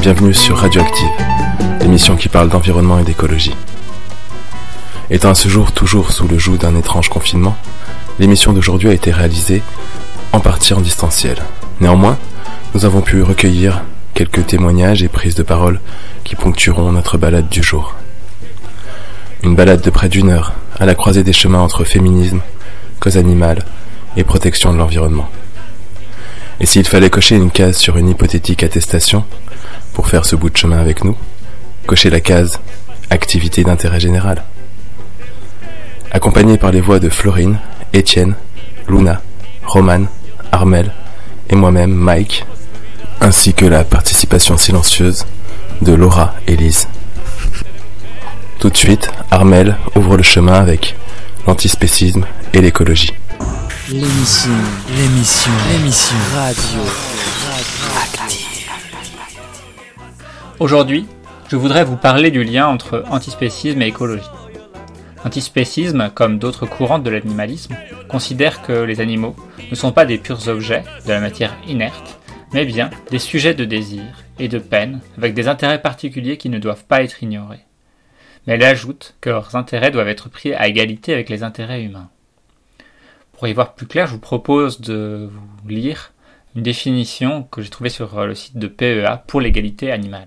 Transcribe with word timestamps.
bienvenue 0.00 0.32
sur 0.32 0.56
Radioactive, 0.58 1.08
l'émission 1.80 2.14
qui 2.14 2.28
parle 2.28 2.48
d'environnement 2.48 3.00
et 3.00 3.04
d'écologie. 3.04 3.56
Étant 5.10 5.30
à 5.30 5.34
ce 5.34 5.48
jour 5.48 5.72
toujours 5.72 6.12
sous 6.12 6.28
le 6.28 6.38
joug 6.38 6.56
d'un 6.56 6.76
étrange 6.76 7.08
confinement, 7.08 7.56
l'émission 8.20 8.52
d'aujourd'hui 8.52 8.90
a 8.90 8.92
été 8.92 9.10
réalisée 9.10 9.60
en 10.32 10.38
partie 10.38 10.72
en 10.72 10.80
distanciel. 10.80 11.38
Néanmoins, 11.80 12.16
nous 12.74 12.84
avons 12.84 13.00
pu 13.00 13.22
recueillir 13.22 13.82
quelques 14.14 14.46
témoignages 14.46 15.02
et 15.02 15.08
prises 15.08 15.34
de 15.34 15.42
parole 15.42 15.80
qui 16.22 16.36
ponctueront 16.36 16.92
notre 16.92 17.18
balade 17.18 17.48
du 17.48 17.62
jour. 17.62 17.96
Une 19.42 19.56
balade 19.56 19.82
de 19.82 19.90
près 19.90 20.08
d'une 20.08 20.30
heure, 20.30 20.52
à 20.78 20.86
la 20.86 20.94
croisée 20.94 21.24
des 21.24 21.32
chemins 21.32 21.60
entre 21.60 21.82
féminisme, 21.82 22.40
cause 23.00 23.16
animale 23.16 23.64
et 24.16 24.22
protection 24.22 24.72
de 24.72 24.78
l'environnement. 24.78 25.28
Et 26.60 26.66
s'il 26.66 26.86
fallait 26.86 27.10
cocher 27.10 27.34
une 27.34 27.50
case 27.50 27.76
sur 27.76 27.96
une 27.96 28.08
hypothétique 28.08 28.62
attestation 28.62 29.24
pour 29.98 30.06
faire 30.06 30.24
ce 30.24 30.36
bout 30.36 30.48
de 30.48 30.56
chemin 30.56 30.78
avec 30.78 31.02
nous, 31.02 31.16
cocher 31.88 32.08
la 32.08 32.20
case 32.20 32.60
activité 33.10 33.64
d'intérêt 33.64 33.98
général. 33.98 34.44
Accompagné 36.12 36.56
par 36.56 36.70
les 36.70 36.80
voix 36.80 37.00
de 37.00 37.08
Florine, 37.08 37.58
Étienne, 37.92 38.36
Luna, 38.88 39.20
Romane, 39.64 40.06
Armel 40.52 40.92
et 41.50 41.56
moi-même, 41.56 41.90
Mike, 41.90 42.46
ainsi 43.20 43.54
que 43.54 43.66
la 43.66 43.82
participation 43.82 44.56
silencieuse 44.56 45.26
de 45.82 45.94
Laura 45.94 46.36
et 46.46 46.54
Lise. 46.54 46.86
Tout 48.60 48.70
de 48.70 48.76
suite, 48.76 49.10
Armel 49.32 49.76
ouvre 49.96 50.16
le 50.16 50.22
chemin 50.22 50.60
avec 50.60 50.94
l'antispécisme 51.44 52.24
et 52.52 52.60
l'écologie. 52.60 53.14
L'émission, 53.88 54.52
l'émission, 54.96 55.50
l'émission 55.72 56.16
radio. 56.36 56.88
Aujourd'hui, 60.60 61.06
je 61.48 61.54
voudrais 61.54 61.84
vous 61.84 61.96
parler 61.96 62.32
du 62.32 62.42
lien 62.42 62.66
entre 62.66 63.04
antispécisme 63.10 63.80
et 63.80 63.86
écologie. 63.86 64.28
L'antispécisme, 65.22 66.10
comme 66.12 66.40
d'autres 66.40 66.66
courants 66.66 66.98
de 66.98 67.10
l'animalisme, 67.10 67.76
considère 68.08 68.60
que 68.62 68.72
les 68.72 69.00
animaux 69.00 69.36
ne 69.70 69.76
sont 69.76 69.92
pas 69.92 70.04
des 70.04 70.18
purs 70.18 70.48
objets 70.48 70.82
de 71.06 71.12
la 71.12 71.20
matière 71.20 71.56
inerte, 71.68 72.18
mais 72.52 72.64
bien 72.64 72.90
des 73.12 73.20
sujets 73.20 73.54
de 73.54 73.64
désir 73.64 74.02
et 74.40 74.48
de 74.48 74.58
peine 74.58 75.00
avec 75.16 75.32
des 75.32 75.46
intérêts 75.46 75.80
particuliers 75.80 76.38
qui 76.38 76.48
ne 76.48 76.58
doivent 76.58 76.84
pas 76.84 77.04
être 77.04 77.22
ignorés. 77.22 77.64
Mais 78.46 78.54
elle 78.54 78.64
ajoute 78.64 79.14
que 79.20 79.30
leurs 79.30 79.54
intérêts 79.54 79.92
doivent 79.92 80.08
être 80.08 80.28
pris 80.28 80.54
à 80.54 80.66
égalité 80.66 81.12
avec 81.12 81.28
les 81.28 81.44
intérêts 81.44 81.84
humains. 81.84 82.10
Pour 83.32 83.46
y 83.46 83.52
voir 83.52 83.74
plus 83.74 83.86
clair, 83.86 84.08
je 84.08 84.14
vous 84.14 84.18
propose 84.18 84.80
de 84.80 85.30
vous 85.30 85.68
lire 85.68 86.12
une 86.56 86.64
définition 86.64 87.44
que 87.44 87.62
j'ai 87.62 87.70
trouvée 87.70 87.90
sur 87.90 88.26
le 88.26 88.34
site 88.34 88.58
de 88.58 88.66
PEA 88.66 89.22
pour 89.28 89.40
l'égalité 89.40 89.92
animale. 89.92 90.26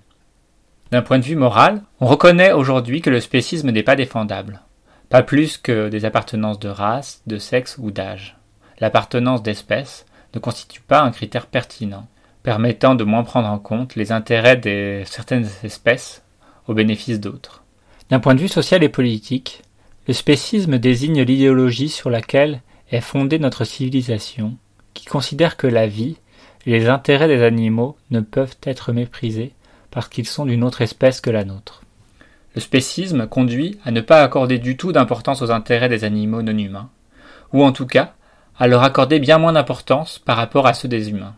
D'un 0.91 1.01
point 1.01 1.19
de 1.19 1.23
vue 1.23 1.37
moral, 1.37 1.83
on 2.01 2.05
reconnaît 2.05 2.51
aujourd'hui 2.51 3.01
que 3.01 3.09
le 3.09 3.21
spécisme 3.21 3.71
n'est 3.71 3.81
pas 3.81 3.95
défendable, 3.95 4.59
pas 5.07 5.23
plus 5.23 5.57
que 5.57 5.87
des 5.87 6.03
appartenances 6.03 6.59
de 6.59 6.67
race, 6.67 7.21
de 7.27 7.37
sexe 7.37 7.77
ou 7.79 7.91
d'âge. 7.91 8.35
L'appartenance 8.79 9.41
d'espèce 9.41 10.05
ne 10.33 10.39
constitue 10.39 10.81
pas 10.81 11.01
un 11.01 11.11
critère 11.11 11.45
pertinent, 11.45 12.07
permettant 12.43 12.95
de 12.95 13.05
moins 13.05 13.23
prendre 13.23 13.47
en 13.47 13.57
compte 13.57 13.95
les 13.95 14.11
intérêts 14.11 14.57
de 14.57 15.03
certaines 15.05 15.47
espèces 15.63 16.23
au 16.67 16.73
bénéfice 16.73 17.21
d'autres. 17.21 17.63
D'un 18.09 18.19
point 18.19 18.35
de 18.35 18.41
vue 18.41 18.49
social 18.49 18.83
et 18.83 18.89
politique, 18.89 19.61
le 20.09 20.13
spécisme 20.13 20.77
désigne 20.77 21.21
l'idéologie 21.21 21.87
sur 21.87 22.09
laquelle 22.09 22.61
est 22.91 22.99
fondée 22.99 23.39
notre 23.39 23.63
civilisation, 23.63 24.57
qui 24.93 25.05
considère 25.05 25.55
que 25.55 25.67
la 25.67 25.87
vie 25.87 26.17
et 26.65 26.71
les 26.71 26.89
intérêts 26.89 27.29
des 27.29 27.43
animaux 27.43 27.95
ne 28.09 28.19
peuvent 28.19 28.57
être 28.63 28.91
méprisés 28.91 29.53
parce 29.91 30.07
qu'ils 30.07 30.27
sont 30.27 30.45
d'une 30.45 30.63
autre 30.63 30.81
espèce 30.81 31.21
que 31.21 31.29
la 31.29 31.43
nôtre. 31.43 31.83
Le 32.55 32.61
spécisme 32.61 33.27
conduit 33.27 33.79
à 33.85 33.91
ne 33.91 34.01
pas 34.01 34.23
accorder 34.23 34.57
du 34.57 34.75
tout 34.75 34.91
d'importance 34.91 35.41
aux 35.41 35.51
intérêts 35.51 35.89
des 35.89 36.03
animaux 36.03 36.41
non 36.41 36.57
humains, 36.57 36.89
ou 37.53 37.63
en 37.63 37.71
tout 37.71 37.85
cas 37.85 38.13
à 38.57 38.67
leur 38.67 38.83
accorder 38.83 39.19
bien 39.19 39.37
moins 39.37 39.53
d'importance 39.53 40.19
par 40.19 40.37
rapport 40.37 40.67
à 40.67 40.73
ceux 40.73 40.87
des 40.87 41.09
humains. 41.09 41.35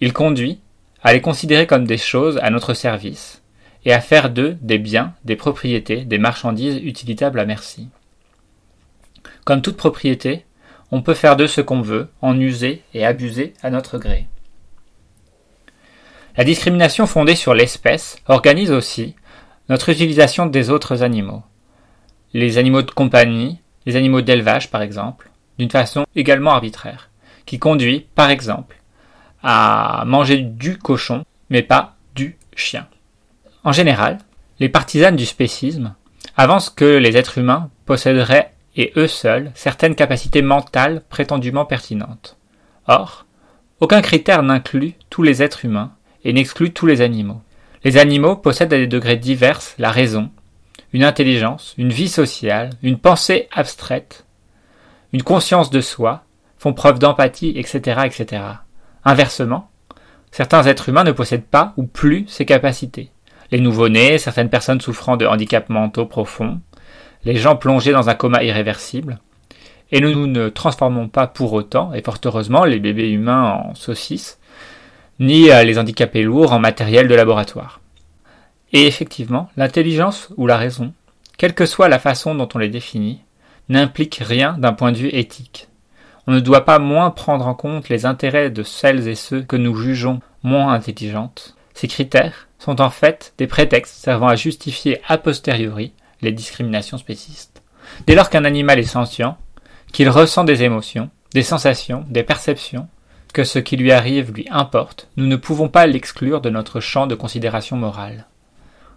Il 0.00 0.12
conduit 0.12 0.60
à 1.02 1.12
les 1.12 1.20
considérer 1.20 1.66
comme 1.66 1.86
des 1.86 1.98
choses 1.98 2.38
à 2.42 2.50
notre 2.50 2.74
service, 2.74 3.42
et 3.84 3.92
à 3.92 4.00
faire 4.00 4.30
d'eux 4.30 4.58
des 4.60 4.78
biens, 4.78 5.14
des 5.24 5.36
propriétés, 5.36 6.04
des 6.04 6.18
marchandises 6.18 6.76
utilitables 6.82 7.40
à 7.40 7.44
merci. 7.44 7.88
Comme 9.44 9.62
toute 9.62 9.76
propriété, 9.76 10.44
on 10.90 11.02
peut 11.02 11.14
faire 11.14 11.36
d'eux 11.36 11.46
ce 11.46 11.60
qu'on 11.60 11.80
veut, 11.80 12.08
en 12.20 12.38
user 12.38 12.82
et 12.94 13.06
abuser 13.06 13.54
à 13.62 13.70
notre 13.70 13.98
gré. 13.98 14.26
La 16.38 16.44
discrimination 16.44 17.08
fondée 17.08 17.34
sur 17.34 17.52
l'espèce 17.52 18.22
organise 18.28 18.70
aussi 18.70 19.16
notre 19.68 19.88
utilisation 19.88 20.46
des 20.46 20.70
autres 20.70 21.02
animaux. 21.02 21.42
Les 22.32 22.58
animaux 22.58 22.82
de 22.82 22.92
compagnie, 22.92 23.58
les 23.86 23.96
animaux 23.96 24.20
d'élevage 24.20 24.70
par 24.70 24.82
exemple, 24.82 25.30
d'une 25.58 25.68
façon 25.68 26.06
également 26.14 26.52
arbitraire, 26.52 27.10
qui 27.44 27.58
conduit, 27.58 28.06
par 28.14 28.30
exemple, 28.30 28.76
à 29.42 30.04
manger 30.06 30.36
du 30.36 30.78
cochon, 30.78 31.24
mais 31.50 31.62
pas 31.62 31.96
du 32.14 32.38
chien. 32.54 32.86
En 33.64 33.72
général, 33.72 34.18
les 34.60 34.68
partisanes 34.68 35.16
du 35.16 35.26
spécisme 35.26 35.96
avancent 36.36 36.70
que 36.70 36.84
les 36.84 37.16
êtres 37.16 37.38
humains 37.38 37.68
posséderaient, 37.84 38.52
et 38.76 38.92
eux 38.96 39.08
seuls, 39.08 39.50
certaines 39.56 39.96
capacités 39.96 40.42
mentales 40.42 41.02
prétendument 41.08 41.64
pertinentes. 41.64 42.36
Or, 42.86 43.26
aucun 43.80 44.02
critère 44.02 44.44
n'inclut 44.44 44.94
tous 45.10 45.24
les 45.24 45.42
êtres 45.42 45.64
humains 45.64 45.94
et 46.24 46.32
n'exclut 46.32 46.72
tous 46.72 46.86
les 46.86 47.00
animaux. 47.00 47.40
Les 47.84 47.96
animaux 47.96 48.36
possèdent 48.36 48.72
à 48.72 48.78
des 48.78 48.86
degrés 48.86 49.16
divers 49.16 49.60
la 49.78 49.90
raison, 49.90 50.30
une 50.92 51.04
intelligence, 51.04 51.74
une 51.78 51.92
vie 51.92 52.08
sociale, 52.08 52.70
une 52.82 52.98
pensée 52.98 53.48
abstraite, 53.52 54.24
une 55.12 55.22
conscience 55.22 55.70
de 55.70 55.80
soi, 55.80 56.24
font 56.58 56.72
preuve 56.72 56.98
d'empathie, 56.98 57.52
etc., 57.56 58.00
etc. 58.04 58.42
Inversement, 59.04 59.70
certains 60.32 60.64
êtres 60.64 60.88
humains 60.88 61.04
ne 61.04 61.12
possèdent 61.12 61.46
pas 61.46 61.72
ou 61.76 61.84
plus 61.84 62.26
ces 62.26 62.44
capacités. 62.44 63.10
Les 63.50 63.60
nouveau-nés, 63.60 64.18
certaines 64.18 64.50
personnes 64.50 64.80
souffrant 64.80 65.16
de 65.16 65.26
handicaps 65.26 65.68
mentaux 65.68 66.06
profonds, 66.06 66.60
les 67.24 67.36
gens 67.36 67.56
plongés 67.56 67.92
dans 67.92 68.08
un 68.08 68.14
coma 68.14 68.42
irréversible. 68.42 69.20
Et 69.90 70.00
nous 70.00 70.26
ne 70.26 70.50
transformons 70.50 71.08
pas 71.08 71.26
pour 71.26 71.54
autant, 71.54 71.94
et 71.94 72.02
fort 72.02 72.18
heureusement, 72.24 72.64
les 72.64 72.78
bébés 72.78 73.10
humains 73.10 73.62
en 73.64 73.74
saucisses, 73.74 74.38
ni 75.18 75.44
les 75.44 75.78
handicapés 75.78 76.22
lourds 76.22 76.52
en 76.52 76.58
matériel 76.58 77.08
de 77.08 77.14
laboratoire. 77.14 77.80
Et 78.72 78.86
effectivement, 78.86 79.48
l'intelligence 79.56 80.28
ou 80.36 80.46
la 80.46 80.56
raison, 80.56 80.92
quelle 81.36 81.54
que 81.54 81.66
soit 81.66 81.88
la 81.88 81.98
façon 81.98 82.34
dont 82.34 82.48
on 82.54 82.58
les 82.58 82.68
définit, 82.68 83.20
n'implique 83.68 84.20
rien 84.22 84.56
d'un 84.58 84.72
point 84.72 84.92
de 84.92 84.98
vue 84.98 85.08
éthique. 85.08 85.68
On 86.26 86.32
ne 86.32 86.40
doit 86.40 86.64
pas 86.64 86.78
moins 86.78 87.10
prendre 87.10 87.46
en 87.46 87.54
compte 87.54 87.88
les 87.88 88.04
intérêts 88.04 88.50
de 88.50 88.62
celles 88.62 89.08
et 89.08 89.14
ceux 89.14 89.42
que 89.42 89.56
nous 89.56 89.74
jugeons 89.74 90.20
moins 90.42 90.72
intelligentes. 90.72 91.56
Ces 91.74 91.88
critères 91.88 92.48
sont 92.58 92.80
en 92.80 92.90
fait 92.90 93.32
des 93.38 93.46
prétextes 93.46 93.94
servant 93.94 94.28
à 94.28 94.36
justifier 94.36 95.00
a 95.08 95.16
posteriori 95.16 95.92
les 96.20 96.32
discriminations 96.32 96.98
spécistes. 96.98 97.62
Dès 98.06 98.14
lors 98.14 98.28
qu'un 98.28 98.44
animal 98.44 98.78
est 98.78 98.84
sentient, 98.84 99.38
qu'il 99.92 100.10
ressent 100.10 100.44
des 100.44 100.64
émotions, 100.64 101.08
des 101.32 101.42
sensations, 101.42 102.04
des 102.08 102.22
perceptions, 102.22 102.88
que 103.32 103.44
ce 103.44 103.58
qui 103.58 103.76
lui 103.76 103.92
arrive 103.92 104.32
lui 104.32 104.46
importe, 104.50 105.08
nous 105.16 105.26
ne 105.26 105.36
pouvons 105.36 105.68
pas 105.68 105.86
l'exclure 105.86 106.40
de 106.40 106.50
notre 106.50 106.80
champ 106.80 107.06
de 107.06 107.14
considération 107.14 107.76
morale. 107.76 108.26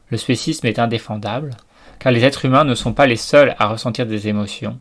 Le 0.09 0.17
spécisme 0.17 0.67
est 0.67 0.79
indéfendable, 0.79 1.51
car 1.99 2.11
les 2.11 2.23
êtres 2.23 2.45
humains 2.45 2.63
ne 2.63 2.75
sont 2.75 2.93
pas 2.93 3.07
les 3.07 3.15
seuls 3.15 3.55
à 3.59 3.67
ressentir 3.67 4.05
des 4.05 4.27
émotions, 4.27 4.79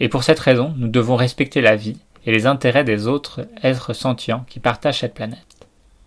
et 0.00 0.08
pour 0.08 0.24
cette 0.24 0.38
raison 0.38 0.74
nous 0.76 0.88
devons 0.88 1.16
respecter 1.16 1.60
la 1.60 1.76
vie 1.76 1.98
et 2.26 2.32
les 2.32 2.46
intérêts 2.46 2.84
des 2.84 3.06
autres 3.06 3.46
êtres 3.62 3.92
sentients 3.92 4.44
qui 4.48 4.60
partagent 4.60 5.00
cette 5.00 5.14
planète. 5.14 5.38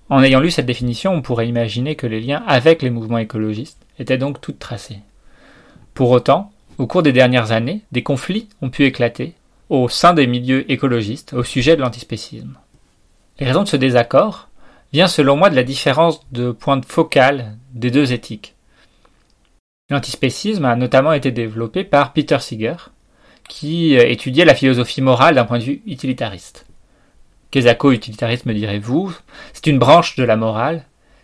En 0.10 0.24
ayant 0.24 0.40
lu 0.40 0.52
cette 0.52 0.66
définition, 0.66 1.14
on 1.14 1.22
pourrait 1.22 1.48
imaginer 1.48 1.96
que 1.96 2.08
les 2.08 2.20
liens 2.20 2.44
avec 2.46 2.82
les 2.82 2.90
mouvements 2.90 3.18
écologistes 3.18 3.86
étaient 3.98 4.18
donc 4.18 4.42
toutes 4.42 4.60
tracés. 4.60 5.00
Pour 5.94 6.10
autant, 6.12 6.52
au 6.78 6.88
cours 6.88 7.04
des 7.04 7.14
dernières 7.14 7.52
années, 7.52 7.82
des 7.92 8.04
conflits 8.04 8.50
ont 8.62 8.70
pu 8.70 8.86
éclater 8.86 9.36
au 9.72 9.88
sein 9.88 10.14
des 10.14 10.28
milieux 10.28 10.70
écologistes 10.70 11.32
au 11.32 11.46
sujet 11.46 11.78
de 11.78 11.82
l'antispécisme. 11.82 12.58
Les 13.40 13.46
raisons 13.46 13.64
de 13.64 13.70
ce 13.70 13.78
désaccord 13.78 14.50
viennent 14.92 15.08
selon 15.08 15.38
moi 15.38 15.50
de 15.50 15.56
la 15.56 15.64
différence 15.64 16.20
de 16.34 16.52
point 16.52 16.76
de 16.76 16.86
focal 16.86 17.56
des 17.74 17.90
deux 17.90 18.12
éthiques. 18.12 18.56
L'antispécisme 19.90 20.66
a 20.66 20.76
notamment 20.76 21.14
été 21.14 21.32
développé 21.32 21.86
par 21.86 22.12
Peter 22.12 22.38
Seeger, 22.40 22.92
qui 23.48 23.98
euh, 23.98 24.10
étudiait 24.10 24.44
la 24.44 24.56
philosophie 24.56 25.02
morale 25.02 25.36
d'un 25.36 25.46
point 25.46 25.60
de 25.60 25.64
vue 25.64 25.82
utilitariste. 25.86 26.66
Quesaco-utilitarisme 27.52 28.54
direz-vous, 28.54 29.16
c'est 29.54 29.68
une 29.68 29.80
branche 29.80 30.18
de 30.18 30.26
la 30.26 30.36
morale 30.36 30.84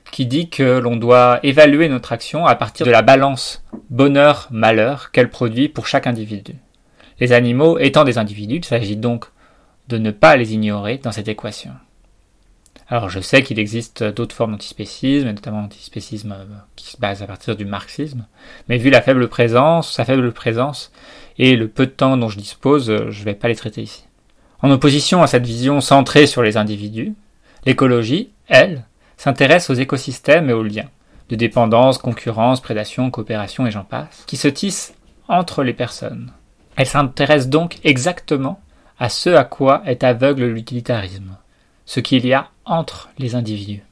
qui 0.10 0.26
dit 0.26 0.50
que 0.50 0.80
l'on 0.80 0.96
doit 0.96 1.42
évaluer 1.44 1.90
notre 1.90 2.14
action 2.14 2.46
à 2.46 2.56
partir 2.56 2.86
de 2.86 2.92
la 2.92 3.02
balance 3.02 3.62
bonheur-malheur 3.90 5.12
qu'elle 5.12 5.30
produit 5.30 5.68
pour 5.68 5.86
chaque 5.86 6.08
individu. 6.08 6.56
Les 7.20 7.34
animaux 7.34 7.80
étant 7.80 8.04
des 8.04 8.18
individus, 8.18 8.58
il 8.58 8.66
s'agit 8.66 8.98
donc 8.98 9.26
de 9.88 9.98
ne 9.98 10.12
pas 10.12 10.36
les 10.36 10.54
ignorer 10.54 10.98
dans 10.98 11.12
cette 11.12 11.28
équation. 11.28 11.72
Alors 12.90 13.10
je 13.10 13.20
sais 13.20 13.44
qu'il 13.44 13.60
existe 13.60 14.04
d'autres 14.04 14.36
formes 14.36 14.52
d'antispécisme, 14.52 15.28
notamment 15.28 15.62
l'antispécisme 15.62 16.32
euh, 16.32 16.46
qui 16.78 16.92
se 16.92 16.98
base 16.98 17.22
à 17.22 17.28
partir 17.28 17.56
du 17.56 17.66
marxisme, 17.66 18.26
mais 18.70 18.78
vu 18.78 18.90
la 18.90 19.02
faible 19.02 19.28
présence, 19.28 19.92
sa 19.92 20.06
faible 20.06 20.32
présence 20.32 20.92
et 21.38 21.58
le 21.58 21.68
peu 21.68 21.86
de 21.86 21.92
temps 21.92 22.16
dont 22.16 22.30
je 22.30 22.38
dispose, 22.38 22.90
euh, 22.90 23.12
je 23.12 23.20
ne 23.20 23.26
vais 23.26 23.34
pas 23.34 23.50
les 23.50 23.56
traiter 23.56 23.82
ici. 23.82 24.06
En 24.62 24.72
opposition 24.72 25.22
à 25.22 25.28
cette 25.28 25.46
vision 25.46 25.82
centrée 25.82 26.28
sur 26.28 26.42
les 26.42 26.56
individus, 26.56 27.14
l'écologie, 27.66 28.32
elle, 28.48 28.86
s'intéresse 29.18 29.70
aux 29.70 29.76
écosystèmes 29.76 30.50
et 30.50 30.54
aux 30.54 30.64
liens, 30.64 30.90
de 31.30 31.36
dépendance, 31.36 31.98
concurrence, 31.98 32.62
prédation, 32.62 33.12
coopération 33.12 33.68
et 33.68 33.72
j'en 33.72 33.84
passe, 33.84 34.24
qui 34.28 34.38
se 34.38 34.48
tissent 34.48 34.94
entre 35.28 35.64
les 35.64 35.74
personnes. 35.74 36.32
Elle 36.78 36.86
s'intéresse 36.86 37.50
donc 37.50 37.80
exactement 37.84 38.62
à 39.00 39.10
ce 39.10 39.32
à 39.32 39.44
quoi 39.44 39.82
est 39.86 40.04
aveugle 40.04 40.46
l'utilitarisme, 40.46 41.36
ce 41.86 42.00
qu'il 42.00 42.26
y 42.26 42.34
a 42.34 42.50
entre 42.66 43.10
les 43.18 43.36
individus. 43.36 43.84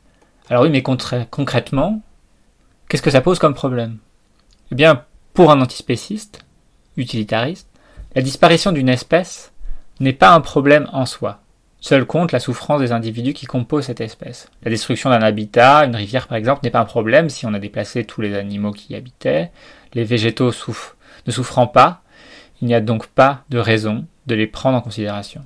Alors 0.49 0.63
oui, 0.63 0.69
mais 0.69 0.83
concrètement, 0.83 2.01
qu'est-ce 2.87 3.01
que 3.01 3.11
ça 3.11 3.21
pose 3.21 3.39
comme 3.39 3.55
problème? 3.55 3.97
Eh 4.71 4.75
bien, 4.75 5.03
pour 5.33 5.51
un 5.51 5.61
antispéciste, 5.61 6.45
utilitariste, 6.95 7.67
la 8.15 8.21
disparition 8.21 8.71
d'une 8.71 8.89
espèce 8.89 9.51
n'est 9.99 10.13
pas 10.13 10.33
un 10.33 10.41
problème 10.41 10.87
en 10.93 11.05
soi. 11.05 11.41
Seul 11.79 12.05
compte 12.05 12.31
la 12.31 12.39
souffrance 12.39 12.81
des 12.81 12.91
individus 12.91 13.33
qui 13.33 13.45
composent 13.45 13.85
cette 13.85 14.01
espèce. 14.01 14.49
La 14.63 14.71
destruction 14.71 15.09
d'un 15.09 15.21
habitat, 15.21 15.85
une 15.85 15.95
rivière 15.95 16.27
par 16.27 16.37
exemple, 16.37 16.61
n'est 16.63 16.71
pas 16.71 16.79
un 16.79 16.85
problème 16.85 17.29
si 17.29 17.45
on 17.45 17.53
a 17.53 17.59
déplacé 17.59 18.05
tous 18.05 18.21
les 18.21 18.35
animaux 18.35 18.71
qui 18.71 18.93
y 18.93 18.95
habitaient. 18.95 19.51
Les 19.93 20.03
végétaux 20.03 20.51
ne 21.27 21.31
souffrant 21.31 21.67
pas, 21.67 22.01
il 22.61 22.67
n'y 22.67 22.73
a 22.73 22.81
donc 22.81 23.07
pas 23.07 23.43
de 23.49 23.57
raison 23.57 24.05
de 24.27 24.35
les 24.35 24.47
prendre 24.47 24.77
en 24.77 24.81
considération. 24.81 25.41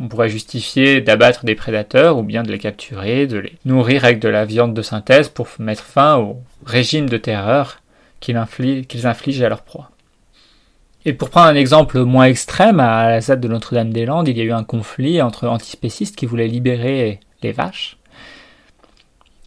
On 0.00 0.08
pourrait 0.08 0.28
justifier 0.28 1.00
d'abattre 1.00 1.44
des 1.44 1.54
prédateurs 1.54 2.18
ou 2.18 2.22
bien 2.22 2.42
de 2.42 2.50
les 2.50 2.58
capturer, 2.58 3.26
de 3.26 3.38
les 3.38 3.52
nourrir 3.64 4.04
avec 4.04 4.18
de 4.18 4.28
la 4.28 4.44
viande 4.44 4.74
de 4.74 4.82
synthèse 4.82 5.28
pour 5.28 5.48
mettre 5.58 5.84
fin 5.84 6.16
au 6.16 6.42
régime 6.66 7.08
de 7.08 7.16
terreur 7.16 7.80
qu'ils 8.20 8.36
infligent, 8.36 9.42
à 9.42 9.48
leur 9.48 9.62
proie. 9.62 9.90
Et 11.04 11.12
pour 11.12 11.30
prendre 11.30 11.48
un 11.48 11.54
exemple 11.54 12.00
moins 12.02 12.24
extrême, 12.24 12.80
à 12.80 13.10
la 13.10 13.20
ZAD 13.20 13.40
de 13.40 13.48
Notre-Dame-des-Landes, 13.48 14.28
il 14.28 14.38
y 14.38 14.40
a 14.40 14.44
eu 14.44 14.52
un 14.52 14.64
conflit 14.64 15.20
entre 15.20 15.46
antispécistes 15.46 16.16
qui 16.16 16.26
voulaient 16.26 16.48
libérer 16.48 17.20
les 17.42 17.52
vaches 17.52 17.98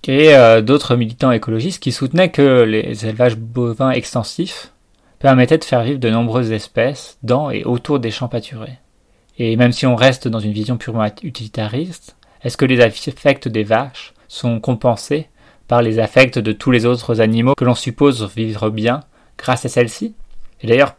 et 0.07 0.33
euh, 0.35 0.61
d'autres 0.61 0.95
militants 0.95 1.31
écologistes 1.31 1.83
qui 1.83 1.91
soutenaient 1.91 2.31
que 2.31 2.63
les 2.63 3.05
élevages 3.05 3.35
bovins 3.35 3.91
extensifs 3.91 4.71
permettaient 5.19 5.57
de 5.57 5.63
faire 5.63 5.83
vivre 5.83 5.99
de 5.99 6.09
nombreuses 6.09 6.51
espèces 6.51 7.17
dans 7.23 7.49
et 7.49 7.63
autour 7.63 7.99
des 7.99 8.11
champs 8.11 8.27
pâturés. 8.27 8.79
Et 9.37 9.55
même 9.55 9.71
si 9.71 9.85
on 9.85 9.95
reste 9.95 10.27
dans 10.27 10.39
une 10.39 10.51
vision 10.51 10.77
purement 10.77 11.05
utilitariste, 11.23 12.15
est-ce 12.43 12.57
que 12.57 12.65
les 12.65 12.81
affects 12.81 13.47
des 13.47 13.63
vaches 13.63 14.13
sont 14.27 14.59
compensés 14.59 15.29
par 15.67 15.81
les 15.81 15.99
affects 15.99 16.39
de 16.39 16.51
tous 16.51 16.71
les 16.71 16.85
autres 16.85 17.21
animaux 17.21 17.55
que 17.55 17.65
l'on 17.65 17.75
suppose 17.75 18.29
vivre 18.35 18.69
bien 18.69 19.01
grâce 19.37 19.65
à 19.65 19.69
celles-ci 19.69 20.15
Et 20.61 20.67
d'ailleurs, 20.67 20.95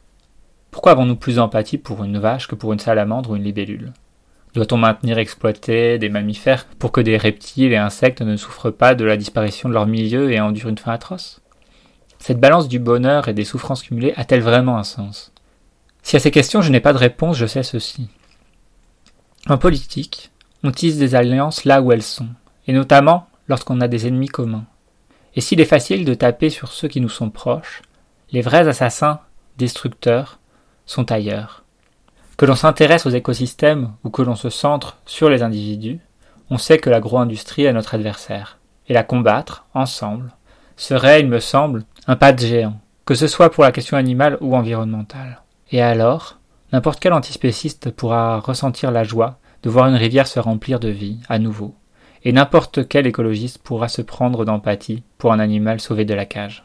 pourquoi 0.70 0.92
avons-nous 0.92 1.16
plus 1.16 1.36
d'empathie 1.36 1.78
pour 1.78 2.04
une 2.04 2.18
vache 2.18 2.46
que 2.46 2.54
pour 2.54 2.72
une 2.72 2.78
salamandre 2.78 3.30
ou 3.30 3.36
une 3.36 3.44
libellule? 3.44 3.92
Doit-on 4.54 4.76
maintenir 4.76 5.18
exploiter 5.18 5.98
des 5.98 6.08
mammifères 6.08 6.66
pour 6.78 6.92
que 6.92 7.00
des 7.00 7.16
reptiles 7.16 7.72
et 7.72 7.76
insectes 7.76 8.22
ne 8.22 8.36
souffrent 8.36 8.70
pas 8.70 8.94
de 8.94 9.04
la 9.04 9.16
disparition 9.16 9.68
de 9.68 9.74
leur 9.74 9.86
milieu 9.86 10.32
et 10.32 10.40
endurent 10.40 10.68
une 10.68 10.78
fin 10.78 10.92
atroce? 10.92 11.40
Cette 12.18 12.40
balance 12.40 12.68
du 12.68 12.78
bonheur 12.78 13.28
et 13.28 13.34
des 13.34 13.44
souffrances 13.44 13.82
cumulées 13.82 14.14
a-t-elle 14.16 14.42
vraiment 14.42 14.76
un 14.76 14.84
sens? 14.84 15.32
Si 16.02 16.16
à 16.16 16.20
ces 16.20 16.30
questions 16.30 16.62
je 16.62 16.70
n'ai 16.70 16.80
pas 16.80 16.92
de 16.92 16.98
réponse, 16.98 17.36
je 17.36 17.46
sais 17.46 17.62
ceci. 17.62 18.08
En 19.48 19.58
politique, 19.58 20.30
on 20.62 20.70
tisse 20.70 20.98
des 20.98 21.14
alliances 21.14 21.64
là 21.64 21.80
où 21.80 21.92
elles 21.92 22.02
sont, 22.02 22.28
et 22.66 22.72
notamment 22.72 23.28
lorsqu'on 23.48 23.80
a 23.80 23.88
des 23.88 24.06
ennemis 24.06 24.28
communs. 24.28 24.66
Et 25.34 25.40
s'il 25.40 25.60
est 25.60 25.64
facile 25.64 26.04
de 26.04 26.14
taper 26.14 26.50
sur 26.50 26.72
ceux 26.72 26.88
qui 26.88 27.00
nous 27.00 27.08
sont 27.08 27.30
proches, 27.30 27.82
les 28.32 28.42
vrais 28.42 28.68
assassins, 28.68 29.20
destructeurs, 29.56 30.38
sont 30.84 31.10
ailleurs. 31.12 31.64
Que 32.36 32.46
l'on 32.46 32.56
s'intéresse 32.56 33.06
aux 33.06 33.10
écosystèmes 33.10 33.92
ou 34.04 34.10
que 34.10 34.22
l'on 34.22 34.34
se 34.36 34.50
centre 34.50 34.98
sur 35.06 35.28
les 35.30 35.42
individus, 35.42 36.00
on 36.50 36.58
sait 36.58 36.78
que 36.78 36.90
l'agro-industrie 36.90 37.64
est 37.64 37.72
notre 37.72 37.94
adversaire, 37.94 38.58
et 38.88 38.94
la 38.94 39.02
combattre, 39.02 39.66
ensemble, 39.74 40.32
serait, 40.78 41.20
il 41.20 41.28
me 41.28 41.40
semble, 41.40 41.84
un 42.06 42.16
pas 42.16 42.32
de 42.32 42.40
géant, 42.40 42.80
que 43.04 43.14
ce 43.14 43.26
soit 43.26 43.50
pour 43.50 43.64
la 43.64 43.72
question 43.72 43.98
animale 43.98 44.38
ou 44.40 44.56
environnementale. 44.56 45.42
Et 45.70 45.82
alors, 45.82 46.38
N'importe 46.70 47.00
quel 47.00 47.14
antispéciste 47.14 47.90
pourra 47.90 48.40
ressentir 48.40 48.90
la 48.90 49.02
joie 49.02 49.38
de 49.62 49.70
voir 49.70 49.86
une 49.86 49.94
rivière 49.94 50.26
se 50.26 50.38
remplir 50.38 50.78
de 50.78 50.90
vie, 50.90 51.16
à 51.26 51.38
nouveau, 51.38 51.74
et 52.24 52.32
n'importe 52.32 52.86
quel 52.86 53.06
écologiste 53.06 53.58
pourra 53.58 53.88
se 53.88 54.02
prendre 54.02 54.44
d'empathie 54.44 55.02
pour 55.16 55.32
un 55.32 55.38
animal 55.38 55.80
sauvé 55.80 56.04
de 56.04 56.12
la 56.12 56.26
cage. 56.26 56.64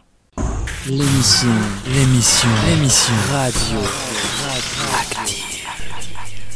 L'émission, 0.88 1.48
l'émission, 1.88 2.50
l'émission 2.68 3.14
radio. 3.32 3.80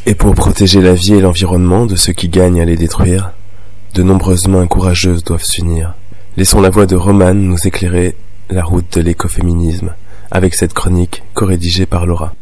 Et 0.06 0.16
pour 0.16 0.36
protéger 0.36 0.82
la 0.82 0.94
vie 0.94 1.14
et 1.14 1.22
l'environnement 1.22 1.86
de 1.86 1.96
ceux 1.96 2.14
qui 2.14 2.28
gagnent 2.28 2.60
à 2.60 2.66
les 2.66 2.76
détruire, 2.76 3.32
de 3.94 4.04
nombreuses 4.04 4.50
mains 4.50 4.68
courageuses 4.68 5.24
doivent 5.24 5.44
s'unir. 5.44 5.94
Laissons 6.38 6.62
la 6.62 6.70
voix 6.70 6.86
de 6.86 6.96
Romane 6.96 7.42
nous 7.42 7.66
éclairer 7.66 8.16
la 8.52 8.64
route 8.64 8.96
de 8.96 9.02
l'écoféminisme 9.02 9.96
avec 10.30 10.54
cette 10.54 10.72
chronique 10.72 11.24
co-rédigée 11.34 11.88
par 11.88 12.06
Laura. 12.06 12.36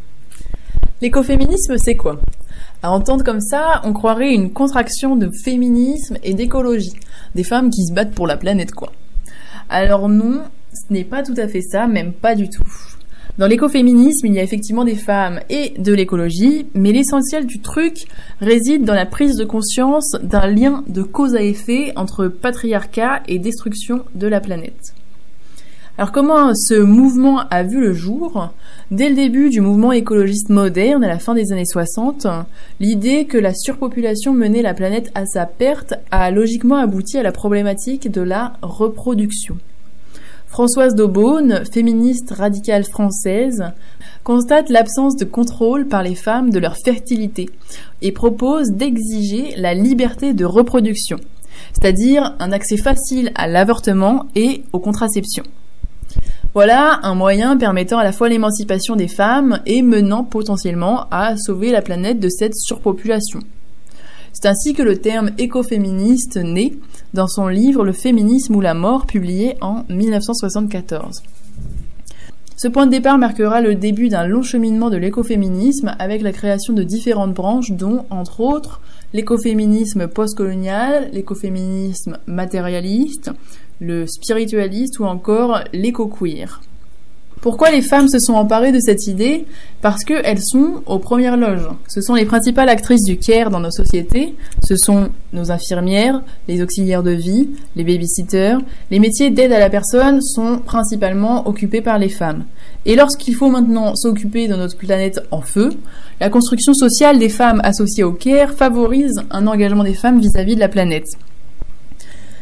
L'écoféminisme, 1.02 1.78
c'est 1.78 1.96
quoi? 1.96 2.20
À 2.84 2.92
entendre 2.92 3.24
comme 3.24 3.40
ça, 3.40 3.80
on 3.86 3.94
croirait 3.94 4.34
une 4.34 4.52
contraction 4.52 5.16
de 5.16 5.32
féminisme 5.46 6.18
et 6.24 6.34
d'écologie. 6.34 6.92
Des 7.36 7.46
femmes 7.46 7.70
qui 7.70 7.86
se 7.86 7.94
battent 7.94 8.14
pour 8.14 8.28
la 8.28 8.36
planète, 8.36 8.74
quoi. 8.74 8.92
Alors 9.70 10.10
non, 10.10 10.42
ce 10.74 10.94
n'est 10.94 11.06
pas 11.06 11.24
tout 11.24 11.36
à 11.38 11.48
fait 11.48 11.62
ça, 11.62 11.88
même 11.88 12.12
pas 12.12 12.36
du 12.36 12.50
tout. 12.50 12.68
Dans 13.38 13.48
l'écoféminisme, 13.48 14.28
il 14.28 14.34
y 14.34 14.40
a 14.40 14.44
effectivement 14.44 14.86
des 14.86 14.96
femmes 14.96 15.42
et 15.50 15.74
de 15.78 15.94
l'écologie, 15.94 16.68
mais 16.74 16.94
l'essentiel 16.94 17.46
du 17.46 17.60
truc 17.60 18.06
réside 18.40 18.86
dans 18.86 18.94
la 18.94 19.06
prise 19.06 19.36
de 19.36 19.44
conscience 19.44 20.16
d'un 20.24 20.48
lien 20.48 20.86
de 20.88 21.04
cause 21.04 21.36
à 21.36 21.42
effet 21.42 21.92
entre 21.98 22.30
patriarcat 22.30 23.24
et 23.28 23.38
destruction 23.38 24.06
de 24.16 24.28
la 24.28 24.40
planète. 24.40 24.94
Alors 25.98 26.14
comment 26.14 26.54
ce 26.56 26.76
mouvement 26.76 27.40
a 27.50 27.64
vu 27.64 27.82
le 27.82 27.94
jour? 27.94 28.54
Dès 28.92 29.10
le 29.10 29.16
début 29.16 29.50
du 29.50 29.60
mouvement 29.60 29.92
écologiste 29.92 30.48
moderne, 30.48 31.04
à 31.04 31.10
la 31.10 31.20
fin 31.20 31.34
des 31.34 31.52
années 31.52 31.66
60, 31.66 32.28
l'idée 32.80 33.26
que 33.26 33.38
la 33.38 33.54
surpopulation 33.54 34.34
menait 34.34 34.62
la 34.62 34.74
planète 34.74 35.12
à 35.14 35.26
sa 35.26 35.46
perte 35.46 35.94
a 36.10 36.32
logiquement 36.32 36.78
abouti 36.78 37.18
à 37.18 37.24
la 37.24 37.34
problématique 37.34 38.10
de 38.10 38.22
la 38.22 38.54
reproduction. 38.62 39.58
Françoise 40.56 40.96
Daubonne, 40.96 41.66
féministe 41.70 42.32
radicale 42.32 42.86
française, 42.86 43.74
constate 44.24 44.70
l'absence 44.70 45.18
de 45.18 45.26
contrôle 45.26 45.86
par 45.86 46.02
les 46.02 46.16
femmes 46.16 46.50
de 46.50 46.60
leur 46.60 46.78
fertilité 46.78 47.50
et 48.02 48.14
propose 48.14 48.72
d'exiger 48.72 49.54
la 49.58 49.74
liberté 49.74 50.34
de 50.34 50.46
reproduction, 50.46 51.18
c'est-à-dire 51.74 52.38
un 52.40 52.54
accès 52.54 52.78
facile 52.78 53.34
à 53.36 53.50
l'avortement 53.50 54.28
et 54.34 54.64
aux 54.72 54.80
contraceptions. 54.80 55.44
Voilà 56.54 57.02
un 57.04 57.16
moyen 57.16 57.58
permettant 57.58 57.98
à 57.98 58.06
la 58.06 58.14
fois 58.14 58.30
l'émancipation 58.30 58.96
des 58.96 59.10
femmes 59.10 59.60
et 59.66 59.82
menant 59.82 60.24
potentiellement 60.24 61.08
à 61.12 61.36
sauver 61.36 61.74
la 61.74 61.82
planète 61.82 62.22
de 62.22 62.30
cette 62.30 62.56
surpopulation. 62.56 63.42
C'est 64.36 64.50
ainsi 64.50 64.74
que 64.74 64.84
le 64.84 64.98
terme 64.98 65.32
écoféministe 65.38 66.36
naît 66.36 66.74
dans 67.14 67.26
son 67.26 67.48
livre 67.48 67.86
Le 67.86 67.94
féminisme 67.94 68.54
ou 68.58 68.60
la 68.60 68.74
mort 68.74 69.06
publié 69.06 69.56
en 69.62 69.86
1974. 69.88 71.24
Ce 72.58 72.68
point 72.68 72.86
de 72.86 72.92
départ 72.92 73.18
marquera 73.18 73.62
le 73.62 73.76
début 73.76 74.10
d'un 74.10 74.28
long 74.28 74.42
cheminement 74.42 74.90
de 74.90 74.98
l'écoféminisme 74.98 75.96
avec 76.00 76.22
la 76.22 76.34
création 76.34 76.74
de 76.74 76.84
différentes 76.84 77.34
branches 77.34 77.72
dont, 77.72 78.06
entre 78.10 78.42
autres, 78.42 78.82
l'écoféminisme 79.14 80.10
postcolonial, 80.10 81.10
l'écoféminisme 81.14 82.18
matérialiste, 82.28 83.32
le 83.80 84.06
spiritualiste 84.06 85.00
ou 85.00 85.06
encore 85.06 85.62
l'éco-queer. 85.72 86.60
Pourquoi 87.46 87.70
les 87.70 87.84
femmes 87.84 88.08
se 88.08 88.18
sont 88.18 88.34
emparées 88.34 88.72
de 88.72 88.80
cette 88.80 89.06
idée? 89.06 89.46
Parce 89.84 90.04
qu'elles 90.04 90.42
sont 90.42 90.82
aux 90.88 90.98
premières 90.98 91.38
loges. 91.38 91.70
Ce 91.88 92.02
sont 92.02 92.16
les 92.16 92.26
principales 92.26 92.70
actrices 92.70 93.04
du 93.04 93.18
care 93.20 93.52
dans 93.52 93.60
nos 93.60 93.70
sociétés. 93.70 94.34
Ce 94.64 94.76
sont 94.76 95.10
nos 95.32 95.52
infirmières, 95.52 96.24
les 96.48 96.64
auxiliaires 96.64 97.04
de 97.04 97.12
vie, 97.12 97.52
les 97.76 97.84
babysitters. 97.84 98.58
Les 98.90 98.98
métiers 98.98 99.30
d'aide 99.30 99.52
à 99.52 99.60
la 99.60 99.70
personne 99.70 100.22
sont 100.24 100.58
principalement 100.58 101.48
occupés 101.48 101.82
par 101.82 102.00
les 102.00 102.10
femmes. 102.10 102.46
Et 102.88 102.96
lorsqu'il 102.96 103.36
faut 103.36 103.52
maintenant 103.52 103.94
s'occuper 103.94 104.48
de 104.48 104.56
notre 104.56 104.76
planète 104.76 105.20
en 105.30 105.42
feu, 105.42 105.70
la 106.20 106.32
construction 106.32 106.74
sociale 106.74 107.20
des 107.20 107.30
femmes 107.30 107.62
associées 107.64 108.04
au 108.04 108.14
care 108.14 108.54
favorise 108.54 109.22
un 109.30 109.46
engagement 109.46 109.84
des 109.84 109.94
femmes 109.94 110.20
vis-à-vis 110.20 110.54
-vis 110.54 110.56
de 110.56 110.62
la 110.62 110.70
planète. 110.70 111.06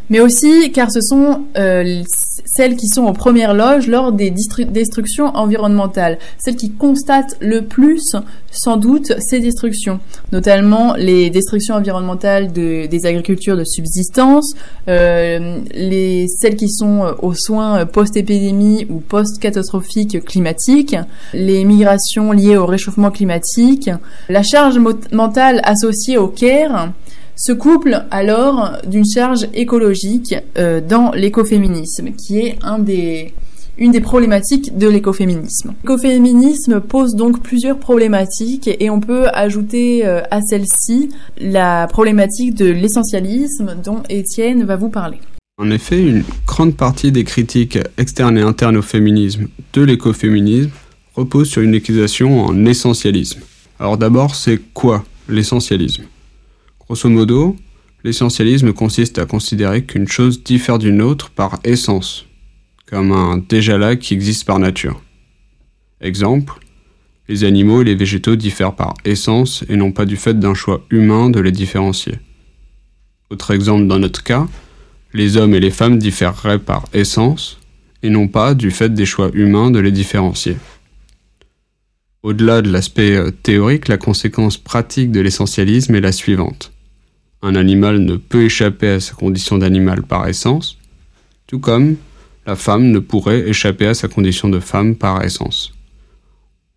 Mais 0.10 0.19
aussi 0.19 0.72
car 0.72 0.91
ce 0.91 1.01
sont 1.01 1.43
euh, 1.57 2.01
celles 2.45 2.75
qui 2.75 2.88
sont 2.88 3.03
aux 3.03 3.13
premières 3.13 3.53
loges 3.53 3.88
lors 3.88 4.12
des 4.12 4.31
destructions 4.31 5.27
environnementales, 5.36 6.17
celles 6.38 6.55
qui 6.55 6.72
constatent 6.72 7.38
le 7.39 7.62
plus 7.62 8.15
sans 8.51 8.77
doute 8.77 9.13
ces 9.19 9.39
destructions, 9.39 10.00
notamment 10.31 10.93
les 10.95 11.29
destructions 11.29 11.75
environnementales 11.75 12.51
de, 12.51 12.86
des 12.86 13.05
agricultures 13.05 13.57
de 13.57 13.63
subsistance, 13.63 14.53
euh, 14.88 15.60
les, 15.74 16.27
celles 16.27 16.55
qui 16.55 16.69
sont 16.69 17.15
aux 17.22 17.33
soins 17.33 17.86
post-épidémie 17.86 18.86
ou 18.89 19.00
post-catastrophique 19.00 20.24
climatique, 20.25 20.95
les 21.33 21.63
migrations 21.65 22.31
liées 22.31 22.57
au 22.57 22.65
réchauffement 22.65 23.12
climatique, 23.12 23.89
la 24.29 24.43
charge 24.43 24.79
mentale 25.12 25.62
associée 25.63 26.17
au 26.17 26.27
care, 26.27 26.91
se 27.35 27.51
couple 27.51 28.05
alors 28.11 28.77
d'une 28.87 29.05
charge 29.05 29.47
écologique 29.53 30.35
euh, 30.57 30.81
dans 30.81 31.11
l'écoféminisme, 31.11 32.11
qui 32.11 32.39
est 32.39 32.59
une 33.77 33.91
des 33.91 34.01
problématiques 34.01 34.77
de 34.77 34.87
l'écoféminisme. 34.87 35.73
L'écoféminisme 35.83 36.79
pose 36.79 37.15
donc 37.15 37.41
plusieurs 37.41 37.79
problématiques 37.79 38.69
et 38.79 38.89
on 38.89 38.99
peut 38.99 39.27
ajouter 39.33 40.05
euh, 40.05 40.21
à 40.31 40.41
celle-ci 40.41 41.09
la 41.39 41.87
problématique 41.87 42.53
de 42.53 42.65
l'essentialisme 42.65 43.75
dont 43.83 44.03
Étienne 44.09 44.63
va 44.63 44.75
vous 44.75 44.89
parler. 44.89 45.17
En 45.59 45.69
effet, 45.69 46.01
une 46.01 46.23
grande 46.47 46.75
partie 46.75 47.11
des 47.11 47.23
critiques 47.23 47.77
externes 47.97 48.37
et 48.37 48.41
internes 48.41 48.77
au 48.77 48.81
féminisme 48.81 49.47
de 49.73 49.81
l'écoféminisme 49.83 50.71
repose 51.15 51.47
sur 51.47 51.61
une 51.61 51.75
accusation 51.75 52.43
en 52.43 52.65
essentialisme. 52.65 53.41
Alors 53.79 53.97
d'abord, 53.97 54.35
c'est 54.35 54.59
quoi 54.73 55.03
l'essentialisme? 55.29 56.03
Grosso 56.85 57.09
modo, 57.09 57.55
l'essentialisme 58.03 58.73
consiste 58.73 59.17
à 59.17 59.25
considérer 59.25 59.85
qu'une 59.85 60.07
chose 60.07 60.43
diffère 60.43 60.79
d'une 60.79 61.01
autre 61.01 61.29
par 61.29 61.59
essence, 61.63 62.25
comme 62.85 63.11
un 63.11 63.37
déjà 63.37 63.77
là 63.77 63.95
qui 63.95 64.13
existe 64.13 64.45
par 64.45 64.59
nature. 64.59 65.01
Exemple, 66.01 66.53
les 67.29 67.45
animaux 67.45 67.81
et 67.81 67.85
les 67.85 67.95
végétaux 67.95 68.35
diffèrent 68.35 68.75
par 68.75 68.93
essence 69.05 69.63
et 69.69 69.77
non 69.77 69.93
pas 69.93 70.05
du 70.05 70.17
fait 70.17 70.37
d'un 70.37 70.53
choix 70.53 70.85
humain 70.89 71.29
de 71.29 71.39
les 71.39 71.53
différencier. 71.53 72.19
Autre 73.29 73.51
exemple 73.51 73.87
dans 73.87 73.99
notre 73.99 74.23
cas, 74.23 74.47
les 75.13 75.37
hommes 75.37 75.55
et 75.55 75.61
les 75.61 75.71
femmes 75.71 75.97
différeraient 75.97 76.59
par 76.59 76.85
essence 76.93 77.59
et 78.03 78.09
non 78.09 78.27
pas 78.27 78.53
du 78.55 78.71
fait 78.71 78.93
des 78.93 79.05
choix 79.05 79.31
humains 79.33 79.71
de 79.71 79.79
les 79.79 79.91
différencier. 79.91 80.57
Au-delà 82.21 82.61
de 82.61 82.71
l'aspect 82.71 83.15
euh, 83.15 83.31
théorique, 83.31 83.87
la 83.87 83.97
conséquence 83.97 84.57
pratique 84.57 85.11
de 85.11 85.21
l'essentialisme 85.21 85.95
est 85.95 86.01
la 86.01 86.11
suivante. 86.11 86.72
Un 87.45 87.55
animal 87.55 88.00
ne 88.00 88.15
peut 88.15 88.45
échapper 88.45 88.88
à 88.88 89.00
sa 89.01 89.15
condition 89.15 89.57
d'animal 89.57 90.01
par 90.01 90.29
essence, 90.29 90.77
tout 91.45 91.59
comme 91.59 91.97
la 92.47 92.55
femme 92.55 92.89
ne 92.89 93.00
pourrait 93.00 93.50
échapper 93.50 93.85
à 93.85 93.93
sa 93.93 94.07
condition 94.07 94.47
de 94.47 94.62
femme 94.62 94.95
par 94.95 95.21
essence. 95.25 95.73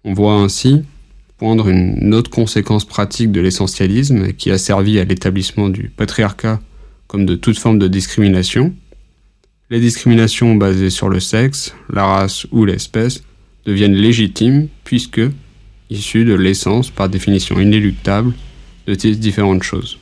On 0.02 0.12
voit 0.12 0.34
ainsi 0.34 0.82
poindre 1.38 1.68
une 1.68 2.12
autre 2.14 2.32
conséquence 2.32 2.84
pratique 2.84 3.30
de 3.30 3.40
l'essentialisme 3.40 4.32
qui 4.32 4.50
a 4.50 4.58
servi 4.58 4.98
à 4.98 5.04
l'établissement 5.04 5.68
du 5.68 5.88
patriarcat 5.88 6.60
comme 7.06 7.26
de 7.26 7.36
toute 7.36 7.58
forme 7.58 7.78
de 7.78 7.86
discrimination. 7.86 8.74
Les 9.70 9.78
discriminations 9.78 10.56
basées 10.56 10.90
sur 10.90 11.08
le 11.08 11.20
sexe, 11.20 11.76
la 11.92 12.06
race 12.06 12.44
ou 12.50 12.64
l'espèce 12.64 13.22
deviennent 13.66 13.94
légitimes 13.94 14.66
puisque 14.82 15.20
issues 15.90 16.24
de 16.24 16.34
l'essence 16.34 16.90
par 16.90 17.08
définition 17.08 17.60
inéluctable 17.60 18.32
de 18.88 18.98
ces 18.98 19.14
différentes 19.14 19.62
choses. 19.62 20.00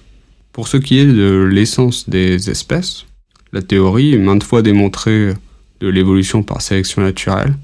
Pour 0.54 0.68
ce 0.68 0.76
qui 0.76 1.00
est 1.00 1.06
de 1.06 1.42
l'essence 1.42 2.08
des 2.08 2.48
espèces, 2.48 3.06
la 3.52 3.60
théorie, 3.60 4.16
maintes 4.16 4.44
fois 4.44 4.62
démontrée 4.62 5.34
de 5.80 5.88
l'évolution 5.88 6.44
par 6.44 6.62
sélection 6.62 7.02
naturelle, 7.02 7.56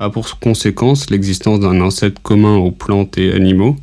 a 0.00 0.10
pour 0.10 0.40
conséquence 0.40 1.08
l'existence 1.08 1.60
d'un 1.60 1.80
ancêtre 1.80 2.20
commun 2.20 2.56
aux 2.56 2.72
plantes 2.72 3.16
et 3.16 3.32
animaux, 3.32 3.76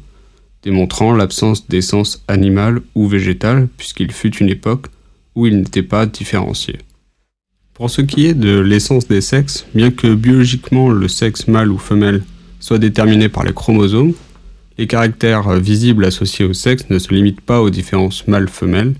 démontrant 0.62 1.14
l'absence 1.14 1.70
d'essence 1.70 2.22
animale 2.28 2.82
ou 2.96 3.08
végétale, 3.08 3.70
puisqu'il 3.78 4.12
fut 4.12 4.36
une 4.36 4.50
époque 4.50 4.88
où 5.36 5.48
il 5.48 5.60
n'était 5.60 5.82
pas 5.82 6.06
différencié. 6.06 6.80
Pour 7.74 7.90
ce 7.90 8.02
qui 8.02 8.26
est 8.26 8.34
de 8.34 8.60
l'essence 8.60 9.08
des 9.08 9.22
sexes, 9.22 9.66
bien 9.74 9.90
que 9.90 10.14
biologiquement 10.14 10.90
le 10.90 11.08
sexe 11.08 11.48
mâle 11.48 11.72
ou 11.72 11.78
femelle 11.78 12.24
soit 12.60 12.78
déterminé 12.78 13.30
par 13.30 13.46
les 13.46 13.54
chromosomes, 13.54 14.14
les 14.78 14.88
caractères 14.88 15.60
visibles 15.60 16.06
associés 16.06 16.46
au 16.46 16.54
sexe 16.54 16.86
ne 16.90 17.00
se 17.00 17.14
limitent 17.14 17.42
pas 17.42 17.62
aux 17.62 17.70
différences 17.70 18.28
mâle-femelle, 18.28 18.96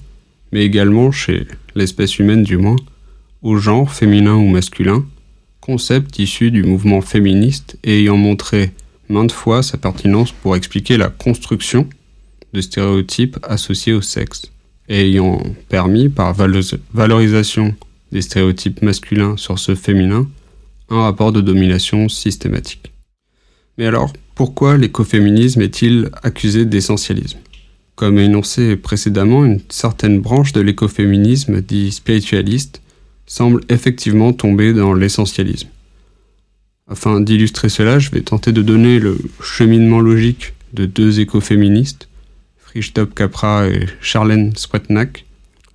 mais 0.52 0.64
également, 0.64 1.12
chez 1.12 1.48
l'espèce 1.76 2.20
humaine 2.20 2.44
du 2.44 2.58
moins, 2.58 2.76
au 3.42 3.58
genre 3.58 3.92
féminin 3.92 4.36
ou 4.36 4.48
masculin, 4.48 5.06
concept 5.62 6.20
issu 6.20 6.52
du 6.52 6.64
mouvement 6.64 7.02
féministe 7.02 7.78
et 7.84 8.00
ayant 8.00 8.18
montré 8.18 8.72
maintes 9.10 9.32
fois 9.32 9.64
sa 9.64 9.78
pertinence 9.78 10.32
pour 10.32 10.56
expliquer 10.56 10.98
la 10.98 11.10
construction 11.10 11.88
de 12.54 12.62
stéréotypes 12.62 13.38
associés 13.44 13.94
au 13.94 14.02
sexe, 14.02 14.52
et 14.88 15.02
ayant 15.02 15.42
permis, 15.70 16.10
par 16.10 16.34
valorisation 16.34 17.76
des 18.12 18.22
stéréotypes 18.22 18.82
masculins 18.82 19.38
sur 19.38 19.58
ceux 19.58 19.76
féminins, 19.76 20.28
un 20.90 21.02
rapport 21.02 21.32
de 21.32 21.42
domination 21.42 22.10
systématique. 22.10 22.92
Mais 23.78 23.88
alors, 23.88 24.14
pourquoi 24.36 24.78
l'écoféminisme 24.78 25.62
est-il 25.62 26.10
accusé 26.24 26.66
d'essentialisme? 26.66 27.38
Comme 27.96 28.18
énoncé 28.18 28.76
précédemment, 28.76 29.46
une 29.46 29.62
certaine 29.70 30.20
branche 30.20 30.54
de 30.54 30.62
l'écoféminisme, 30.62 31.62
dit 31.62 31.92
spiritualiste, 31.92 32.82
semble 33.28 33.62
effectivement 33.70 34.34
tomber 34.34 34.74
dans 34.74 34.96
l'essentialisme. 34.96 35.70
Afin 36.88 37.22
d'illustrer 37.22 37.70
cela, 37.70 38.00
je 38.00 38.10
vais 38.10 38.22
tenter 38.22 38.52
de 38.52 38.64
donner 38.64 39.00
le 39.00 39.20
cheminement 39.42 40.00
logique 40.00 40.54
de 40.74 40.88
deux 40.88 41.20
écoféministes, 41.20 42.08
Frichtop 42.58 43.14
Capra 43.14 43.68
et 43.68 43.86
Charlène 44.02 44.56
Spretnak. 44.56 45.26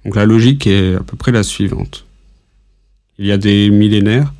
Donc 0.04 0.16
la 0.16 0.26
logique 0.26 0.66
est 0.66 0.96
à 0.96 1.00
peu 1.00 1.16
près 1.16 1.30
la 1.30 1.44
suivante. 1.44 2.04
Il 3.18 3.26
y 3.26 3.32
a 3.32 3.38
des 3.38 3.70
millénaires, 3.70 4.34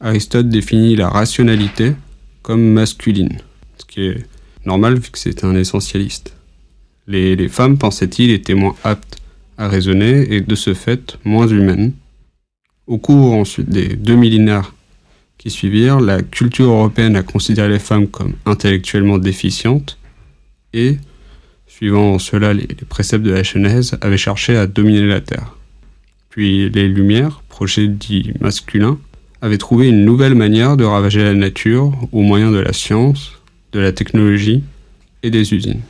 Aristote 0.00 0.48
définit 0.48 0.96
la 0.96 1.08
rationalité 1.08 1.92
comme 2.42 2.72
masculine 2.72 3.38
qui 3.92 4.06
est 4.06 4.26
normal 4.64 4.94
vu 4.98 5.10
que 5.10 5.18
c'est 5.18 5.44
un 5.44 5.54
essentialiste. 5.54 6.34
Les, 7.06 7.48
femmes, 7.48 7.76
pensait-il, 7.76 8.30
étaient 8.30 8.54
moins 8.54 8.74
aptes 8.84 9.18
à 9.58 9.68
raisonner 9.68 10.32
et 10.32 10.40
de 10.40 10.54
ce 10.54 10.72
fait 10.72 11.18
moins 11.24 11.46
humaines. 11.46 11.92
Au 12.86 12.96
cours 12.96 13.44
des 13.58 13.88
deux 13.88 14.16
millénaires 14.16 14.74
qui 15.36 15.50
suivirent, 15.50 16.00
la 16.00 16.22
culture 16.22 16.70
européenne 16.70 17.16
a 17.16 17.22
considéré 17.22 17.68
les 17.68 17.78
femmes 17.78 18.06
comme 18.06 18.32
intellectuellement 18.46 19.18
déficientes 19.18 19.98
et, 20.72 20.96
suivant 21.66 22.18
cela 22.18 22.54
les, 22.54 22.66
préceptes 22.88 23.24
de 23.24 23.32
la 23.32 23.42
Genèse, 23.42 23.98
avait 24.00 24.16
cherché 24.16 24.56
à 24.56 24.66
dominer 24.66 25.06
la 25.06 25.20
Terre. 25.20 25.56
Puis 26.30 26.70
les 26.70 26.88
Lumières, 26.88 27.42
projet 27.50 27.88
dit 27.88 28.32
masculin, 28.40 28.98
avaient 29.42 29.58
trouvé 29.58 29.88
une 29.88 30.06
nouvelle 30.06 30.34
manière 30.34 30.78
de 30.78 30.84
ravager 30.84 31.22
la 31.22 31.34
nature 31.34 31.92
au 32.12 32.22
moyen 32.22 32.50
de 32.50 32.58
la 32.58 32.72
science, 32.72 33.41
de 33.72 33.80
la 33.80 33.92
technologie 33.92 34.62
et 35.22 35.30
des 35.30 35.54
usines. 35.54 35.80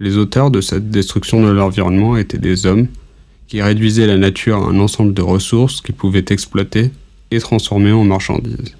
Les 0.00 0.16
auteurs 0.16 0.50
de 0.50 0.60
cette 0.60 0.90
destruction 0.90 1.42
de 1.42 1.50
l'environnement 1.50 2.16
étaient 2.16 2.38
des 2.38 2.66
hommes 2.66 2.88
qui 3.46 3.62
réduisaient 3.62 4.06
la 4.06 4.16
nature 4.16 4.56
à 4.56 4.70
un 4.70 4.80
ensemble 4.80 5.14
de 5.14 5.22
ressources 5.22 5.80
qu'ils 5.80 5.94
pouvaient 5.94 6.24
exploiter 6.28 6.90
et 7.30 7.38
transformer 7.38 7.92
en 7.92 8.04
marchandises. 8.04 8.76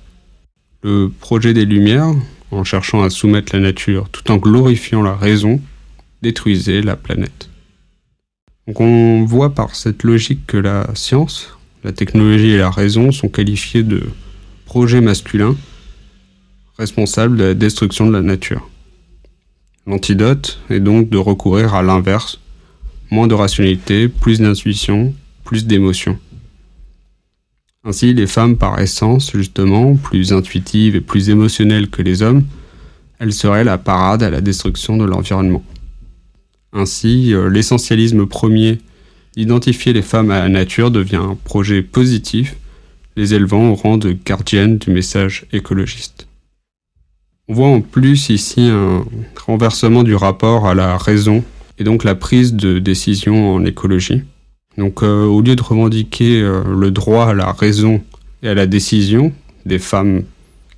Le 0.83 1.11
projet 1.21 1.55
des 1.55 1.65
Lumières, 1.65 2.13
en 2.51 2.65
cherchant 2.65 3.03
à 3.03 3.11
soumettre 3.11 3.55
la 3.55 3.61
nature 3.61 4.09
tout 4.09 4.31
en 4.31 4.37
glorifiant 4.37 5.03
la 5.03 5.15
raison, 5.15 5.61
détruisait 6.23 6.83
la 6.83 6.97
planète. 6.97 7.49
Donc 8.67 8.81
on 8.81 9.25
voit 9.25 9.55
par 9.55 9.75
cette 9.75 10.03
logique 10.03 10.47
que 10.47 10.57
la 10.57 10.89
science, 10.95 11.57
la 11.85 11.93
technologie 11.93 12.51
et 12.51 12.59
la 12.59 12.71
raison 12.71 13.13
sont 13.13 13.29
qualifiées 13.29 13.83
de 13.83 14.03
projets 14.67 15.01
masculins 15.01 15.57
responsable 16.83 17.37
de 17.37 17.45
la 17.45 17.55
destruction 17.55 18.09
de 18.09 18.13
la 18.13 18.23
nature. 18.23 18.69
L'antidote 19.87 20.59
est 20.69 20.81
donc 20.81 21.09
de 21.09 21.17
recourir 21.17 21.75
à 21.75 21.83
l'inverse, 21.83 22.41
moins 23.11 23.29
de 23.29 23.35
rationalité, 23.35 24.09
plus 24.09 24.41
d'intuition, 24.41 25.15
plus 25.45 25.65
d'émotion. 25.65 26.19
Ainsi, 27.85 28.15
les 28.15 28.27
femmes 28.27 28.57
par 28.57 28.81
essence, 28.81 29.31
justement, 29.33 29.95
plus 29.95 30.33
intuitives 30.33 30.97
et 30.97 31.01
plus 31.01 31.31
émotionnelles 31.31 31.89
que 31.89 32.03
les 32.03 32.23
hommes, 32.23 32.45
elles 33.21 33.33
seraient 33.33 33.65
la 33.65 33.79
parade 33.79 34.25
à 34.25 34.31
la 34.31 34.41
destruction 34.41 34.97
de 34.97 35.05
l'environnement. 35.05 35.65
Ainsi, 36.73 37.33
euh, 37.33 37.49
l'essentialisme 37.49 38.27
premier 38.27 38.79
d'identifier 39.37 39.93
les 39.93 40.03
femmes 40.03 40.33
à 40.33 40.41
la 40.41 40.49
nature 40.49 40.91
devient 40.91 41.23
un 41.31 41.39
projet 41.45 41.83
positif, 41.83 42.57
les 43.17 43.35
élevant 43.35 43.71
au 43.71 43.75
rang 43.77 43.99
de 43.99 44.17
gardiennes 44.25 44.79
du 44.79 44.91
message 44.91 45.47
écologiste. 45.53 46.27
On 47.53 47.55
voit 47.55 47.69
en 47.69 47.83
plus 47.83 48.31
ici 48.31 48.63
un 48.63 49.05
renversement 49.45 50.05
du 50.05 50.15
rapport 50.15 50.67
à 50.67 50.75
la 50.75 50.97
raison 50.97 51.45
et 51.77 51.85
donc 51.85 52.03
la 52.03 52.15
prise 52.15 52.55
de 52.55 52.79
décision 52.79 53.55
en 53.55 53.67
écologie. 53.67 54.23
Donc 54.79 55.03
euh, 55.03 55.27
au 55.27 55.43
lieu 55.43 55.55
de 55.55 55.61
revendiquer 55.61 56.41
euh, 56.41 56.63
le 56.65 56.91
droit 56.91 57.27
à 57.27 57.35
la 57.35 57.53
raison 57.53 58.03
et 58.43 58.49
à 58.49 58.55
la 58.55 58.67
décision 58.67 59.35
des 59.67 59.79
femmes, 59.79 60.23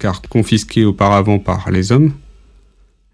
car 0.00 0.20
confisquées 0.22 0.84
auparavant 0.84 1.38
par 1.38 1.70
les 1.70 1.92
hommes, 1.92 2.12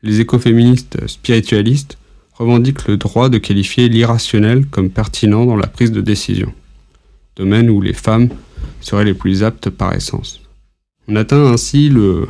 les 0.02 0.20
écoféministes 0.20 1.06
spiritualistes 1.06 1.98
revendiquent 2.32 2.88
le 2.88 2.96
droit 2.96 3.28
de 3.28 3.36
qualifier 3.36 3.90
l'irrationnel 3.90 4.64
comme 4.68 4.88
pertinent 4.88 5.44
dans 5.44 5.56
la 5.56 5.66
prise 5.66 5.92
de 5.92 6.00
décision, 6.00 6.54
domaine 7.36 7.68
où 7.68 7.82
les 7.82 7.92
femmes 7.92 8.30
seraient 8.80 9.04
les 9.04 9.12
plus 9.12 9.44
aptes 9.44 9.68
par 9.68 9.92
essence. 9.92 10.40
On 11.08 11.16
atteint 11.16 11.44
ainsi 11.44 11.90
le 11.90 12.26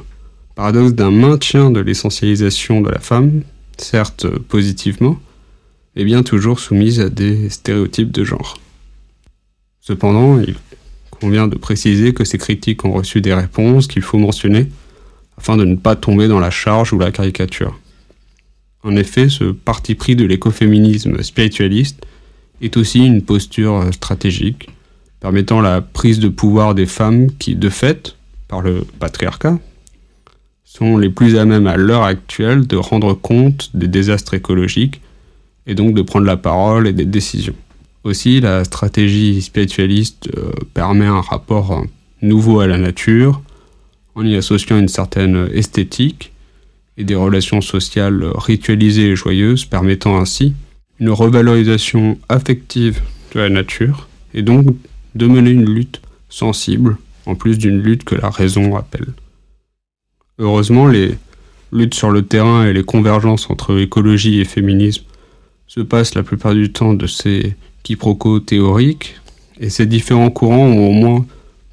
paradoxe 0.60 0.92
d'un 0.92 1.10
maintien 1.10 1.70
de 1.70 1.80
l'essentialisation 1.80 2.82
de 2.82 2.90
la 2.90 2.98
femme, 2.98 3.40
certes 3.78 4.28
positivement, 4.28 5.18
mais 5.96 6.04
bien 6.04 6.22
toujours 6.22 6.60
soumise 6.60 7.00
à 7.00 7.08
des 7.08 7.48
stéréotypes 7.48 8.12
de 8.12 8.24
genre. 8.24 8.58
Cependant, 9.80 10.38
il 10.38 10.56
convient 11.08 11.48
de 11.48 11.56
préciser 11.56 12.12
que 12.12 12.26
ces 12.26 12.36
critiques 12.36 12.84
ont 12.84 12.92
reçu 12.92 13.22
des 13.22 13.32
réponses 13.32 13.86
qu'il 13.86 14.02
faut 14.02 14.18
mentionner 14.18 14.68
afin 15.38 15.56
de 15.56 15.64
ne 15.64 15.76
pas 15.76 15.96
tomber 15.96 16.28
dans 16.28 16.40
la 16.40 16.50
charge 16.50 16.92
ou 16.92 16.98
la 16.98 17.10
caricature. 17.10 17.80
En 18.82 18.94
effet, 18.96 19.30
ce 19.30 19.44
parti 19.44 19.94
pris 19.94 20.14
de 20.14 20.26
l'écoféminisme 20.26 21.22
spiritualiste 21.22 22.04
est 22.60 22.76
aussi 22.76 23.06
une 23.06 23.22
posture 23.22 23.88
stratégique 23.94 24.68
permettant 25.20 25.62
la 25.62 25.80
prise 25.80 26.18
de 26.18 26.28
pouvoir 26.28 26.74
des 26.74 26.84
femmes 26.84 27.28
qui, 27.38 27.54
de 27.56 27.70
fait, 27.70 28.14
par 28.46 28.60
le 28.60 28.84
patriarcat, 28.98 29.58
sont 30.72 30.96
les 30.96 31.10
plus 31.10 31.36
à 31.36 31.44
même 31.44 31.66
à 31.66 31.76
l'heure 31.76 32.04
actuelle 32.04 32.64
de 32.64 32.76
rendre 32.76 33.14
compte 33.14 33.70
des 33.74 33.88
désastres 33.88 34.34
écologiques 34.34 35.00
et 35.66 35.74
donc 35.74 35.94
de 35.94 36.02
prendre 36.02 36.26
la 36.26 36.36
parole 36.36 36.86
et 36.86 36.92
des 36.92 37.04
décisions. 37.04 37.56
Aussi, 38.04 38.40
la 38.40 38.62
stratégie 38.62 39.42
spiritualiste 39.42 40.30
euh, 40.36 40.52
permet 40.72 41.06
un 41.06 41.22
rapport 41.22 41.84
nouveau 42.22 42.60
à 42.60 42.68
la 42.68 42.78
nature, 42.78 43.42
en 44.14 44.24
y 44.24 44.36
associant 44.36 44.78
une 44.78 44.88
certaine 44.88 45.48
esthétique 45.52 46.30
et 46.96 47.02
des 47.02 47.16
relations 47.16 47.60
sociales 47.60 48.24
ritualisées 48.36 49.08
et 49.08 49.16
joyeuses, 49.16 49.64
permettant 49.64 50.20
ainsi 50.20 50.54
une 51.00 51.10
revalorisation 51.10 52.16
affective 52.28 53.00
de 53.34 53.40
la 53.40 53.48
nature, 53.48 54.08
et 54.34 54.42
donc 54.42 54.66
de 55.16 55.26
mener 55.26 55.50
une 55.50 55.68
lutte 55.68 56.00
sensible, 56.28 56.96
en 57.26 57.34
plus 57.34 57.58
d'une 57.58 57.82
lutte 57.82 58.04
que 58.04 58.14
la 58.14 58.30
raison 58.30 58.76
appelle. 58.76 59.08
Heureusement, 60.40 60.86
les 60.86 61.18
luttes 61.70 61.94
sur 61.94 62.10
le 62.10 62.22
terrain 62.22 62.64
et 62.64 62.72
les 62.72 62.82
convergences 62.82 63.50
entre 63.50 63.78
écologie 63.78 64.40
et 64.40 64.46
féminisme 64.46 65.04
se 65.66 65.80
passent 65.80 66.14
la 66.14 66.22
plupart 66.22 66.54
du 66.54 66.72
temps 66.72 66.94
de 66.94 67.06
ces 67.06 67.54
quiproquos 67.82 68.40
théoriques, 68.40 69.16
et 69.60 69.68
ces 69.68 69.84
différents 69.84 70.30
courants 70.30 70.66
ont 70.66 70.88
au 70.88 70.92
moins 70.92 71.26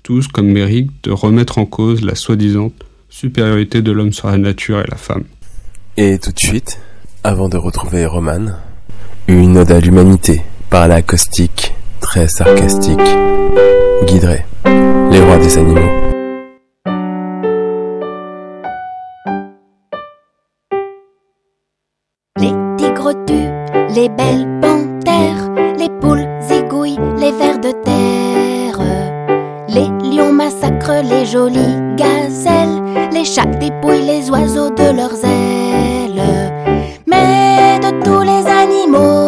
tous 0.04 0.28
comme 0.28 0.48
mérite 0.48 0.92
de 1.04 1.12
remettre 1.12 1.60
en 1.60 1.66
cause 1.66 2.04
la 2.04 2.16
soi-disant 2.16 2.72
supériorité 3.10 3.82
de 3.82 3.92
l'homme 3.94 4.12
sur 4.12 4.28
la 4.28 4.38
nature 4.38 4.82
et 4.82 4.88
la 4.90 4.98
femme. 4.98 5.24
Et 5.96 6.20
tout 6.20 6.34
de 6.34 6.40
suite, 6.40 6.80
avant 7.24 7.48
de 7.48 7.58
retrouver 7.58 8.06
Roman, 8.06 8.48
une 9.30 9.58
ode 9.58 9.72
à 9.72 9.80
l'humanité 9.80 10.42
par 10.70 10.90
la 10.90 11.02
caustique, 11.02 11.74
très 12.02 12.28
sarcastique, 12.28 13.00
guiderait 14.06 14.46
les 15.10 15.22
rois 15.22 15.38
des 15.38 15.58
animaux. 15.58 16.07
Les 23.98 24.10
belles 24.10 24.48
panthères, 24.62 25.50
les 25.80 25.90
poules 26.02 26.28
zigouillent, 26.48 27.00
les 27.18 27.32
vers 27.32 27.58
de 27.58 27.72
terre. 27.90 28.80
Les 29.68 29.90
lions 30.12 30.32
massacrent 30.32 31.04
les 31.04 31.26
jolies 31.26 31.78
gazelles, 31.96 32.80
les 33.12 33.26
chats 33.26 33.54
dépouillent 33.64 34.06
les 34.06 34.30
oiseaux 34.30 34.70
de 34.70 34.88
leurs 35.00 35.20
ailes. 35.26 36.22
Mais 37.08 37.80
de 37.86 37.92
tous 38.06 38.22
les 38.22 38.46
animaux, 38.64 39.27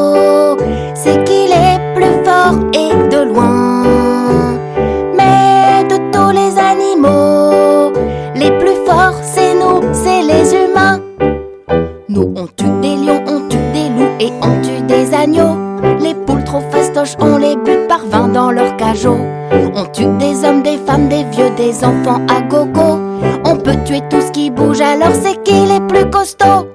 On 19.89 19.91
tue 19.91 20.17
des 20.19 20.45
hommes, 20.45 20.61
des 20.61 20.77
femmes, 20.77 21.09
des 21.09 21.23
vieux, 21.23 21.49
des 21.57 21.83
enfants 21.83 22.21
à 22.27 22.41
gogo. 22.41 22.99
On 23.43 23.55
peut 23.55 23.75
tuer 23.85 24.01
tout 24.09 24.21
ce 24.21 24.31
qui 24.31 24.51
bouge, 24.51 24.81
alors 24.81 25.13
c'est 25.13 25.41
qu'il 25.43 25.71
est 25.71 25.87
plus 25.87 26.07
costaud. 26.11 26.67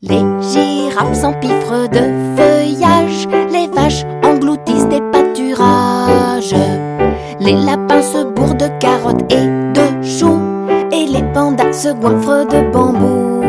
Les 0.00 0.22
girafes 0.40 1.14
s'empiffrent 1.14 1.88
de 1.90 2.36
feuillage, 2.36 3.26
les 3.50 3.66
vaches 3.66 4.04
engloutissent 4.22 4.86
des 4.86 5.00
pâturages. 5.10 6.54
Les 7.40 7.54
lapins 7.54 8.02
se 8.02 8.24
bourrent 8.24 8.54
de 8.54 8.68
carottes 8.78 9.24
et 9.32 9.46
de 9.46 10.06
choux, 10.06 10.40
et 10.92 11.06
les 11.06 11.24
pandas 11.32 11.72
se 11.72 11.88
goinfrent 11.88 12.46
de 12.46 12.70
bambou. 12.70 13.42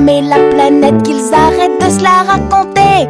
Dégommer 0.00 0.22
la 0.22 0.36
planète, 0.50 1.02
qu'ils 1.02 1.32
arrêtent 1.34 1.80
de 1.80 1.90
se 1.90 2.02
la 2.02 2.22
raconter. 2.32 3.08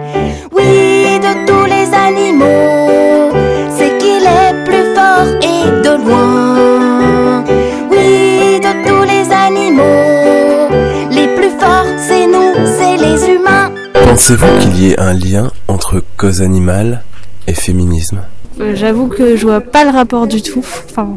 Oui, 0.52 1.18
de 1.20 1.46
tous 1.46 1.64
les 1.64 1.92
animaux, 1.94 3.32
c'est 3.76 3.96
qu'il 3.98 4.24
est 4.24 4.64
plus 4.64 4.94
fort 4.94 5.26
et 5.42 5.82
de 5.82 6.04
loin. 6.04 7.44
Oui, 7.90 8.60
de 8.60 8.86
tous 8.86 9.02
les 9.04 9.32
animaux, 9.32 10.68
les 11.10 11.28
plus 11.36 11.50
forts, 11.58 11.86
c'est 11.98 12.26
nous, 12.26 12.54
c'est 12.78 12.96
les 12.96 13.34
humains. 13.34 13.70
Pensez-vous 13.94 14.58
qu'il 14.60 14.82
y 14.82 14.90
ait 14.92 15.00
un 15.00 15.12
lien 15.14 15.50
entre 15.68 16.02
cause 16.16 16.42
animale 16.42 17.02
et 17.46 17.54
féminisme? 17.54 18.22
Euh, 18.60 18.74
J'avoue 18.74 19.06
que 19.06 19.36
je 19.36 19.46
vois 19.46 19.60
pas 19.60 19.84
le 19.84 19.90
rapport 19.90 20.26
du 20.26 20.42
tout. 20.42 20.64
Enfin, 20.90 21.16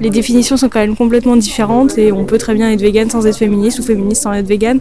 les 0.00 0.10
définitions 0.10 0.56
sont 0.56 0.68
quand 0.68 0.80
même 0.80 0.96
complètement 0.96 1.36
différentes 1.36 1.98
et 1.98 2.12
on 2.12 2.24
peut 2.24 2.38
très 2.38 2.54
bien 2.54 2.70
être 2.70 2.80
vegan 2.80 3.08
sans 3.10 3.26
être 3.26 3.36
féministe 3.36 3.78
ou 3.78 3.82
féministe 3.82 4.22
sans 4.22 4.32
être 4.32 4.46
vegan. 4.46 4.80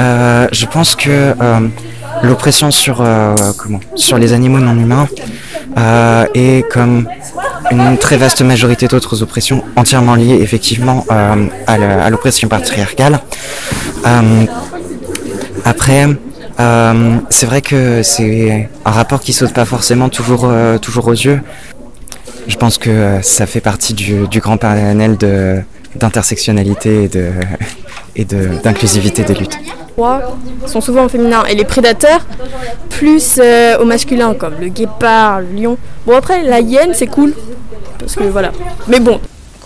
Euh, 0.00 0.48
je 0.52 0.66
pense 0.66 0.94
que 0.94 1.10
euh, 1.10 1.60
l'oppression 2.22 2.70
sur 2.70 3.00
euh, 3.00 3.34
sur 3.94 4.18
les 4.18 4.32
animaux 4.32 4.58
non 4.58 4.76
humains 4.76 5.08
est 6.34 6.68
comme 6.70 7.06
une 7.70 7.96
très 7.96 8.16
vaste 8.16 8.42
majorité 8.42 8.88
d'autres 8.88 9.22
oppressions 9.22 9.62
entièrement 9.76 10.14
liées 10.16 10.38
effectivement 10.40 11.06
à 11.08 12.10
l'oppression 12.10 12.48
patriarcale. 12.48 13.20
Après, 15.64 16.06
c'est 17.30 17.46
vrai 17.46 17.62
que 17.62 18.02
c'est 18.02 18.68
un 18.84 18.90
rapport 18.90 19.20
qui 19.20 19.32
saute 19.32 19.52
pas 19.52 19.64
forcément 19.64 20.08
toujours 20.08 20.50
toujours 20.80 21.06
aux 21.06 21.12
yeux. 21.12 21.40
Je 22.46 22.56
pense 22.56 22.78
que 22.78 22.90
euh, 22.90 23.22
ça 23.22 23.46
fait 23.46 23.60
partie 23.60 23.94
du, 23.94 24.26
du 24.28 24.40
grand 24.40 24.56
panel 24.56 25.16
de 25.16 25.60
d'intersectionnalité 25.96 27.04
et 27.04 27.08
de 27.08 27.30
et 28.14 28.24
de 28.24 28.48
d'inclusivité 28.62 29.24
des 29.24 29.34
luttes. 29.34 29.58
sont 30.66 30.80
souvent 30.80 31.04
au 31.06 31.08
féminin 31.08 31.44
et 31.46 31.54
les 31.54 31.64
prédateurs 31.64 32.24
plus 32.90 33.38
euh, 33.42 33.78
au 33.78 33.84
masculin 33.84 34.34
comme 34.34 34.54
le 34.60 34.68
guépard, 34.68 35.40
le 35.40 35.60
lion. 35.60 35.78
Bon 36.06 36.16
après 36.16 36.42
la 36.42 36.60
hyène 36.60 36.92
c'est 36.94 37.08
cool 37.08 37.34
parce 37.98 38.14
que 38.14 38.24
voilà. 38.24 38.52
Mais 38.88 39.00
bon, 39.00 39.20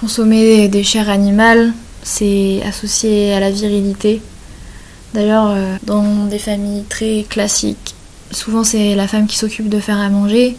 Consommer 0.05 0.69
des 0.69 0.83
chairs 0.83 1.09
animales, 1.09 1.73
c'est 2.03 2.61
associé 2.69 3.33
à 3.33 3.41
la 3.41 3.51
virilité. 3.51 4.21
D'ailleurs, 5.15 5.51
euh, 5.51 5.77
dans 5.85 6.27
des 6.27 6.39
familles 6.39 6.85
très 6.89 7.25
classiques, 7.27 7.95
souvent 8.31 8.65
c'est 8.65 8.95
la 8.97 9.09
femme 9.09 9.27
qui 9.27 9.39
s'occupe 9.39 9.69
de 9.69 9.79
faire 9.79 9.99
à 9.99 10.11
manger, 10.11 10.57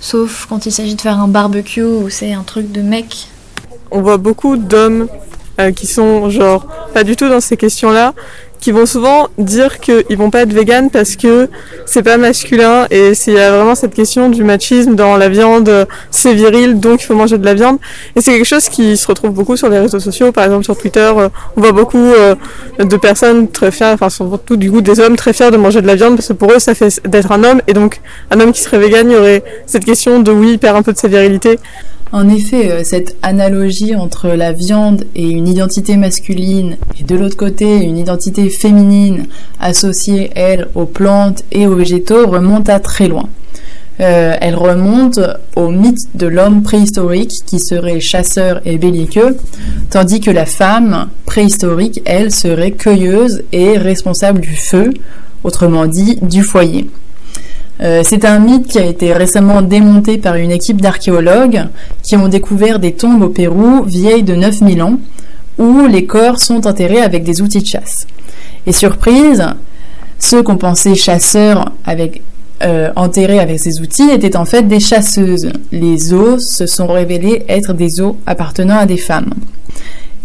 sauf 0.00 0.46
quand 0.48 0.66
il 0.66 0.72
s'agit 0.72 0.94
de 0.94 1.00
faire 1.00 1.18
un 1.18 1.28
barbecue 1.28 1.82
où 1.82 2.10
c'est 2.10 2.32
un 2.32 2.42
truc 2.42 2.72
de 2.72 2.82
mec. 2.82 3.28
on 3.90 4.00
voit 4.02 4.18
beaucoup 4.18 4.56
d'hommes 4.56 5.08
euh, 5.58 5.72
qui 5.72 5.86
sont 5.86 6.28
genre 6.30 6.66
pas 6.92 7.04
du 7.04 7.16
tout 7.16 7.28
dans 7.28 7.40
ces 7.40 7.56
questions-là 7.56 8.14
qui 8.66 8.72
vont 8.72 8.84
souvent 8.84 9.28
dire 9.38 9.78
qu'ils 9.78 10.16
vont 10.18 10.30
pas 10.30 10.40
être 10.40 10.52
vegan 10.52 10.90
parce 10.90 11.14
que 11.14 11.48
c'est 11.84 12.02
pas 12.02 12.16
masculin 12.16 12.88
et 12.90 13.12
il 13.28 13.32
y 13.32 13.38
a 13.38 13.52
vraiment 13.52 13.76
cette 13.76 13.94
question 13.94 14.28
du 14.28 14.42
machisme 14.42 14.96
dans 14.96 15.16
la 15.16 15.28
viande, 15.28 15.86
c'est 16.10 16.34
viril 16.34 16.80
donc 16.80 17.00
il 17.00 17.04
faut 17.04 17.14
manger 17.14 17.38
de 17.38 17.44
la 17.44 17.54
viande. 17.54 17.78
Et 18.16 18.20
c'est 18.20 18.32
quelque 18.32 18.44
chose 18.44 18.68
qui 18.68 18.96
se 18.96 19.06
retrouve 19.06 19.30
beaucoup 19.30 19.56
sur 19.56 19.68
les 19.68 19.78
réseaux 19.78 20.00
sociaux, 20.00 20.32
par 20.32 20.42
exemple 20.42 20.64
sur 20.64 20.76
Twitter, 20.76 21.12
euh, 21.16 21.28
on 21.56 21.60
voit 21.60 21.70
beaucoup 21.70 21.96
euh, 21.96 22.34
de 22.80 22.96
personnes 22.96 23.48
très 23.48 23.70
fières, 23.70 23.94
enfin 23.94 24.10
surtout 24.10 24.56
du 24.56 24.68
coup 24.68 24.80
des 24.80 24.98
hommes 24.98 25.14
très 25.14 25.32
fiers 25.32 25.52
de 25.52 25.58
manger 25.58 25.80
de 25.80 25.86
la 25.86 25.94
viande 25.94 26.16
parce 26.16 26.26
que 26.26 26.32
pour 26.32 26.50
eux 26.50 26.58
ça 26.58 26.74
fait 26.74 27.00
d'être 27.06 27.30
un 27.30 27.44
homme. 27.44 27.62
Et 27.68 27.72
donc 27.72 28.00
un 28.32 28.40
homme 28.40 28.50
qui 28.50 28.62
serait 28.62 28.78
vegan, 28.78 29.08
il 29.08 29.14
y 29.14 29.16
aurait 29.16 29.44
cette 29.66 29.84
question 29.84 30.18
de 30.18 30.32
oui, 30.32 30.54
il 30.54 30.58
perd 30.58 30.76
un 30.76 30.82
peu 30.82 30.92
de 30.92 30.98
sa 30.98 31.06
virilité. 31.06 31.60
En 32.12 32.28
effet, 32.28 32.70
euh, 32.70 32.84
cette 32.84 33.16
analogie 33.22 33.96
entre 33.96 34.28
la 34.28 34.52
viande 34.52 35.04
et 35.16 35.28
une 35.28 35.48
identité 35.48 35.96
masculine 35.96 36.76
et 37.00 37.02
de 37.02 37.16
l'autre 37.16 37.36
côté 37.36 37.82
une 37.82 37.98
identité 37.98 38.48
féminine 38.48 39.26
associée, 39.58 40.30
elle, 40.36 40.68
aux 40.76 40.86
plantes 40.86 41.42
et 41.50 41.66
aux 41.66 41.74
végétaux 41.74 42.28
remonte 42.28 42.68
à 42.68 42.78
très 42.78 43.08
loin. 43.08 43.28
Euh, 43.98 44.36
elle 44.40 44.54
remonte 44.54 45.18
au 45.56 45.70
mythe 45.70 46.14
de 46.14 46.26
l'homme 46.26 46.62
préhistorique 46.62 47.32
qui 47.44 47.58
serait 47.58 47.98
chasseur 47.98 48.60
et 48.64 48.76
belliqueux, 48.78 49.36
tandis 49.90 50.20
que 50.20 50.30
la 50.30 50.46
femme 50.46 51.08
préhistorique, 51.24 52.02
elle, 52.04 52.30
serait 52.30 52.72
cueilleuse 52.72 53.42
et 53.52 53.78
responsable 53.78 54.40
du 54.40 54.54
feu, 54.54 54.92
autrement 55.42 55.86
dit 55.86 56.18
du 56.22 56.42
foyer. 56.42 56.88
Euh, 57.82 58.02
c'est 58.04 58.24
un 58.24 58.38
mythe 58.38 58.68
qui 58.68 58.78
a 58.78 58.84
été 58.84 59.12
récemment 59.12 59.60
démonté 59.62 60.18
par 60.18 60.36
une 60.36 60.50
équipe 60.50 60.80
d'archéologues 60.80 61.66
qui 62.02 62.16
ont 62.16 62.28
découvert 62.28 62.78
des 62.78 62.92
tombes 62.92 63.22
au 63.22 63.28
Pérou 63.28 63.82
vieilles 63.84 64.22
de 64.22 64.34
9000 64.34 64.82
ans 64.82 64.98
où 65.58 65.86
les 65.86 66.06
corps 66.06 66.38
sont 66.38 66.66
enterrés 66.66 67.00
avec 67.00 67.22
des 67.22 67.40
outils 67.42 67.60
de 67.60 67.66
chasse. 67.66 68.06
Et 68.66 68.72
surprise, 68.72 69.46
ceux 70.18 70.42
qu'on 70.42 70.56
pensait 70.56 70.94
chasseurs 70.94 71.72
euh, 72.62 72.90
enterrés 72.96 73.40
avec 73.40 73.58
ces 73.60 73.80
outils 73.80 74.10
étaient 74.10 74.36
en 74.36 74.44
fait 74.44 74.62
des 74.62 74.80
chasseuses. 74.80 75.50
Les 75.72 76.12
os 76.12 76.42
se 76.42 76.66
sont 76.66 76.86
révélés 76.86 77.44
être 77.48 77.74
des 77.74 78.00
os 78.00 78.14
appartenant 78.26 78.78
à 78.78 78.86
des 78.86 78.96
femmes. 78.96 79.32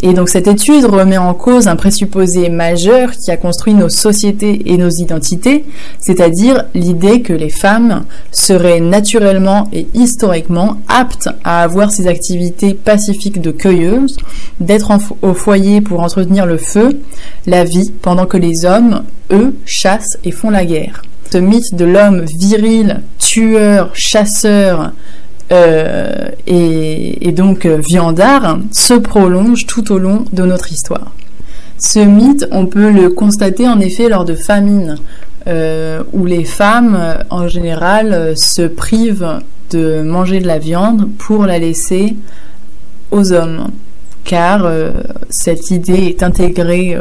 Et 0.03 0.13
donc 0.13 0.29
cette 0.29 0.47
étude 0.47 0.85
remet 0.85 1.17
en 1.17 1.33
cause 1.33 1.67
un 1.67 1.75
présupposé 1.75 2.49
majeur 2.49 3.11
qui 3.11 3.29
a 3.29 3.37
construit 3.37 3.75
nos 3.75 3.89
sociétés 3.89 4.61
et 4.65 4.77
nos 4.77 4.89
identités, 4.89 5.63
c'est-à-dire 5.99 6.65
l'idée 6.73 7.21
que 7.21 7.33
les 7.33 7.49
femmes 7.49 8.03
seraient 8.31 8.79
naturellement 8.79 9.69
et 9.71 9.87
historiquement 9.93 10.77
aptes 10.87 11.29
à 11.43 11.61
avoir 11.61 11.91
ces 11.91 12.07
activités 12.07 12.73
pacifiques 12.73 13.41
de 13.41 13.51
cueilleuses, 13.51 14.17
d'être 14.59 14.91
au 15.21 15.33
foyer 15.33 15.81
pour 15.81 16.01
entretenir 16.01 16.47
le 16.47 16.57
feu, 16.57 16.99
la 17.45 17.63
vie, 17.63 17.91
pendant 18.01 18.25
que 18.25 18.37
les 18.37 18.65
hommes, 18.65 19.03
eux, 19.31 19.55
chassent 19.65 20.17
et 20.23 20.31
font 20.31 20.49
la 20.49 20.65
guerre. 20.65 21.03
Ce 21.31 21.37
mythe 21.37 21.75
de 21.75 21.85
l'homme 21.85 22.25
viril, 22.25 23.01
tueur, 23.19 23.91
chasseur, 23.93 24.91
euh, 25.51 26.29
et, 26.47 27.31
donc 27.31 27.65
euh, 27.65 27.77
viandard 27.77 28.59
se 28.71 28.93
prolonge 28.93 29.65
tout 29.65 29.91
au 29.91 29.97
long 29.97 30.25
de 30.31 30.43
notre 30.43 30.71
histoire. 30.71 31.11
Ce 31.77 31.99
mythe, 31.99 32.47
on 32.51 32.67
peut 32.67 32.91
le 32.91 33.09
constater 33.09 33.67
en 33.67 33.79
effet 33.79 34.07
lors 34.07 34.25
de 34.25 34.35
famines, 34.35 34.97
euh, 35.47 36.03
où 36.13 36.25
les 36.25 36.43
femmes, 36.43 36.97
en 37.29 37.47
général, 37.47 38.33
se 38.37 38.61
privent 38.63 39.39
de 39.71 40.03
manger 40.03 40.39
de 40.39 40.47
la 40.47 40.59
viande 40.59 41.09
pour 41.17 41.45
la 41.45 41.57
laisser 41.57 42.15
aux 43.09 43.33
hommes. 43.33 43.69
Car 44.23 44.71
cette 45.29 45.71
idée 45.71 46.05
est 46.05 46.21
intégrée 46.21 46.95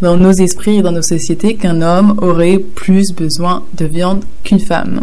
dans 0.00 0.16
nos 0.16 0.30
esprits 0.30 0.78
et 0.78 0.82
dans 0.82 0.92
nos 0.92 1.02
sociétés 1.02 1.56
qu'un 1.56 1.82
homme 1.82 2.14
aurait 2.22 2.58
plus 2.58 3.12
besoin 3.12 3.64
de 3.76 3.84
viande 3.84 4.24
qu'une 4.44 4.60
femme. 4.60 5.00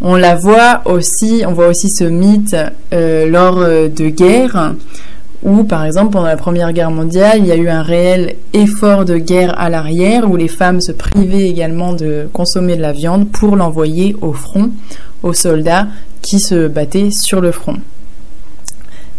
On 0.00 0.14
la 0.14 0.34
voit 0.34 0.82
aussi, 0.84 1.44
on 1.46 1.52
voit 1.52 1.68
aussi 1.68 1.88
ce 1.88 2.04
mythe 2.04 2.56
euh, 2.92 3.28
lors 3.28 3.58
euh, 3.58 3.88
de 3.88 4.08
guerres 4.08 4.74
où, 5.42 5.64
par 5.64 5.84
exemple, 5.84 6.10
pendant 6.12 6.26
la 6.26 6.36
Première 6.36 6.72
Guerre 6.72 6.90
mondiale, 6.90 7.38
il 7.38 7.46
y 7.46 7.52
a 7.52 7.56
eu 7.56 7.68
un 7.68 7.82
réel 7.82 8.34
effort 8.52 9.04
de 9.04 9.16
guerre 9.16 9.58
à 9.58 9.70
l'arrière 9.70 10.28
où 10.30 10.36
les 10.36 10.48
femmes 10.48 10.80
se 10.80 10.92
privaient 10.92 11.48
également 11.48 11.92
de 11.92 12.28
consommer 12.32 12.76
de 12.76 12.82
la 12.82 12.92
viande 12.92 13.30
pour 13.30 13.56
l'envoyer 13.56 14.16
au 14.20 14.32
front 14.32 14.70
aux 15.22 15.34
soldats 15.34 15.86
qui 16.20 16.40
se 16.40 16.66
battaient 16.68 17.10
sur 17.10 17.40
le 17.40 17.52
front. 17.52 17.76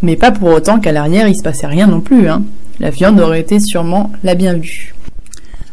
Mais 0.01 0.15
pas 0.15 0.31
pour 0.31 0.49
autant 0.49 0.79
qu'à 0.79 0.91
l'arrière 0.91 1.27
il 1.27 1.35
se 1.35 1.43
passait 1.43 1.67
rien 1.67 1.87
non 1.87 2.01
plus. 2.01 2.27
Hein. 2.27 2.43
La 2.79 2.89
viande 2.89 3.19
aurait 3.19 3.39
été 3.39 3.59
sûrement 3.59 4.11
la 4.23 4.35
bienvenue. 4.35 4.93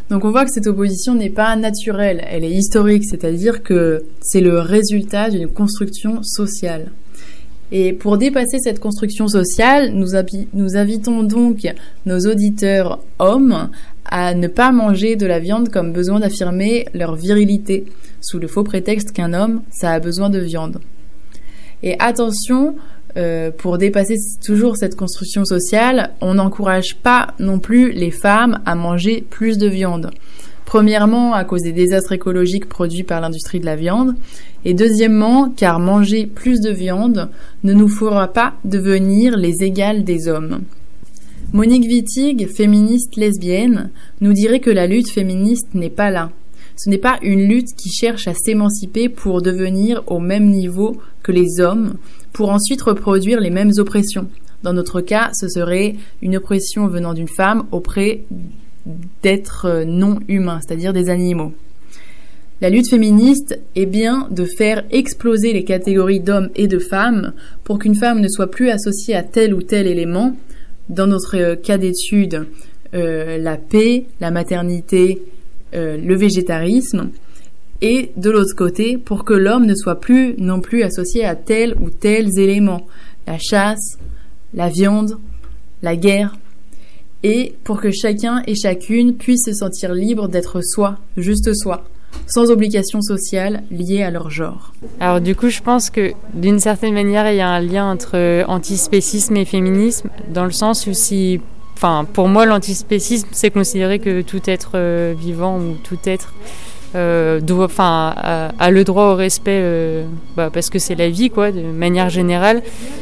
Donc 0.09 0.23
on 0.23 0.31
voit 0.31 0.45
que 0.45 0.51
cette 0.51 0.67
opposition 0.67 1.15
n'est 1.15 1.31
pas 1.31 1.55
naturelle, 1.55 2.23
elle 2.29 2.43
est 2.43 2.51
historique, 2.51 3.05
c'est-à-dire 3.05 3.63
que 3.63 4.03
c'est 4.21 4.41
le 4.41 4.59
résultat 4.59 5.29
d'une 5.29 5.47
construction 5.47 6.21
sociale. 6.21 6.91
Et 7.71 7.93
pour 7.93 8.17
dépasser 8.17 8.59
cette 8.59 8.79
construction 8.79 9.27
sociale, 9.27 9.91
nous, 9.93 10.15
invitons 10.15 11.23
donc 11.23 11.67
nos 12.05 12.19
auditeurs 12.19 12.99
hommes 13.17 13.69
à 14.05 14.35
ne 14.35 14.47
pas 14.47 14.71
manger 14.71 15.15
de 15.15 15.25
la 15.25 15.39
viande 15.39 15.69
comme 15.69 15.91
besoin 15.91 16.19
d'affirmer 16.19 16.85
leur 16.93 17.15
virilité, 17.15 17.85
sous 18.21 18.37
le 18.37 18.47
faux 18.47 18.63
prétexte 18.63 19.11
qu'un 19.11 19.33
homme, 19.33 19.63
ça 19.71 19.91
a 19.91 19.99
besoin 19.99 20.29
de 20.29 20.39
viande. 20.39 20.79
Et 21.81 21.95
attention, 21.99 22.75
euh, 23.17 23.51
pour 23.51 23.77
dépasser 23.77 24.15
toujours 24.45 24.75
cette 24.75 24.95
construction 24.95 25.45
sociale, 25.45 26.11
on 26.21 26.33
n'encourage 26.33 26.97
pas 27.01 27.33
non 27.39 27.59
plus 27.59 27.91
les 27.91 28.11
femmes 28.11 28.59
à 28.65 28.75
manger 28.75 29.25
plus 29.29 29.57
de 29.57 29.67
viande. 29.67 30.11
Premièrement, 30.65 31.33
à 31.33 31.45
cause 31.45 31.61
des 31.61 31.71
désastres 31.71 32.11
écologiques 32.11 32.67
produits 32.67 33.03
par 33.03 33.21
l'industrie 33.21 33.59
de 33.59 33.65
la 33.65 33.75
viande, 33.75 34.15
et 34.65 34.73
deuxièmement, 34.73 35.49
car 35.55 35.79
manger 35.79 36.25
plus 36.25 36.59
de 36.59 36.71
viande 36.71 37.29
ne 37.63 37.73
nous 37.73 37.87
fera 37.87 38.27
pas 38.27 38.55
devenir 38.65 39.37
les 39.37 39.63
égales 39.63 40.03
des 40.03 40.27
hommes. 40.27 40.61
Monique 41.53 41.85
Wittig, 41.85 42.47
féministe 42.47 43.15
lesbienne, 43.15 43.91
nous 44.19 44.33
dirait 44.33 44.59
que 44.59 44.71
la 44.71 44.87
lutte 44.87 45.09
féministe 45.09 45.73
n'est 45.73 45.89
pas 45.89 46.09
là. 46.09 46.31
Ce 46.75 46.89
n'est 46.89 46.97
pas 46.97 47.17
une 47.21 47.47
lutte 47.47 47.75
qui 47.77 47.89
cherche 47.89 48.27
à 48.27 48.33
s'émanciper 48.33 49.07
pour 49.07 49.41
devenir 49.41 50.03
au 50.07 50.19
même 50.19 50.49
niveau 50.49 50.97
que 51.23 51.31
les 51.31 51.61
hommes, 51.61 51.93
pour 52.35 52.49
ensuite 52.49 52.81
reproduire 52.81 53.39
les 53.39 53.49
mêmes 53.49 53.71
oppressions. 53.77 54.27
Dans 54.61 54.73
notre 54.73 54.99
cas, 54.99 55.31
ce 55.33 55.47
serait 55.47 55.95
une 56.21 56.35
oppression 56.35 56.85
venant 56.87 57.13
d'une 57.13 57.29
femme 57.29 57.63
auprès 57.71 58.25
d'êtres 59.23 59.85
non 59.87 60.19
humains, 60.27 60.59
c'est-à-dire 60.61 60.91
des 60.91 61.09
animaux. 61.09 61.53
La 62.59 62.69
lutte 62.69 62.89
féministe 62.89 63.57
est 63.77 63.85
bien 63.85 64.27
de 64.31 64.43
faire 64.43 64.83
exploser 64.91 65.53
les 65.53 65.63
catégories 65.63 66.19
d'hommes 66.19 66.49
et 66.55 66.67
de 66.67 66.77
femmes 66.77 67.31
pour 67.63 67.79
qu'une 67.79 67.95
femme 67.95 68.19
ne 68.19 68.27
soit 68.27 68.51
plus 68.51 68.69
associée 68.69 69.15
à 69.15 69.23
tel 69.23 69.53
ou 69.53 69.61
tel 69.61 69.87
élément. 69.87 70.35
Dans 70.89 71.07
notre 71.07 71.55
cas 71.55 71.77
d'étude, 71.77 72.47
euh, 72.93 73.37
la 73.37 73.55
paix, 73.55 74.07
la 74.19 74.29
maternité, 74.29 75.21
euh, 75.73 75.95
le 75.97 76.15
végétarisme, 76.15 77.11
et 77.81 78.11
de 78.15 78.29
l'autre 78.29 78.55
côté, 78.55 78.97
pour 78.97 79.25
que 79.25 79.33
l'homme 79.33 79.65
ne 79.65 79.75
soit 79.75 79.99
plus 79.99 80.35
non 80.37 80.61
plus 80.61 80.83
associé 80.83 81.25
à 81.25 81.35
tels 81.35 81.75
ou 81.81 81.89
tels 81.89 82.39
éléments, 82.39 82.87
la 83.27 83.37
chasse, 83.37 83.97
la 84.53 84.69
viande, 84.69 85.17
la 85.81 85.95
guerre, 85.95 86.35
et 87.23 87.55
pour 87.63 87.81
que 87.81 87.91
chacun 87.91 88.43
et 88.47 88.55
chacune 88.55 89.15
puisse 89.15 89.45
se 89.45 89.53
sentir 89.53 89.93
libre 89.93 90.27
d'être 90.27 90.61
soi, 90.63 90.99
juste 91.17 91.53
soi, 91.53 91.83
sans 92.27 92.49
obligation 92.49 93.01
sociale 93.01 93.63
liée 93.71 94.03
à 94.03 94.11
leur 94.11 94.29
genre. 94.29 94.73
Alors 94.99 95.19
du 95.19 95.35
coup, 95.35 95.49
je 95.49 95.61
pense 95.61 95.89
que 95.89 96.13
d'une 96.33 96.59
certaine 96.59 96.93
manière, 96.93 97.29
il 97.31 97.37
y 97.37 97.41
a 97.41 97.49
un 97.49 97.59
lien 97.59 97.91
entre 97.91 98.45
antispécisme 98.47 99.35
et 99.35 99.45
féminisme, 99.45 100.09
dans 100.29 100.45
le 100.45 100.51
sens 100.51 100.87
où 100.87 100.93
si 100.93 101.41
enfin, 101.75 102.05
pour 102.11 102.29
moi, 102.29 102.45
l'antispécisme, 102.45 103.27
c'est 103.31 103.51
considérer 103.51 103.99
que 103.99 104.21
tout 104.21 104.41
être 104.45 104.71
euh, 104.75 105.13
vivant 105.17 105.59
ou 105.59 105.75
tout 105.83 105.99
être 106.05 106.33
euh, 106.93 107.41
a, 107.77 108.71
le 108.71 108.83
droit 108.83 109.11
au 109.11 109.15
respect 109.15 109.59
euh, 109.61 110.05
bah, 110.37 110.49
parce 110.53 110.69
que 110.69 110.79
c'est 110.79 110.95
la 110.95 111.09
vie, 111.09 111.29
quoi, 111.29 111.51
de 111.51 111.61
manière 111.61 112.09
générale. 112.09 112.61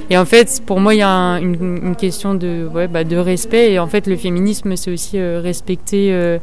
Et 0.10 0.17
en 0.17 0.26
fait, 0.26 0.62
pour 0.65 0.80
moi, 0.80 0.96
il 0.96 1.00
y 1.00 1.04
a 1.04 1.39
une, 1.39 1.96
question 1.96 2.34
de, 2.36 2.69
bah, 2.89 3.04
de 3.04 3.17
respect. 3.17 3.74
Et 3.74 3.80
en 3.80 3.88
fait, 3.88 4.08
le 4.08 4.15
féminisme, 4.15 4.76
c'est 4.76 4.91
aussi 4.91 5.19
respecter 5.19 6.38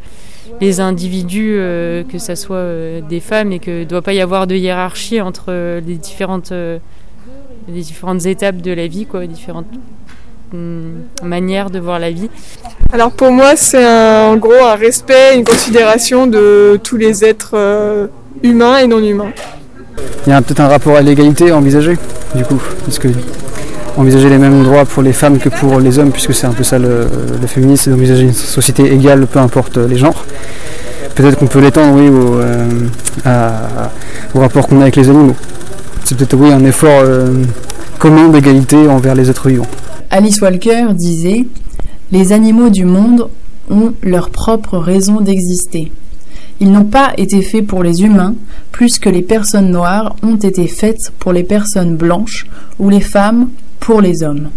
les 0.61 0.81
individus, 0.81 1.57
que 2.11 2.19
ce 2.19 2.35
soit 2.35 3.01
des 3.09 3.21
femmes, 3.21 3.53
et 3.53 3.59
que 3.59 3.81
ne 3.81 3.85
doit 3.85 4.03
pas 4.03 4.13
y 4.13 4.21
avoir 4.21 4.47
de 4.47 4.55
hiérarchie 4.55 5.21
entre 5.21 5.81
les 5.81 5.97
différentes, 5.97 6.53
les 6.53 7.81
différentes 7.81 8.27
étapes 8.27 8.59
de 8.59 8.73
la 8.73 8.87
vie, 8.87 9.07
quoi, 9.07 9.27
différentes 9.27 9.67
manière 11.23 11.71
de 11.71 11.79
voir 11.79 11.99
la 11.99 12.11
vie 12.11 12.29
Alors 12.93 13.11
pour 13.13 13.31
moi, 13.31 13.53
c'est 13.57 13.85
en 13.85 14.37
gros 14.37 14.53
un 14.65 14.75
respect, 14.77 15.37
une 15.37 15.45
considération 15.45 16.27
de 16.27 16.79
tous 16.83 16.97
les 16.97 17.25
êtres 17.25 17.53
euh, 17.55 18.07
humains 18.43 18.79
et 18.79 18.87
non 18.87 18.99
humains. 18.99 19.33
Il 20.27 20.31
y 20.31 20.33
a 20.33 20.41
peut-être 20.43 20.61
un 20.61 20.69
rapport 20.69 20.97
à 20.97 21.03
l'égalité 21.03 21.53
envisagé, 21.53 21.97
du 22.35 22.45
coup, 22.45 22.61
parce 22.85 22.99
que 22.99 23.09
envisager 23.97 24.29
les 24.29 24.39
mêmes 24.39 24.63
droits 24.65 24.85
pour 24.85 25.03
les 25.03 25.13
femmes 25.13 25.39
que 25.39 25.49
pour 25.49 25.79
les 25.81 25.99
hommes, 25.99 26.11
puisque 26.11 26.33
c'est 26.35 26.47
un 26.47 26.53
peu 26.53 26.63
ça 26.63 26.79
le, 26.79 27.07
le 27.41 27.47
féminisme, 27.47 27.85
c'est 27.85 27.91
d'envisager 27.91 28.23
une 28.23 28.33
société 28.33 28.93
égale, 28.93 29.27
peu 29.27 29.39
importe 29.41 29.77
les 29.77 29.97
genres. 29.97 30.25
Peut-être 31.15 31.37
qu'on 31.39 31.49
peut 31.49 31.61
l'étendre, 31.61 31.95
oui, 32.01 32.09
au, 32.09 32.39
euh, 32.41 32.67
à- 33.25 33.91
au 34.35 34.41
rapport 34.41 34.67
qu'on 34.69 34.79
a 34.79 34.83
avec 34.83 34.97
les 34.97 35.09
animaux. 35.11 35.35
C'est 36.05 36.17
peut-être, 36.17 36.35
oui, 36.37 36.51
un 36.53 36.65
effort 36.65 37.03
euh, 37.03 37.43
commun 37.99 38.29
d'égalité 38.29 38.77
envers 38.89 39.15
les 39.15 39.29
êtres 39.29 39.49
vivants. 39.49 39.67
Alice 40.13 40.41
Walker 40.41 40.89
disait 40.93 41.47
Les 42.11 42.33
animaux 42.33 42.69
du 42.69 42.85
monde 42.85 43.29
ont 43.71 43.93
leur 44.03 44.31
propre 44.31 44.77
raison 44.77 45.21
d'exister. 45.21 45.93
Ils 46.59 46.73
n'ont 46.73 46.85
pas 46.85 47.13
été 47.17 47.43
faits 47.43 47.65
pour 47.65 47.85
les 47.85 48.03
humains, 48.03 48.35
plus 48.73 48.99
que 48.99 49.09
les 49.09 49.23
personnes 49.23 49.71
noires 49.71 50.17
ont 50.25 50.35
été 50.35 50.67
faites 50.67 51.13
pour 51.21 51.33
les 51.33 51.45
personnes 51.45 51.97
blanches 51.97 52.49
ou 52.81 52.91
les 52.91 53.01
femmes 53.01 53.51
pour 53.79 54.01
les 54.01 54.25
hommes. 54.25 54.51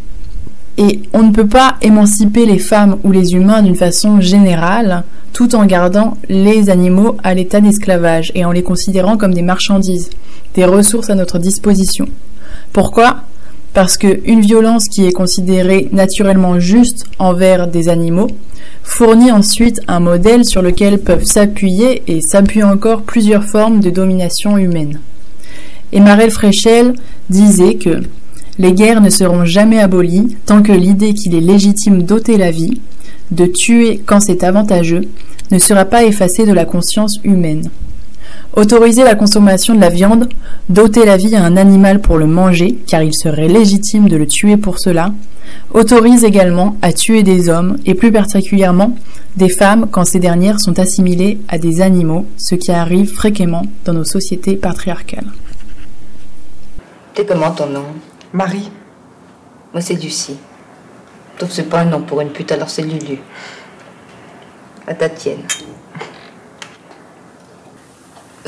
Et 0.79 1.03
on 1.13 1.21
ne 1.21 1.31
peut 1.31 1.47
pas 1.47 1.75
émanciper 1.83 2.47
les 2.47 2.57
femmes 2.57 2.97
ou 3.03 3.11
les 3.11 3.33
humains 3.33 3.61
d'une 3.61 3.75
façon 3.75 4.21
générale 4.21 5.03
tout 5.33 5.53
en 5.53 5.67
gardant 5.67 6.17
les 6.29 6.71
animaux 6.71 7.15
à 7.23 7.35
l'état 7.35 7.61
d'esclavage 7.61 8.31
et 8.33 8.43
en 8.43 8.51
les 8.51 8.63
considérant 8.63 9.17
comme 9.17 9.35
des 9.35 9.43
marchandises, 9.43 10.09
des 10.55 10.65
ressources 10.65 11.11
à 11.11 11.15
notre 11.15 11.37
disposition. 11.37 12.07
Pourquoi? 12.71 13.21
Parce 13.73 13.97
qu'une 13.97 14.41
violence 14.41 14.87
qui 14.87 15.05
est 15.05 15.11
considérée 15.11 15.89
naturellement 15.91 16.59
juste 16.59 17.05
envers 17.17 17.67
des 17.67 17.89
animaux 17.89 18.27
fournit 18.83 19.31
ensuite 19.31 19.81
un 19.87 19.99
modèle 19.99 20.45
sur 20.45 20.61
lequel 20.61 20.99
peuvent 20.99 21.23
s'appuyer 21.23 22.03
et 22.07 22.21
s'appuient 22.21 22.63
encore 22.63 23.01
plusieurs 23.01 23.45
formes 23.45 23.79
de 23.79 23.89
domination 23.89 24.57
humaine. 24.57 24.99
Et 25.91 25.99
Marel 25.99 26.31
Fréchel 26.31 26.93
disait 27.29 27.75
que 27.75 28.01
les 28.59 28.73
guerres 28.73 29.01
ne 29.01 29.09
seront 29.09 29.45
jamais 29.45 29.79
abolies 29.79 30.37
tant 30.45 30.61
que 30.61 30.71
l'idée 30.71 31.13
qu'il 31.13 31.33
est 31.33 31.41
légitime 31.41 32.03
d'ôter 32.03 32.37
la 32.37 32.51
vie, 32.51 32.79
de 33.31 33.45
tuer 33.47 34.01
quand 34.05 34.19
c'est 34.19 34.43
avantageux, 34.43 35.01
ne 35.51 35.57
sera 35.57 35.85
pas 35.85 36.03
effacée 36.03 36.45
de 36.45 36.53
la 36.53 36.65
conscience 36.65 37.19
humaine. 37.23 37.69
Autoriser 38.55 39.03
la 39.03 39.15
consommation 39.15 39.73
de 39.73 39.81
la 39.81 39.89
viande, 39.89 40.29
d'ôter 40.69 41.05
la 41.05 41.17
vie 41.17 41.35
à 41.35 41.43
un 41.43 41.57
animal 41.57 42.01
pour 42.01 42.17
le 42.17 42.27
manger, 42.27 42.77
car 42.85 43.01
il 43.01 43.13
serait 43.13 43.47
légitime 43.47 44.07
de 44.07 44.15
le 44.15 44.27
tuer 44.27 44.57
pour 44.57 44.79
cela, 44.79 45.11
autorise 45.73 46.23
également 46.23 46.77
à 46.83 46.93
tuer 46.93 47.23
des 47.23 47.49
hommes, 47.49 47.77
et 47.85 47.95
plus 47.95 48.11
particulièrement 48.11 48.95
des 49.37 49.49
femmes 49.49 49.87
quand 49.89 50.05
ces 50.05 50.19
dernières 50.19 50.59
sont 50.59 50.77
assimilées 50.77 51.39
à 51.47 51.57
des 51.57 51.81
animaux, 51.81 52.27
ce 52.37 52.53
qui 52.53 52.71
arrive 52.71 53.11
fréquemment 53.11 53.63
dans 53.85 53.93
nos 53.93 54.03
sociétés 54.03 54.55
patriarcales. 54.55 55.31
T'es 57.15 57.25
comment 57.25 57.51
ton 57.51 57.67
nom 57.67 57.85
Marie. 58.33 58.71
Moi 59.73 59.81
c'est 59.81 59.95
Lucie. 59.95 60.37
Sauf 61.39 61.49
c'est 61.51 61.69
pas 61.69 61.81
un 61.81 61.85
nom 61.85 62.01
pour 62.01 62.21
une 62.21 62.29
pute, 62.29 62.51
alors 62.51 62.69
c'est 62.69 62.83
Lulu. 62.83 63.19
À 64.87 64.93
ta 64.93 65.09
tienne. 65.09 65.41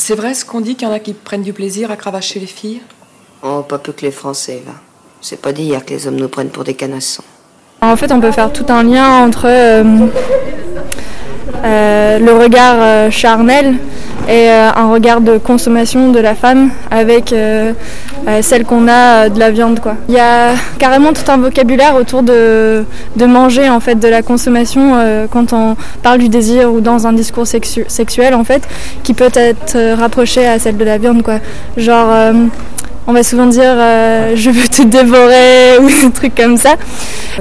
C'est 0.08 0.13
vrai 0.13 0.36
ce 0.36 0.46
qu'on 0.46 0.62
dit 0.62 0.76
qu'il 0.76 0.88
y 0.88 0.91
en 0.91 0.94
a 0.94 1.00
qui 1.00 1.13
prennent 1.13 1.41
du 1.41 1.52
plaisir 1.52 1.89
à 1.89 1.96
cravacher 1.96 2.39
les 2.39 2.46
filles? 2.46 2.80
Oh, 3.41 3.63
pas 3.68 3.80
plus 3.80 3.91
que 3.91 4.02
les 4.04 4.12
Français, 4.12 4.62
va. 4.63 4.74
C'est 5.20 5.41
pas 5.41 5.52
d'hier 5.52 5.84
que 5.84 5.96
les 5.96 6.06
hommes 6.06 6.18
nous 6.18 6.28
prennent 6.28 6.52
pour 6.52 6.63
des 6.63 6.76
canassons. 6.76 7.24
En 7.82 7.96
fait, 7.96 8.12
on 8.12 8.20
peut 8.20 8.30
faire 8.30 8.54
tout 8.54 8.68
un 8.70 8.84
lien 8.84 9.26
entre 9.26 9.48
euh, 9.48 10.06
euh, 11.63 12.20
le 12.20 12.34
regard 12.34 12.76
euh, 12.78 13.10
charnel 13.10 13.78
et 14.28 14.50
euh, 14.50 14.70
un 14.76 14.92
regard 14.92 15.22
de 15.22 15.38
consommation 15.38 16.10
de 16.12 16.20
la 16.20 16.36
femme 16.36 16.72
avec 16.92 17.32
euh, 17.34 17.74
euh, 18.28 18.42
celle 18.42 18.66
qu'on 18.66 18.88
a 18.88 19.30
de 19.30 19.40
la 19.40 19.52
viande. 19.52 19.80
Quoi. 19.80 19.96
Il 20.10 20.16
y 20.16 20.20
a 20.20 20.52
carrément 20.80 21.14
tout 21.14 21.30
un 21.32 21.38
vocabulaire 21.38 21.96
autour 21.96 22.24
de, 22.24 22.84
de 23.16 23.26
manger, 23.26 23.70
en 23.70 23.80
fait, 23.80 23.96
de 23.96 24.08
la 24.08 24.22
consommation 24.22 24.94
quand 25.32 25.54
on 25.54 25.76
parle 26.02 26.20
du 26.20 26.30
désir 26.30 26.72
ou 26.74 26.82
dans 26.82 27.08
un 27.08 27.14
discours 27.14 27.46
sexu- 27.46 27.86
sexuel, 27.88 28.34
en 28.34 28.44
fait, 28.44 28.64
qui 29.04 29.14
peut 29.14 29.30
être 29.34 29.94
rapproché 29.96 30.48
à 30.48 30.60
celle 30.60 30.78
de 30.78 30.86
la 30.86 30.98
viande. 30.98 31.22
Quoi. 31.24 31.40
Genre, 31.78 32.34
on 33.08 33.13
va 33.13 33.24
souvent 33.24 33.46
dire 33.46 33.76
euh, 33.76 34.36
je 34.36 34.50
veux 34.50 34.68
te 34.68 34.82
dévorer 34.82 35.78
ou 35.82 35.88
des 35.88 36.12
trucs 36.12 36.36
comme 36.36 36.58
ça. 36.58 36.76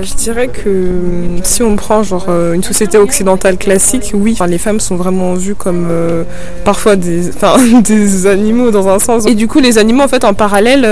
Je 0.00 0.14
dirais 0.14 0.48
que 0.48 0.68
euh, 0.68 1.38
si 1.44 1.62
on 1.62 1.77
prend 1.77 2.03
genre 2.03 2.27
euh, 2.29 2.53
une 2.53 2.64
société 2.64 2.98
occidentale 2.98 3.57
classique, 3.57 4.11
oui, 4.12 4.33
enfin, 4.33 4.46
les 4.46 4.59
femmes 4.59 4.81
sont 4.81 4.96
vraiment 4.96 5.35
vues 5.35 5.55
comme 5.55 5.87
euh, 5.88 6.24
parfois 6.64 6.96
des, 6.96 7.29
enfin, 7.35 7.57
des 7.81 8.27
animaux 8.27 8.70
dans 8.70 8.88
un 8.88 8.98
sens. 8.98 9.27
Et 9.27 9.35
du 9.35 9.46
coup, 9.46 9.61
les 9.61 9.79
animaux 9.79 10.03
en 10.03 10.09
fait 10.09 10.24
en 10.24 10.35
parallèle, 10.35 10.88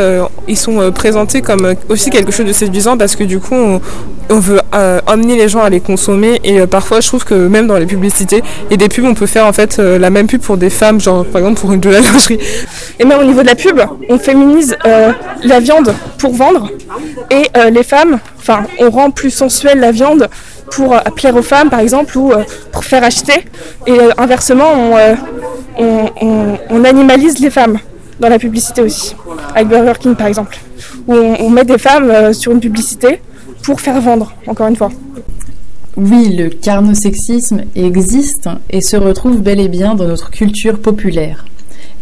ils 0.48 0.56
sont 0.56 0.90
présentés 0.92 1.42
comme 1.42 1.74
aussi 1.88 2.10
quelque 2.10 2.32
chose 2.32 2.46
de 2.46 2.52
séduisant 2.52 2.96
parce 2.96 3.16
que 3.16 3.24
du 3.24 3.40
coup, 3.40 3.54
on, 3.54 3.80
on 4.30 4.38
veut 4.38 4.60
euh, 4.74 5.00
amener 5.06 5.36
les 5.36 5.48
gens 5.48 5.62
à 5.62 5.70
les 5.70 5.80
consommer. 5.80 6.40
Et 6.44 6.60
euh, 6.60 6.66
parfois, 6.66 7.00
je 7.00 7.08
trouve 7.08 7.24
que 7.24 7.34
même 7.34 7.66
dans 7.66 7.76
les 7.76 7.86
publicités 7.86 8.42
et 8.70 8.76
des 8.76 8.88
pubs, 8.88 9.04
on 9.04 9.14
peut 9.14 9.26
faire 9.26 9.46
en 9.46 9.52
fait 9.52 9.78
euh, 9.78 9.98
la 9.98 10.10
même 10.10 10.26
pub 10.26 10.40
pour 10.40 10.56
des 10.56 10.70
femmes, 10.70 11.00
genre 11.00 11.24
par 11.24 11.40
exemple 11.40 11.60
pour 11.60 11.72
une 11.72 11.80
de 11.80 11.90
la 11.90 12.00
lingerie. 12.00 12.38
Et 12.98 13.04
même 13.04 13.20
au 13.20 13.24
niveau 13.24 13.42
de 13.42 13.46
la 13.46 13.54
pub, 13.54 13.80
on 14.08 14.18
féminise 14.18 14.61
euh, 14.84 15.12
la 15.42 15.60
viande 15.60 15.94
pour 16.18 16.34
vendre 16.34 16.70
et 17.30 17.48
euh, 17.56 17.70
les 17.70 17.82
femmes, 17.82 18.18
enfin, 18.38 18.64
on 18.78 18.90
rend 18.90 19.10
plus 19.10 19.30
sensuelle 19.30 19.80
la 19.80 19.92
viande 19.92 20.28
pour 20.70 20.94
euh, 20.94 21.00
plaire 21.16 21.36
aux 21.36 21.42
femmes 21.42 21.70
par 21.70 21.80
exemple 21.80 22.16
ou 22.16 22.32
pour 22.72 22.84
faire 22.84 23.04
acheter. 23.04 23.44
Et 23.86 23.98
inversement, 24.18 24.96
on, 25.78 26.58
on, 26.70 26.84
animalise 26.84 27.38
les 27.38 27.50
femmes 27.50 27.78
dans 28.20 28.28
la 28.28 28.38
publicité 28.38 28.82
aussi, 28.82 29.16
avec 29.54 29.68
Burger 29.68 29.94
King 29.98 30.14
par 30.14 30.26
exemple, 30.26 30.58
où 31.06 31.14
on, 31.14 31.50
met 31.50 31.64
des 31.64 31.78
femmes 31.78 32.32
sur 32.32 32.52
une 32.52 32.60
publicité 32.60 33.20
pour 33.62 33.80
faire 33.80 34.00
vendre, 34.00 34.32
encore 34.46 34.68
une 34.68 34.76
fois. 34.76 34.90
Oui, 35.96 36.34
le 36.36 36.48
carnosexisme 36.48 37.62
existe 37.74 38.48
et 38.70 38.80
se 38.80 38.96
retrouve 38.96 39.40
bel 39.40 39.60
et 39.60 39.68
bien 39.68 39.94
dans 39.94 40.06
notre 40.06 40.30
culture 40.30 40.78
populaire. 40.78 41.44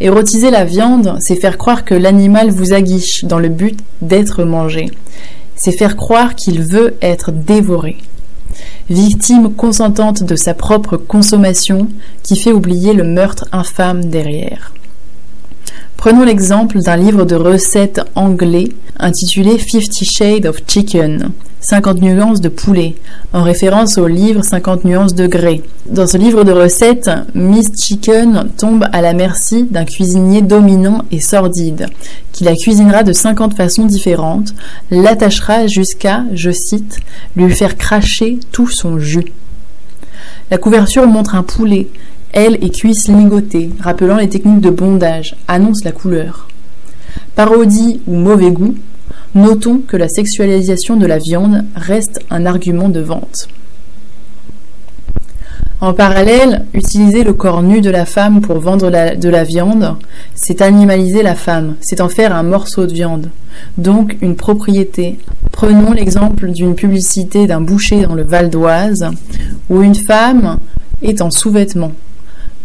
Érotiser 0.03 0.49
la 0.49 0.65
viande, 0.65 1.15
c'est 1.19 1.35
faire 1.35 1.59
croire 1.59 1.85
que 1.85 1.93
l'animal 1.93 2.49
vous 2.49 2.73
aguiche 2.73 3.23
dans 3.23 3.37
le 3.37 3.49
but 3.49 3.79
d'être 4.01 4.43
mangé. 4.43 4.89
C'est 5.55 5.77
faire 5.77 5.95
croire 5.95 6.33
qu'il 6.33 6.63
veut 6.63 6.95
être 7.03 7.31
dévoré. 7.31 7.97
Victime 8.89 9.53
consentante 9.53 10.23
de 10.23 10.35
sa 10.35 10.55
propre 10.55 10.97
consommation 10.97 11.87
qui 12.23 12.35
fait 12.35 12.51
oublier 12.51 12.93
le 12.93 13.03
meurtre 13.03 13.45
infâme 13.51 14.05
derrière. 14.05 14.73
Prenons 16.01 16.23
l'exemple 16.23 16.79
d'un 16.79 16.97
livre 16.97 17.25
de 17.25 17.35
recettes 17.35 18.01
anglais 18.15 18.69
intitulé 18.97 19.59
Fifty 19.59 20.03
Shades 20.03 20.47
of 20.47 20.57
Chicken, 20.65 21.29
50 21.59 22.01
nuances 22.01 22.41
de 22.41 22.49
poulet, 22.49 22.95
en 23.33 23.43
référence 23.43 23.99
au 23.99 24.07
livre 24.07 24.43
50 24.43 24.83
nuances 24.83 25.13
de 25.13 25.27
grès. 25.27 25.61
Dans 25.85 26.07
ce 26.07 26.17
livre 26.17 26.43
de 26.43 26.51
recettes, 26.51 27.11
Miss 27.35 27.67
Chicken 27.79 28.49
tombe 28.57 28.87
à 28.91 29.03
la 29.03 29.13
merci 29.13 29.65
d'un 29.69 29.85
cuisinier 29.85 30.41
dominant 30.41 31.03
et 31.11 31.19
sordide, 31.19 31.85
qui 32.31 32.45
la 32.45 32.55
cuisinera 32.55 33.03
de 33.03 33.13
50 33.13 33.55
façons 33.55 33.85
différentes, 33.85 34.55
l'attachera 34.89 35.67
jusqu'à, 35.67 36.23
je 36.33 36.49
cite, 36.49 36.97
lui 37.35 37.53
faire 37.53 37.77
cracher 37.77 38.39
tout 38.51 38.67
son 38.67 38.97
jus. 38.97 39.31
La 40.49 40.57
couverture 40.57 41.05
montre 41.05 41.35
un 41.35 41.43
poulet, 41.43 41.87
ailes 42.33 42.57
et 42.61 42.69
cuisses 42.69 43.07
ligotées, 43.07 43.69
rappelant 43.79 44.17
les 44.17 44.29
techniques 44.29 44.61
de 44.61 44.69
bondage, 44.69 45.35
annonce 45.47 45.83
la 45.83 45.91
couleur. 45.91 46.47
Parodie 47.35 48.01
ou 48.07 48.15
mauvais 48.15 48.51
goût, 48.51 48.75
notons 49.35 49.81
que 49.87 49.97
la 49.97 50.07
sexualisation 50.07 50.97
de 50.97 51.05
la 51.05 51.17
viande 51.17 51.65
reste 51.75 52.19
un 52.29 52.45
argument 52.45 52.89
de 52.89 52.99
vente. 52.99 53.47
En 55.81 55.93
parallèle, 55.93 56.65
utiliser 56.75 57.23
le 57.23 57.33
corps 57.33 57.63
nu 57.63 57.81
de 57.81 57.89
la 57.89 58.05
femme 58.05 58.41
pour 58.41 58.59
vendre 58.59 58.91
de 58.91 59.29
la 59.29 59.43
viande, 59.43 59.95
c'est 60.35 60.61
animaliser 60.61 61.23
la 61.23 61.33
femme, 61.33 61.75
c'est 61.81 62.01
en 62.01 62.09
faire 62.09 62.35
un 62.35 62.43
morceau 62.43 62.85
de 62.85 62.93
viande, 62.93 63.31
donc 63.79 64.15
une 64.21 64.35
propriété. 64.35 65.17
Prenons 65.51 65.91
l'exemple 65.91 66.51
d'une 66.51 66.75
publicité 66.75 67.47
d'un 67.47 67.61
boucher 67.61 68.03
dans 68.03 68.13
le 68.13 68.23
Val 68.23 68.51
d'Oise, 68.51 69.09
où 69.71 69.81
une 69.81 69.95
femme 69.95 70.59
est 71.01 71.19
en 71.19 71.31
sous-vêtements. 71.31 71.93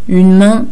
Une 0.07 0.37
main 0.37 0.65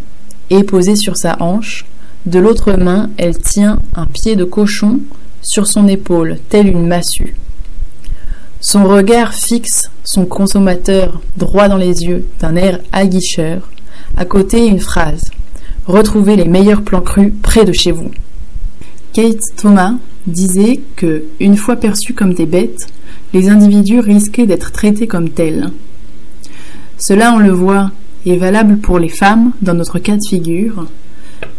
est 0.50 0.64
posée 0.64 0.96
sur 0.96 1.18
sa 1.18 1.38
hanche, 1.42 1.86
de 2.26 2.40
l'autre 2.40 2.74
main, 2.74 3.10
elle 3.18 3.38
tient 3.38 3.80
un 3.94 4.06
pied 4.06 4.36
de 4.36 4.46
cochon 4.46 5.00
sur 5.42 5.68
son 5.68 5.88
épaule, 5.88 6.40
telle 6.50 6.68
une 6.68 6.88
massue. 6.88 7.36
Son 8.62 8.86
regard 8.86 9.34
fixe 9.34 9.92
son 10.04 10.26
consommateur 10.26 11.22
droit 11.36 11.68
dans 11.68 11.78
les 11.78 12.04
yeux 12.04 12.26
d'un 12.40 12.56
air 12.56 12.80
aguicheur. 12.92 13.70
À 14.16 14.26
côté, 14.26 14.66
une 14.66 14.80
phrase. 14.80 15.32
Retrouvez 15.86 16.36
les 16.36 16.46
meilleurs 16.46 16.82
plans 16.82 17.02
crus 17.02 17.34
près 17.42 17.66
de 17.66 17.74
chez 17.74 17.92
vous. 17.92 18.12
Kate 19.14 19.42
Thomas 19.58 19.96
disait 20.26 20.82
que, 20.96 21.26
une 21.40 21.58
fois 21.58 21.76
perçus 21.76 22.14
comme 22.14 22.34
des 22.34 22.46
bêtes, 22.46 22.88
les 23.34 23.50
individus 23.50 24.00
risquaient 24.00 24.46
d'être 24.46 24.72
traités 24.72 25.08
comme 25.08 25.30
tels. 25.30 25.72
Cela, 26.98 27.34
on 27.34 27.40
le 27.40 27.52
voit, 27.52 27.92
est 28.32 28.38
valable 28.38 28.78
pour 28.78 29.00
les 29.00 29.10
femmes 29.10 29.52
dans 29.62 29.74
notre 29.74 30.00
cas 30.00 30.16
de 30.16 30.28
figure, 30.28 30.88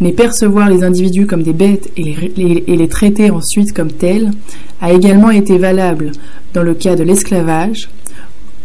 mais 0.01 0.13
percevoir 0.13 0.69
les 0.69 0.83
individus 0.83 1.27
comme 1.27 1.43
des 1.43 1.53
bêtes 1.53 1.91
et 1.97 2.15
les, 2.37 2.89
traiter 2.89 3.31
ensuite 3.31 3.73
comme 3.73 3.93
tels 3.93 4.31
a 4.81 4.93
également 4.93 5.31
été 5.31 5.59
valable 5.59 6.13
dans 6.55 6.63
le 6.63 6.75
cas 6.75 6.97
de 6.97 7.03
l'esclavage, 7.03 7.89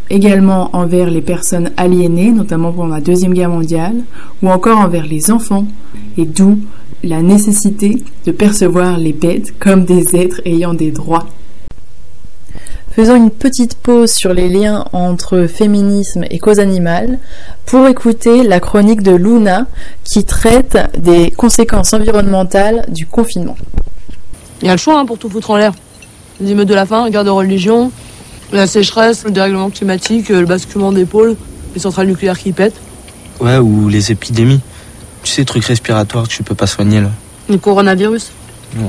également 0.10 0.70
envers 0.76 1.10
les 1.10 1.22
personnes 1.22 1.72
aliénées, 1.78 2.32
notamment 2.32 2.72
pendant 2.72 2.96
la 2.96 3.02
Deuxième 3.02 3.34
Guerre 3.34 3.50
mondiale, 3.50 3.98
ou 4.42 4.50
encore 4.50 4.80
envers 4.80 5.06
les 5.06 5.32
enfants, 5.32 5.68
et 6.18 6.26
d'où 6.26 6.60
la 7.04 7.22
nécessité 7.22 8.04
de 8.26 8.32
percevoir 8.32 8.98
les 8.98 9.14
bêtes 9.14 9.58
comme 9.60 9.86
des 9.86 10.16
êtres 10.16 10.42
ayant 10.46 10.74
des 10.74 10.92
droits. 10.92 11.28
Faisons 12.92 13.16
une 13.16 13.32
petite 13.32 13.76
pause 13.76 14.12
sur 14.12 14.34
les 14.34 14.50
liens 14.50 14.84
entre 14.92 15.48
féminisme 15.48 16.26
et 16.30 16.40
cause 16.40 16.60
animale 16.60 17.20
pour 17.66 17.88
écouter 17.88 18.44
la 18.44 18.60
chronique 18.60 19.02
de 19.02 19.12
Luna 19.12 19.66
qui 20.04 20.26
traite 20.26 20.78
des 20.98 21.32
conséquences 21.32 21.94
environnementales 21.94 22.86
du 22.90 23.06
confinement. 23.06 23.56
Il 24.62 24.68
y 24.68 24.70
a 24.70 24.74
le 24.74 24.78
choix 24.78 25.00
hein, 25.00 25.06
pour 25.06 25.18
tout 25.18 25.30
foutre 25.30 25.52
en 25.52 25.56
l'air. 25.56 25.72
Les 26.42 26.52
émeutes 26.52 26.68
de 26.68 26.74
la 26.74 26.86
faim, 26.86 27.06
la 27.06 27.10
guerre 27.12 27.24
de 27.24 27.30
religion, 27.30 27.92
la 28.52 28.68
sécheresse, 28.68 29.24
le 29.24 29.32
dérèglement 29.32 29.70
climatique, 29.70 30.28
le 30.28 30.46
basculement 30.46 30.92
des 30.92 31.06
pôles, 31.06 31.38
les 31.74 31.80
centrales 31.80 32.08
nucléaires 32.08 32.38
qui 32.38 32.52
pètent. 32.52 32.80
Ouais, 33.40 33.58
ou 33.58 33.88
les 33.88 34.12
épidémies. 34.12 34.60
Tu 35.24 35.32
sais, 35.32 35.46
trucs 35.46 35.66
respiratoires 35.66 36.28
que 36.28 36.34
tu 36.34 36.44
peux 36.44 36.56
pas 36.56 36.68
soigner 36.68 37.00
là. 37.00 37.10
Le 37.48 37.58
coronavirus. 37.58 38.32
Ouais. 38.76 38.84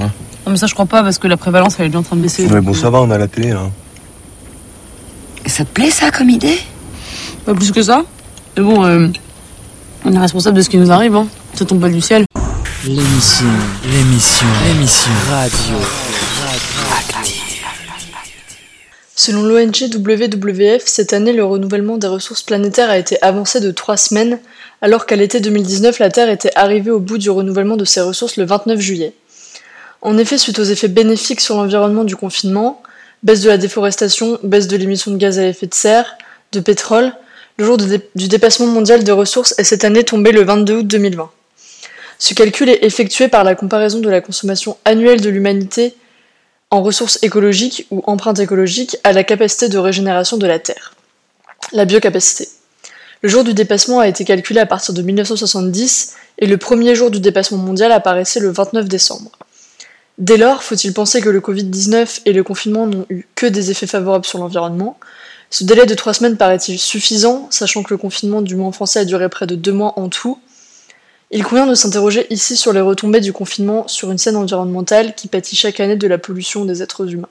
Non 0.44 0.50
mais 0.50 0.56
ça 0.56 0.66
je 0.66 0.74
crois 0.74 0.86
pas 0.86 1.04
parce 1.04 1.18
que 1.18 1.28
la 1.28 1.36
prévalence 1.36 1.76
elle 1.78 1.86
est 1.86 1.88
bien 1.88 2.00
en 2.00 2.02
train 2.02 2.16
de 2.16 2.22
baisser. 2.22 2.46
Ouais, 2.46 2.60
bon 2.60 2.74
ça 2.74 2.90
va, 2.90 3.00
on 3.00 3.10
a 3.10 3.18
la 3.18 3.28
télé 3.28 3.50
là. 3.50 3.70
Ça 5.46 5.64
te 5.64 5.70
plaît 5.70 5.90
ça 5.90 6.11
comme 6.11 6.31
idée? 6.31 6.59
Pas 7.44 7.55
plus 7.55 7.72
que 7.72 7.83
ça. 7.83 8.05
Mais 8.57 8.62
bon, 8.62 8.85
euh, 8.85 9.09
on 10.05 10.12
est 10.12 10.18
responsable 10.18 10.57
de 10.57 10.62
ce 10.62 10.70
qui 10.70 10.78
nous 10.78 10.90
arrive, 10.90 11.14
hein. 11.16 11.26
Ça 11.55 11.64
tombe 11.64 11.81
pas 11.81 11.88
du 11.88 12.00
ciel. 12.00 12.24
L'émission, 12.85 13.46
l'émission, 13.85 14.46
l'émission 14.66 15.12
radio. 15.31 15.76
Selon 19.14 19.42
l'ONG 19.42 19.88
WWF, 19.94 20.83
cette 20.87 21.12
année, 21.12 21.33
le 21.33 21.44
renouvellement 21.44 21.96
des 21.96 22.09
ressources 22.09 22.42
planétaires 22.42 22.90
a 22.90 22.98
été 22.98 23.22
avancé 23.22 23.61
de 23.61 23.70
trois 23.70 23.96
semaines, 23.96 24.38
alors 24.81 25.07
qu'à 25.07 25.14
l'été 25.14 25.40
2019, 25.40 25.98
la 26.00 26.11
Terre 26.11 26.28
était 26.28 26.50
arrivée 26.57 26.90
au 26.90 26.98
bout 26.98 27.18
du 27.18 27.31
renouvellement 27.31 27.76
de 27.76 27.85
ses 27.85 28.00
ressources 28.00 28.37
le 28.37 28.44
29 28.44 28.81
juillet. 28.81 29.12
En 30.00 30.18
effet, 30.18 30.38
suite 30.38 30.59
aux 30.59 30.64
effets 30.64 30.88
bénéfiques 30.88 31.40
sur 31.40 31.57
l'environnement 31.57 32.02
du 32.02 32.16
confinement, 32.16 32.83
baisse 33.22 33.40
de 33.40 33.48
la 33.48 33.58
déforestation, 33.58 34.38
baisse 34.42 34.68
de 34.68 34.76
l'émission 34.76 35.11
de 35.11 35.16
gaz 35.16 35.38
à 35.38 35.46
effet 35.46 35.66
de 35.66 35.74
serre, 35.74 36.16
de 36.52 36.61
pétrole, 36.61 37.12
le 37.58 37.66
jour 37.66 37.76
du 37.76 38.28
dépassement 38.28 38.66
mondial 38.66 39.04
de 39.04 39.12
ressources 39.12 39.54
est 39.58 39.64
cette 39.64 39.85
année 39.85 40.04
tombé 40.04 40.32
le 40.32 40.42
22 40.42 40.78
août 40.78 40.87
2020. 40.87 41.30
Ce 42.18 42.35
calcul 42.35 42.68
est 42.68 42.82
effectué 42.82 43.28
par 43.28 43.44
la 43.44 43.54
comparaison 43.54 44.00
de 44.00 44.08
la 44.08 44.20
consommation 44.20 44.76
annuelle 44.85 45.20
de 45.20 45.28
l'humanité 45.28 45.94
en 46.70 46.82
ressources 46.82 47.18
écologiques 47.22 47.87
ou 47.90 48.02
empreintes 48.06 48.38
écologiques 48.38 48.96
à 49.04 49.12
la 49.12 49.24
capacité 49.24 49.68
de 49.68 49.78
régénération 49.78 50.38
de 50.38 50.46
la 50.46 50.58
Terre, 50.58 50.94
la 51.72 51.85
biocapacité. 51.85 52.48
Le 53.20 53.28
jour 53.28 53.44
du 53.44 53.54
dépassement 53.54 54.00
a 54.00 54.08
été 54.08 54.24
calculé 54.24 54.61
à 54.61 54.66
partir 54.66 54.94
de 54.94 55.02
1970 55.02 56.14
et 56.38 56.46
le 56.46 56.56
premier 56.56 56.94
jour 56.94 57.11
du 57.11 57.20
dépassement 57.20 57.58
mondial 57.58 57.92
apparaissait 57.92 58.40
le 58.40 58.50
29 58.50 58.88
décembre. 58.88 59.30
Dès 60.18 60.37
lors, 60.37 60.62
faut-il 60.62 60.92
penser 60.92 61.20
que 61.20 61.31
le 61.31 61.40
Covid-19 61.40 62.22
et 62.27 62.33
le 62.33 62.44
confinement 62.44 62.87
n'ont 62.87 63.07
eu 63.09 63.27
que 63.35 63.46
des 63.46 63.70
effets 63.70 63.87
favorables 63.87 64.27
sur 64.27 64.38
l'environnement? 64.38 64.98
Ce 65.51 65.64
délai 65.64 65.87
de 65.87 65.94
trois 65.94 66.14
semaines 66.14 66.37
paraît-il 66.37 66.79
suffisant, 66.79 67.46
sachant 67.51 67.83
que 67.83 67.92
le 67.92 67.98
confinement 67.98 68.42
du 68.42 68.57
mois 68.57 68.72
français 68.72 69.01
a 69.01 69.05
duré 69.05 69.29
près 69.29 69.46
de 69.46 69.55
deux 69.55 69.72
mois 69.72 69.98
en 69.98 70.09
tout? 70.09 70.38
Il 71.31 71.44
convient 71.44 71.66
de 71.66 71.75
s'interroger 71.75 72.27
ici 72.29 72.59
sur 72.59 72.75
les 72.75 72.83
retombées 72.83 73.20
du 73.20 73.33
confinement 73.33 73.88
sur 73.88 74.11
une 74.11 74.18
scène 74.18 74.37
environnementale 74.37 75.14
qui 75.14 75.29
pâtit 75.29 75.57
chaque 75.57 75.81
année 75.81 75.96
de 75.96 76.07
la 76.07 76.18
pollution 76.18 76.66
des 76.66 76.83
êtres 76.83 77.11
humains. 77.11 77.29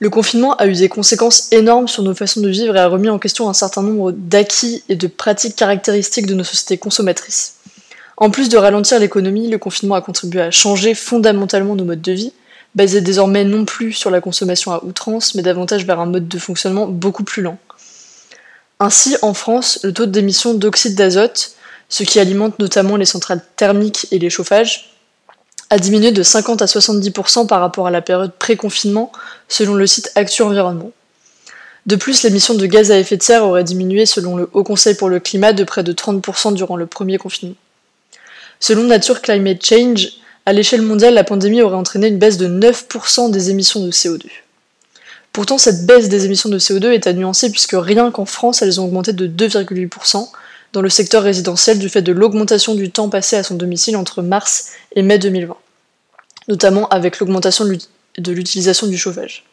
Le 0.00 0.10
confinement 0.10 0.56
a 0.56 0.66
eu 0.66 0.72
des 0.72 0.88
conséquences 0.88 1.52
énormes 1.52 1.86
sur 1.86 2.02
nos 2.02 2.14
façons 2.14 2.40
de 2.40 2.48
vivre 2.48 2.74
et 2.74 2.80
a 2.80 2.88
remis 2.88 3.10
en 3.10 3.18
question 3.20 3.48
un 3.48 3.54
certain 3.54 3.82
nombre 3.82 4.10
d'acquis 4.10 4.82
et 4.88 4.96
de 4.96 5.06
pratiques 5.06 5.54
caractéristiques 5.54 6.26
de 6.26 6.34
nos 6.34 6.42
sociétés 6.42 6.78
consommatrices. 6.78 7.59
En 8.20 8.28
plus 8.28 8.50
de 8.50 8.58
ralentir 8.58 8.98
l'économie, 8.98 9.48
le 9.48 9.56
confinement 9.56 9.94
a 9.94 10.02
contribué 10.02 10.42
à 10.42 10.50
changer 10.50 10.94
fondamentalement 10.94 11.74
nos 11.74 11.86
modes 11.86 12.02
de 12.02 12.12
vie, 12.12 12.34
basés 12.74 13.00
désormais 13.00 13.44
non 13.44 13.64
plus 13.64 13.94
sur 13.94 14.10
la 14.10 14.20
consommation 14.20 14.72
à 14.72 14.84
outrance, 14.84 15.34
mais 15.34 15.40
davantage 15.40 15.86
vers 15.86 16.00
un 16.00 16.06
mode 16.06 16.28
de 16.28 16.38
fonctionnement 16.38 16.86
beaucoup 16.86 17.24
plus 17.24 17.40
lent. 17.40 17.56
Ainsi, 18.78 19.16
en 19.22 19.32
France, 19.32 19.80
le 19.84 19.94
taux 19.94 20.04
d'émission 20.04 20.52
d'oxyde 20.52 20.94
d'azote, 20.94 21.54
ce 21.88 22.02
qui 22.02 22.20
alimente 22.20 22.58
notamment 22.58 22.96
les 22.96 23.06
centrales 23.06 23.42
thermiques 23.56 24.06
et 24.10 24.18
les 24.18 24.28
chauffages, 24.28 24.94
a 25.70 25.78
diminué 25.78 26.12
de 26.12 26.22
50 26.22 26.60
à 26.60 26.66
70% 26.66 27.46
par 27.46 27.60
rapport 27.60 27.86
à 27.86 27.90
la 27.90 28.02
période 28.02 28.32
pré-confinement, 28.38 29.12
selon 29.48 29.74
le 29.74 29.86
site 29.86 30.12
Actu 30.14 30.42
Environnement. 30.42 30.92
De 31.86 31.96
plus, 31.96 32.22
l'émission 32.22 32.52
de 32.52 32.66
gaz 32.66 32.90
à 32.90 32.98
effet 32.98 33.16
de 33.16 33.22
serre 33.22 33.46
aurait 33.46 33.64
diminué, 33.64 34.04
selon 34.04 34.36
le 34.36 34.50
Haut 34.52 34.64
Conseil 34.64 34.94
pour 34.94 35.08
le 35.08 35.20
climat, 35.20 35.54
de 35.54 35.64
près 35.64 35.82
de 35.82 35.94
30% 35.94 36.52
durant 36.52 36.76
le 36.76 36.84
premier 36.84 37.16
confinement. 37.16 37.54
Selon 38.60 38.84
Nature 38.84 39.22
Climate 39.22 39.64
Change, 39.64 40.08
à 40.46 40.52
l'échelle 40.52 40.82
mondiale, 40.82 41.14
la 41.14 41.24
pandémie 41.24 41.62
aurait 41.62 41.76
entraîné 41.76 42.08
une 42.08 42.18
baisse 42.18 42.36
de 42.36 42.46
9% 42.46 43.30
des 43.30 43.50
émissions 43.50 43.84
de 43.84 43.90
CO2. 43.90 44.26
Pourtant, 45.32 45.58
cette 45.58 45.86
baisse 45.86 46.08
des 46.08 46.26
émissions 46.26 46.48
de 46.48 46.58
CO2 46.58 46.90
est 46.90 47.06
à 47.06 47.12
nuancer 47.12 47.50
puisque 47.50 47.74
rien 47.74 48.10
qu'en 48.10 48.24
France, 48.24 48.62
elles 48.62 48.80
ont 48.80 48.84
augmenté 48.84 49.12
de 49.12 49.26
2,8% 49.26 50.28
dans 50.72 50.82
le 50.82 50.88
secteur 50.88 51.22
résidentiel 51.22 51.78
du 51.78 51.88
fait 51.88 52.02
de 52.02 52.12
l'augmentation 52.12 52.74
du 52.74 52.90
temps 52.90 53.08
passé 53.08 53.36
à 53.36 53.42
son 53.42 53.54
domicile 53.54 53.96
entre 53.96 54.22
mars 54.22 54.70
et 54.94 55.02
mai 55.02 55.18
2020, 55.18 55.56
notamment 56.48 56.88
avec 56.88 57.18
l'augmentation 57.18 57.64
de 57.64 58.32
l'utilisation 58.32 58.86
du 58.86 58.98
chauffage. 58.98 59.44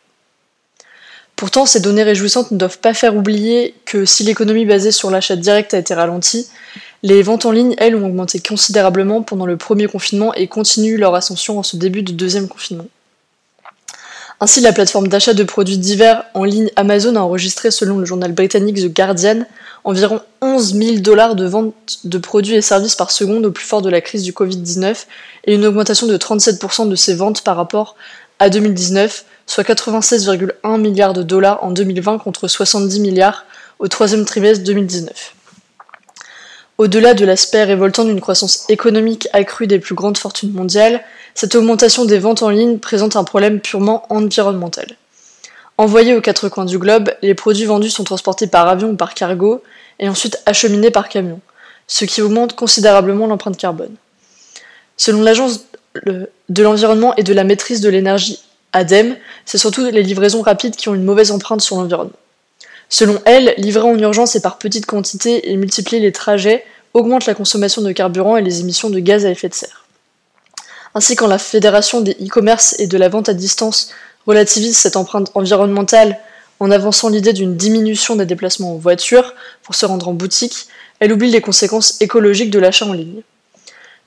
Pourtant, 1.35 1.67
ces 1.67 1.79
données 1.79 2.03
réjouissantes 2.03 2.49
ne 2.49 2.57
doivent 2.57 2.79
pas 2.79 2.95
faire 2.95 3.15
oublier 3.15 3.75
que 3.85 4.05
si 4.05 4.23
l'économie 4.23 4.65
basée 4.65 4.91
sur 4.91 5.11
l'achat 5.11 5.35
direct 5.35 5.73
a 5.75 5.77
été 5.77 5.93
ralentie, 5.93 6.47
les 7.03 7.21
ventes 7.21 7.45
en 7.45 7.51
ligne, 7.51 7.75
elles, 7.77 7.95
ont 7.95 8.05
augmenté 8.05 8.39
considérablement 8.39 9.21
pendant 9.21 9.45
le 9.45 9.57
premier 9.57 9.87
confinement 9.87 10.33
et 10.33 10.47
continuent 10.47 10.97
leur 10.97 11.15
ascension 11.15 11.59
en 11.59 11.63
ce 11.63 11.77
début 11.77 12.01
de 12.01 12.11
deuxième 12.11 12.47
confinement. 12.47 12.87
Ainsi, 14.39 14.61
la 14.61 14.71
plateforme 14.71 15.07
d'achat 15.07 15.33
de 15.33 15.43
produits 15.43 15.79
divers 15.79 16.23
en 16.35 16.43
ligne 16.43 16.69
Amazon 16.75 17.15
a 17.15 17.21
enregistré, 17.21 17.71
selon 17.71 17.97
le 17.97 18.05
journal 18.05 18.33
britannique 18.33 18.77
The 18.77 18.93
Guardian, 18.93 19.45
environ 19.83 20.21
11 20.41 20.75
000 20.75 20.97
dollars 20.97 21.35
de 21.35 21.45
vente 21.45 21.99
de 22.03 22.17
produits 22.17 22.55
et 22.55 22.61
services 22.61 22.95
par 22.95 23.09
seconde 23.09 23.45
au 23.45 23.51
plus 23.51 23.65
fort 23.65 23.81
de 23.81 23.89
la 23.89 24.01
crise 24.01 24.21
du 24.21 24.33
Covid-19 24.33 25.05
et 25.45 25.55
une 25.55 25.65
augmentation 25.65 26.05
de 26.05 26.17
37% 26.17 26.87
de 26.87 26.95
ses 26.95 27.15
ventes 27.15 27.41
par 27.41 27.55
rapport 27.55 27.95
à 28.37 28.49
2019, 28.49 29.25
soit 29.47 29.63
96,1 29.63 30.79
milliards 30.79 31.13
de 31.13 31.23
dollars 31.23 31.63
en 31.63 31.71
2020 31.71 32.19
contre 32.19 32.47
70 32.47 32.99
milliards 32.99 33.45
au 33.79 33.87
troisième 33.87 34.25
trimestre 34.25 34.63
2019. 34.63 35.33
Au-delà 36.77 37.15
de 37.15 37.25
l'aspect 37.25 37.63
révoltant 37.63 38.03
d'une 38.03 38.21
croissance 38.21 38.69
économique 38.69 39.27
accrue 39.33 39.65
des 39.65 39.79
plus 39.79 39.95
grandes 39.95 40.19
fortunes 40.19 40.51
mondiales, 40.51 41.03
cette 41.33 41.55
augmentation 41.55 42.05
des 42.05 42.19
ventes 42.19 42.43
en 42.43 42.49
ligne 42.49 42.77
présente 42.77 43.15
un 43.15 43.23
problème 43.23 43.59
purement 43.59 44.05
environnemental. 44.13 44.95
Envoyés 45.79 46.13
aux 46.13 46.21
quatre 46.21 46.49
coins 46.49 46.65
du 46.65 46.77
globe, 46.77 47.11
les 47.23 47.33
produits 47.33 47.65
vendus 47.65 47.89
sont 47.89 48.03
transportés 48.03 48.45
par 48.45 48.67
avion 48.67 48.89
ou 48.89 48.95
par 48.95 49.15
cargo 49.15 49.63
et 49.99 50.07
ensuite 50.07 50.39
acheminés 50.45 50.91
par 50.91 51.09
camion, 51.09 51.39
ce 51.87 52.05
qui 52.05 52.21
augmente 52.21 52.55
considérablement 52.55 53.25
l'empreinte 53.25 53.57
carbone. 53.57 53.95
Selon 54.97 55.23
l'Agence 55.23 55.65
de 56.05 56.63
l'environnement 56.63 57.15
et 57.15 57.23
de 57.23 57.33
la 57.33 57.43
maîtrise 57.43 57.81
de 57.81 57.89
l'énergie 57.89 58.39
ADEME, 58.73 59.15
c'est 59.45 59.57
surtout 59.57 59.85
les 59.89 60.03
livraisons 60.03 60.43
rapides 60.43 60.75
qui 60.75 60.89
ont 60.89 60.95
une 60.95 61.03
mauvaise 61.03 61.31
empreinte 61.31 61.61
sur 61.61 61.77
l'environnement. 61.77 62.13
Selon 62.89 63.19
elle, 63.25 63.53
livrer 63.57 63.87
en 63.87 63.97
urgence 63.97 64.35
et 64.35 64.41
par 64.41 64.57
petites 64.57 64.85
quantités 64.85 65.51
et 65.51 65.57
multiplier 65.57 66.01
les 66.01 66.11
trajets 66.11 66.63
augmente 66.93 67.25
la 67.25 67.33
consommation 67.33 67.81
de 67.81 67.91
carburant 67.91 68.37
et 68.37 68.41
les 68.41 68.61
émissions 68.61 68.89
de 68.89 68.99
gaz 68.99 69.25
à 69.25 69.29
effet 69.29 69.49
de 69.49 69.53
serre. 69.53 69.85
Ainsi, 70.95 71.15
quand 71.15 71.27
la 71.27 71.37
Fédération 71.37 72.01
des 72.01 72.13
e-commerce 72.13 72.75
et 72.79 72.87
de 72.87 72.97
la 72.97 73.09
vente 73.09 73.29
à 73.29 73.33
distance 73.33 73.91
relativise 74.25 74.77
cette 74.77 74.95
empreinte 74.95 75.31
environnementale 75.35 76.19
en 76.59 76.71
avançant 76.71 77.09
l'idée 77.09 77.33
d'une 77.33 77.55
diminution 77.55 78.15
des 78.15 78.25
déplacements 78.25 78.73
en 78.73 78.77
voiture 78.77 79.35
pour 79.63 79.75
se 79.75 79.85
rendre 79.85 80.07
en 80.07 80.13
boutique, 80.13 80.67
elle 80.99 81.13
oublie 81.13 81.29
les 81.29 81.41
conséquences 81.41 82.01
écologiques 82.01 82.49
de 82.49 82.59
l'achat 82.59 82.87
en 82.87 82.93
ligne. 82.93 83.21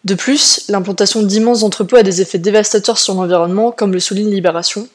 De 0.05 0.15
plus, 0.15 0.65
l'implantation 0.69 1.23
d'immenses 1.23 1.63
entrepôts 1.63 1.97
a 1.97 2.03
des 2.03 2.23
effets 2.23 2.39
dévastateurs 2.39 2.99
sur 2.99 3.15
l'environnement, 3.15 3.71
comme 3.71 3.93
le 3.93 4.01
souligne 4.01 4.31
Libération, 4.31 4.89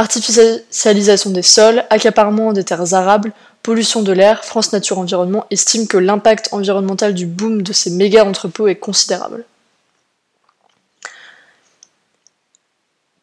Artificialisation 0.00 1.28
des 1.28 1.42
sols, 1.42 1.84
accaparement 1.90 2.54
des 2.54 2.64
terres 2.64 2.94
arables, 2.94 3.34
pollution 3.62 4.00
de 4.00 4.12
l'air, 4.12 4.46
France 4.46 4.72
Nature 4.72 4.98
Environnement 4.98 5.44
estime 5.50 5.86
que 5.86 5.98
l'impact 5.98 6.48
environnemental 6.52 7.12
du 7.12 7.26
boom 7.26 7.60
de 7.60 7.74
ces 7.74 7.90
méga 7.90 8.24
entrepôts 8.24 8.66
est 8.66 8.76
considérable. 8.76 9.44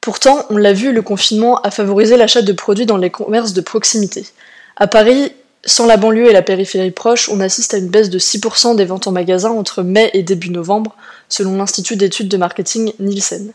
Pourtant, 0.01 0.45
on 0.51 0.57
l'a 0.57 0.73
vu, 0.73 0.91
le 0.91 1.01
confinement 1.01 1.59
a 1.61 1.71
favorisé 1.71 2.15
l'achat 2.15 2.43
de 2.43 2.53
produits 2.53 2.85
dans 2.85 2.97
les 2.97 3.09
commerces 3.09 3.53
de 3.53 3.61
proximité. 3.61 4.27
À 4.75 4.85
Paris, 4.85 5.31
sans 5.65 5.87
la 5.87 5.97
banlieue 5.97 6.29
et 6.29 6.33
la 6.33 6.43
périphérie 6.43 6.91
proche, 6.91 7.27
on 7.29 7.39
assiste 7.39 7.73
à 7.73 7.77
une 7.77 7.89
baisse 7.89 8.11
de 8.11 8.19
6% 8.19 8.75
des 8.75 8.85
ventes 8.85 9.07
en 9.07 9.11
magasin 9.11 9.49
entre 9.49 9.81
mai 9.81 10.11
et 10.13 10.21
début 10.21 10.51
novembre, 10.51 10.95
selon 11.27 11.57
l'Institut 11.57 11.95
d'études 11.95 12.29
de 12.29 12.37
marketing 12.37 12.93
Nielsen. 12.99 13.51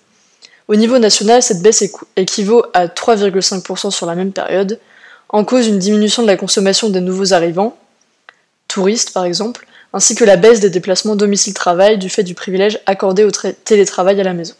Au 0.68 0.76
niveau 0.76 0.98
national, 0.98 1.42
cette 1.42 1.62
baisse 1.62 1.84
équivaut 2.16 2.64
à 2.72 2.86
3,5% 2.86 3.90
sur 3.90 4.06
la 4.06 4.14
même 4.14 4.32
période, 4.32 4.78
en 5.28 5.44
cause 5.44 5.66
une 5.66 5.78
diminution 5.78 6.22
de 6.22 6.26
la 6.26 6.36
consommation 6.36 6.90
des 6.90 7.00
nouveaux 7.00 7.32
arrivants, 7.32 7.76
touristes 8.68 9.12
par 9.12 9.24
exemple, 9.24 9.66
ainsi 9.92 10.14
que 10.14 10.24
la 10.24 10.36
baisse 10.36 10.60
des 10.60 10.70
déplacements 10.70 11.16
domicile-travail 11.16 11.98
du 11.98 12.08
fait 12.08 12.22
du 12.22 12.34
privilège 12.34 12.80
accordé 12.86 13.24
au 13.24 13.30
télétravail 13.30 14.20
à 14.20 14.24
la 14.24 14.32
maison. 14.32 14.54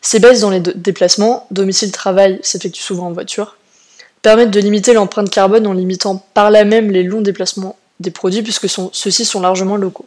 Ces 0.00 0.20
baisses 0.20 0.40
dans 0.40 0.50
les 0.50 0.60
déplacements, 0.60 1.46
domicile-travail 1.50 2.38
s'effectuent 2.42 2.82
souvent 2.82 3.08
en 3.08 3.12
voiture, 3.12 3.56
permettent 4.22 4.50
de 4.50 4.60
limiter 4.60 4.92
l'empreinte 4.92 5.30
carbone 5.30 5.66
en 5.66 5.72
limitant 5.72 6.24
par 6.34 6.50
là 6.50 6.64
même 6.64 6.90
les 6.90 7.02
longs 7.02 7.20
déplacements 7.20 7.76
des 8.00 8.10
produits 8.10 8.42
puisque 8.42 8.68
ceux-ci 8.68 9.24
sont 9.24 9.40
largement 9.40 9.76
locaux. 9.76 10.06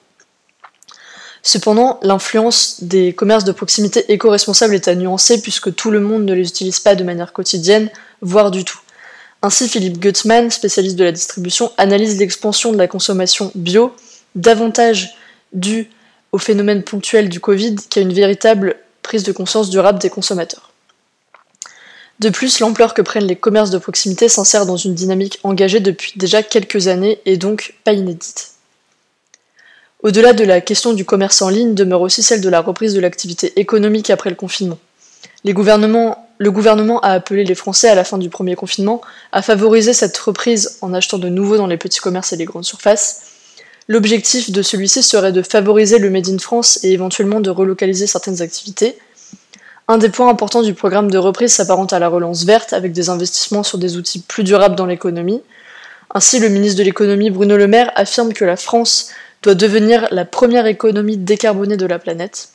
Cependant, 1.44 2.00
l'influence 2.04 2.84
des 2.84 3.14
commerces 3.14 3.44
de 3.44 3.52
proximité 3.52 4.12
éco-responsables 4.12 4.76
est 4.76 4.88
à 4.88 4.96
nuancer 4.96 5.42
puisque 5.42 5.74
tout 5.74 5.90
le 5.90 6.00
monde 6.00 6.26
ne 6.26 6.34
les 6.34 6.48
utilise 6.48 6.80
pas 6.80 6.96
de 6.96 7.04
manière 7.04 7.34
quotidienne, 7.34 7.90
voire 8.22 8.52
du 8.52 8.64
tout. 8.64 8.80
Ainsi, 9.42 9.68
Philippe 9.68 10.00
Guttmann, 10.00 10.52
spécialiste 10.52 10.98
de 10.98 11.04
la 11.04 11.12
distribution, 11.12 11.72
analyse 11.78 12.20
l'expansion 12.20 12.72
de 12.72 12.78
la 12.78 12.88
consommation 12.88 13.52
bio, 13.56 13.96
davantage 14.36 15.16
due 15.52 15.90
au 16.32 16.38
phénomène 16.38 16.84
ponctuel 16.84 17.28
du 17.28 17.40
Covid 17.40 17.76
qu'à 17.90 18.02
une 18.02 18.14
véritable 18.14 18.76
prise 19.02 19.24
de 19.24 19.32
conscience 19.32 19.72
durable 19.72 20.00
des 20.00 20.12
consommateurs. 20.12 20.72
De 22.20 22.30
plus, 22.30 22.60
l'ampleur 22.60 22.94
que 22.94 23.02
prennent 23.02 23.26
les 23.26 23.36
commerces 23.36 23.72
de 23.72 23.80
proximité 23.80 24.30
s'insère 24.30 24.68
dans 24.68 24.78
une 24.78 24.94
dynamique 24.94 25.40
engagée 25.44 25.80
depuis 25.80 26.14
déjà 26.18 26.44
quelques 26.44 26.88
années 26.88 27.20
et 27.26 27.36
donc 27.36 27.74
pas 27.84 27.94
inédite. 27.94 28.51
Au-delà 30.04 30.34
de 30.34 30.44
la 30.44 30.62
question 30.62 30.94
du 30.94 31.06
commerce 31.06 31.44
en 31.44 31.50
ligne 31.50 31.76
demeure 31.76 32.02
aussi 32.02 32.24
celle 32.24 32.42
de 32.42 32.50
la 32.50 32.62
reprise 32.62 32.96
de 32.96 33.00
l'activité 33.00 33.54
économique 33.60 34.10
après 34.10 34.32
le 34.32 34.36
confinement. 34.36 34.80
le 35.44 35.54
gouvernement 36.52 37.00
a 37.02 37.12
appelé 37.12 37.44
les 37.44 37.54
Français 37.54 37.88
à 37.88 37.94
la 37.94 38.04
fin 38.04 38.18
du 38.18 38.30
premier 38.30 38.56
confinement 38.56 39.02
à 39.32 39.44
favoriser 39.44 39.94
cette 39.94 40.18
reprise 40.18 40.80
en 40.82 40.96
achetant 40.96 41.20
de 41.20 41.30
nouveau 41.30 41.56
dans 41.58 41.68
les 41.68 41.78
petits 41.78 42.00
commerces 42.00 42.34
et 42.34 42.38
les 42.38 42.46
grandes 42.46 42.66
surfaces. 42.66 43.22
L'objectif 43.88 44.52
de 44.52 44.64
celui-ci 44.64 45.04
serait 45.04 45.32
de 45.32 45.44
favoriser 45.44 46.00
le 46.00 46.10
Made 46.10 46.30
in 46.30 46.40
France 46.40 46.84
et 46.84 46.92
éventuellement 46.92 47.40
de 47.40 47.52
relocaliser 47.52 48.08
certaines 48.08 48.42
activités, 48.42 48.98
un 49.88 50.00
des 50.00 50.10
points 50.10 50.30
importants 50.30 50.64
du 50.64 50.74
programme 50.74 51.12
de 51.12 51.18
reprise 51.20 51.54
s'apparente 51.54 51.94
à 51.94 52.00
la 52.00 52.08
relance 52.08 52.44
verte 52.46 52.74
avec 52.74 52.92
des 52.92 53.10
investissements 53.10 53.62
sur 53.62 53.78
des 53.78 53.98
outils 53.98 54.20
plus 54.20 54.44
durables 54.44 54.76
dans 54.76 54.86
l'économie. 54.88 55.42
Ainsi, 56.16 56.40
le 56.40 56.50
ministre 56.50 56.80
de 56.80 56.84
l'économie 56.84 57.30
Bruno 57.30 57.56
Le 57.56 57.68
Maire 57.68 57.92
affirme 57.96 58.34
que 58.34 58.46
la 58.46 58.58
France 58.58 59.10
doit 59.42 59.56
devenir 59.56 60.08
la 60.12 60.26
première 60.26 60.66
économie 60.66 61.18
décarbonée 61.18 61.78
de 61.78 61.86
la 61.86 62.00
planète. 62.00 62.50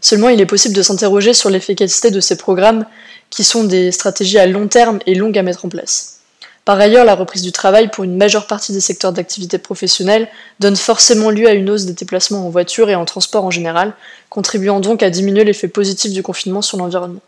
Seulement, 0.00 0.28
il 0.28 0.40
est 0.40 0.46
possible 0.46 0.74
de 0.74 0.82
s'interroger 0.82 1.34
sur 1.34 1.50
l'efficacité 1.50 2.10
de 2.10 2.20
ces 2.20 2.36
programmes 2.36 2.84
qui 3.30 3.42
sont 3.42 3.64
des 3.64 3.90
stratégies 3.90 4.38
à 4.38 4.46
long 4.46 4.68
terme 4.68 4.98
et 5.06 5.14
longues 5.14 5.38
à 5.38 5.42
mettre 5.42 5.64
en 5.64 5.68
place. 5.68 6.20
Par 6.64 6.80
ailleurs, 6.80 7.04
la 7.04 7.14
reprise 7.14 7.42
du 7.42 7.52
travail 7.52 7.90
pour 7.90 8.04
une 8.04 8.16
majeure 8.16 8.46
partie 8.46 8.72
des 8.72 8.80
secteurs 8.80 9.12
d'activité 9.12 9.58
professionnelle 9.58 10.28
donne 10.60 10.76
forcément 10.76 11.30
lieu 11.30 11.46
à 11.46 11.52
une 11.52 11.68
hausse 11.68 11.84
des 11.84 11.92
déplacements 11.92 12.46
en 12.46 12.50
voiture 12.50 12.88
et 12.88 12.94
en 12.94 13.04
transport 13.04 13.44
en 13.44 13.50
général, 13.50 13.92
contribuant 14.30 14.80
donc 14.80 15.02
à 15.02 15.10
diminuer 15.10 15.44
l'effet 15.44 15.68
positif 15.68 16.12
du 16.12 16.22
confinement 16.22 16.62
sur 16.62 16.78
l'environnement. 16.78 17.20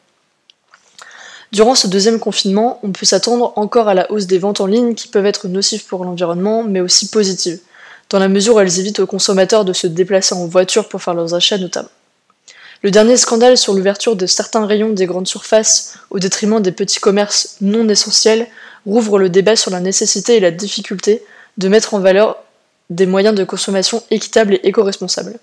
Durant 1.53 1.75
ce 1.75 1.87
deuxième 1.87 2.19
confinement, 2.19 2.81
on 2.83 2.93
peut 2.93 3.07
s'attendre 3.07 3.53
encore 3.57 3.89
à 3.89 3.95
la 3.95 4.11
hausse 4.11 4.27
des 4.27 4.39
ventes 4.39 4.61
en 4.61 4.67
ligne 4.67 4.95
qui 4.95 5.09
peuvent 5.09 5.27
être 5.27 5.49
nocives 5.49 5.85
pour 5.85 6.05
l'environnement, 6.05 6.65
mais 6.65 6.81
aussi 6.81 7.09
positives, 7.09 7.61
dans 8.11 8.19
la 8.19 8.29
mesure 8.29 8.57
où 8.57 8.61
elles 8.61 8.79
évitent 8.79 9.01
aux 9.01 9.07
consommateurs 9.07 9.65
de 9.65 9.73
se 9.73 9.87
déplacer 9.87 10.35
en 10.35 10.47
voiture 10.47 10.89
pour 10.89 11.03
faire 11.03 11.15
leurs 11.15 11.35
achats 11.35 11.59
notamment. 11.59 11.89
Le 12.83 12.91
dernier 12.91 13.17
scandale 13.17 13.57
sur 13.57 13.75
l'ouverture 13.75 14.17
de 14.17 14.27
certains 14.27 14.67
rayons 14.67 14.91
des 14.91 15.07
grandes 15.07 15.27
surfaces 15.27 15.99
au 16.11 16.19
détriment 16.19 16.61
des 16.61 16.73
petits 16.73 17.01
commerces 17.01 17.57
non 17.61 17.89
essentiels 17.89 18.47
rouvre 18.85 19.19
le 19.19 19.29
débat 19.29 19.57
sur 19.57 19.71
la 19.71 19.81
nécessité 19.81 20.37
et 20.37 20.41
la 20.41 20.51
difficulté 20.51 21.23
de 21.57 21.69
mettre 21.69 21.95
en 21.95 22.01
valeur 22.01 22.37
des 22.91 23.07
moyens 23.07 23.35
de 23.35 23.45
consommation 23.45 24.03
équitables 24.11 24.55
et 24.55 24.61
éco-responsables. 24.69 25.39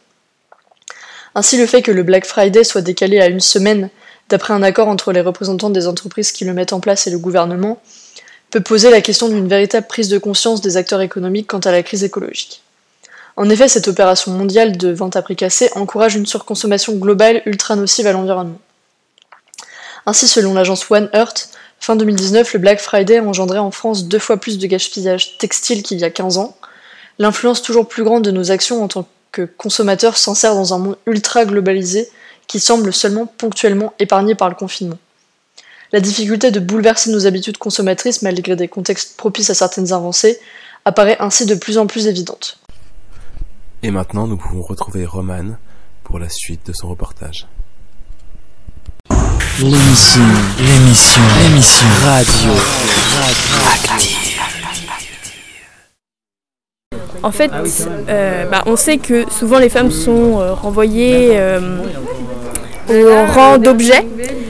Ainsi, 1.35 1.57
le 1.57 1.65
fait 1.65 1.81
que 1.81 1.91
le 1.91 2.03
Black 2.03 2.25
Friday 2.25 2.63
soit 2.63 2.81
décalé 2.81 3.19
à 3.19 3.27
une 3.27 3.39
semaine 3.39 3.89
d'après 4.29 4.53
un 4.53 4.63
accord 4.63 4.87
entre 4.87 5.11
les 5.11 5.21
représentants 5.21 5.71
des 5.71 5.87
entreprises 5.87 6.31
qui 6.31 6.45
le 6.45 6.53
mettent 6.53 6.73
en 6.73 6.79
place 6.79 7.07
et 7.07 7.11
le 7.11 7.19
gouvernement 7.19 7.81
peut 8.53 8.61
poser 8.61 8.91
la 8.91 9.01
question 9.01 9.29
d'une 9.29 9.47
véritable 9.47 9.87
prise 9.87 10.09
de 10.09 10.19
conscience 10.19 10.61
des 10.61 10.77
acteurs 10.77 11.01
économiques 11.01 11.47
quant 11.47 11.59
à 11.59 11.71
la 11.71 11.81
crise 11.81 12.03
écologique. 12.03 12.61
En 13.35 13.49
effet, 13.49 13.67
cette 13.67 13.87
opération 13.87 14.31
mondiale 14.31 14.77
de 14.77 14.91
vente 14.91 15.15
à 15.15 15.23
prix 15.23 15.35
cassé 15.35 15.71
encourage 15.73 16.13
une 16.13 16.27
surconsommation 16.27 16.93
globale 16.93 17.41
ultra 17.47 17.75
nocive 17.75 18.05
à 18.05 18.11
l'environnement. 18.11 18.59
Ainsi, 20.05 20.27
selon 20.27 20.53
l'agence 20.53 20.85
One 20.91 21.09
Earth, 21.13 21.49
Fin 21.79 21.95
2019, 21.95 22.53
le 22.53 22.59
Black 22.59 22.79
Friday 22.79 23.17
a 23.17 23.23
engendré 23.23 23.57
en 23.57 23.71
France 23.71 24.05
deux 24.05 24.19
fois 24.19 24.37
plus 24.37 24.59
de 24.59 24.67
gaspillage 24.67 25.39
textile 25.39 25.81
qu'il 25.81 25.97
y 25.97 26.03
a 26.03 26.11
15 26.11 26.37
ans. 26.37 26.55
L'influence 27.17 27.63
toujours 27.63 27.87
plus 27.87 28.03
grande 28.03 28.23
de 28.23 28.29
nos 28.29 28.51
actions 28.51 28.83
en 28.83 28.87
tant 28.87 29.07
que 29.31 29.41
consommateurs 29.41 30.15
s'insère 30.15 30.53
dans 30.53 30.75
un 30.75 30.77
monde 30.77 30.97
ultra 31.07 31.43
globalisé 31.45 32.07
qui 32.45 32.59
semble 32.59 32.93
seulement 32.93 33.25
ponctuellement 33.25 33.95
épargné 33.97 34.35
par 34.35 34.47
le 34.47 34.55
confinement. 34.55 34.99
La 35.93 35.99
difficulté 35.99 36.49
de 36.49 36.59
bouleverser 36.59 37.11
nos 37.11 37.27
habitudes 37.27 37.59
consommatrices 37.59 38.23
malgré 38.23 38.55
des 38.55 38.67
contextes 38.67 39.15
propices 39.15 39.51
à 39.51 39.53
certaines 39.53 39.93
avancées 39.93 40.39
apparaît 40.85 41.17
ainsi 41.19 41.45
de 41.45 41.53
plus 41.53 41.77
en 41.77 41.85
plus 41.85 42.07
évidente. 42.07 42.57
Et 43.83 43.91
maintenant, 43.91 44.25
nous 44.25 44.37
pouvons 44.37 44.63
retrouver 44.63 45.05
Roman 45.05 45.55
pour 46.03 46.17
la 46.17 46.29
suite 46.29 46.65
de 46.65 46.73
son 46.73 46.89
reportage. 46.89 47.47
L'émission, 49.59 50.23
l'émission, 50.57 51.21
l'émission 51.43 51.87
radio, 52.03 52.51
active. 53.71 54.39
En 57.21 57.31
fait, 57.31 57.51
euh, 58.09 58.45
bah, 58.47 58.63
on 58.65 58.75
sait 58.75 58.97
que 58.97 59.29
souvent 59.31 59.59
les 59.59 59.69
femmes 59.69 59.91
sont 59.91 60.41
euh, 60.41 60.53
renvoyées 60.53 61.39
euh, 61.39 61.83
au 62.89 63.31
rang 63.31 63.57
d'objet, 63.59 64.05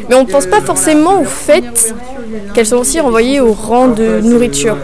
mais 0.09 0.15
on 0.15 0.23
ne 0.23 0.29
pense 0.29 0.45
pas 0.45 0.61
forcément 0.61 1.21
au 1.21 1.25
fait 1.25 1.93
qu'elles 2.53 2.65
sont 2.65 2.77
aussi 2.77 2.99
renvoyées 2.99 3.39
au 3.39 3.53
rang 3.53 3.87
de 3.87 4.21
nourriture. 4.21 4.77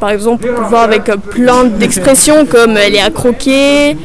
par 0.00 0.10
exemple, 0.10 0.48
on 0.50 0.54
peut 0.54 0.62
voir 0.68 0.82
avec 0.82 1.04
plein 1.30 1.64
d'expressions 1.64 2.46
comme 2.46 2.76
elle 2.76 2.94
est 2.94 3.00
à 3.02 3.10
croquer, 3.10 3.96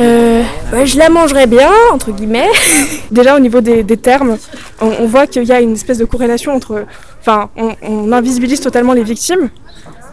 euh, 0.00 0.42
je 0.84 0.98
la 0.98 1.10
mangerais 1.10 1.46
bien, 1.46 1.70
entre 1.92 2.12
guillemets. 2.12 2.48
Déjà 3.10 3.36
au 3.36 3.40
niveau 3.40 3.60
des, 3.60 3.84
termes, 3.96 4.38
on, 4.80 5.06
voit 5.06 5.26
qu'il 5.26 5.44
y 5.44 5.52
a 5.52 5.60
une 5.60 5.72
espèce 5.72 5.98
de 5.98 6.04
corrélation 6.04 6.54
entre... 6.54 6.84
Enfin, 7.20 7.50
on, 7.82 8.10
invisibilise 8.12 8.60
totalement 8.60 8.92
les 8.92 9.02
victimes, 9.02 9.50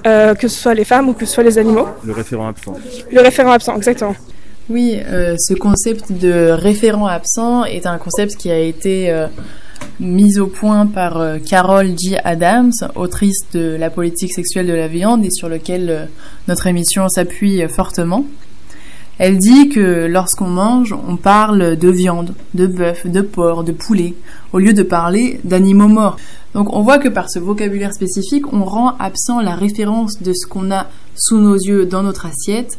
euh, 0.05 0.35
que 0.35 0.47
ce 0.47 0.59
soit 0.59 0.73
les 0.73 0.83
femmes 0.83 1.09
ou 1.09 1.13
que 1.13 1.25
ce 1.25 1.33
soit 1.33 1.43
les 1.43 1.57
animaux. 1.57 1.87
Le 2.03 2.13
référent 2.13 2.47
absent. 2.47 2.73
Le 3.11 3.21
référent 3.21 3.51
absent, 3.51 3.75
exactement. 3.77 4.15
Oui, 4.69 4.99
euh, 5.05 5.35
ce 5.39 5.53
concept 5.53 6.11
de 6.11 6.49
référent 6.51 7.07
absent 7.07 7.63
est 7.63 7.85
un 7.85 7.97
concept 7.97 8.35
qui 8.35 8.51
a 8.51 8.59
été 8.59 9.25
mis 9.99 10.39
au 10.39 10.47
point 10.47 10.85
par 10.85 11.39
Carol 11.45 11.97
G. 11.97 12.17
Adams, 12.23 12.73
autrice 12.95 13.39
de 13.53 13.77
La 13.79 13.89
politique 13.89 14.33
sexuelle 14.33 14.67
de 14.67 14.73
la 14.73 14.87
viande 14.87 15.23
et 15.23 15.31
sur 15.31 15.47
lequel 15.47 16.09
notre 16.47 16.67
émission 16.67 17.07
s'appuie 17.07 17.67
fortement. 17.69 18.25
Elle 19.19 19.37
dit 19.39 19.69
que 19.69 20.05
lorsqu'on 20.05 20.47
mange, 20.47 20.93
on 21.07 21.17
parle 21.17 21.75
de 21.75 21.89
viande, 21.89 22.35
de 22.53 22.67
bœuf, 22.67 23.07
de 23.07 23.21
porc, 23.21 23.63
de 23.63 23.71
poulet, 23.71 24.13
au 24.53 24.59
lieu 24.59 24.73
de 24.73 24.83
parler 24.83 25.39
d'animaux 25.43 25.87
morts. 25.87 26.17
Donc 26.53 26.71
on 26.71 26.81
voit 26.81 26.99
que 26.99 27.09
par 27.09 27.29
ce 27.29 27.39
vocabulaire 27.39 27.93
spécifique, 27.93 28.53
on 28.53 28.63
rend 28.63 28.95
absent 28.99 29.41
la 29.41 29.55
référence 29.55 30.21
de 30.21 30.33
ce 30.33 30.45
qu'on 30.45 30.71
a 30.71 30.87
sous 31.15 31.39
nos 31.39 31.55
yeux 31.55 31.85
dans 31.87 32.03
notre 32.03 32.27
assiette, 32.27 32.77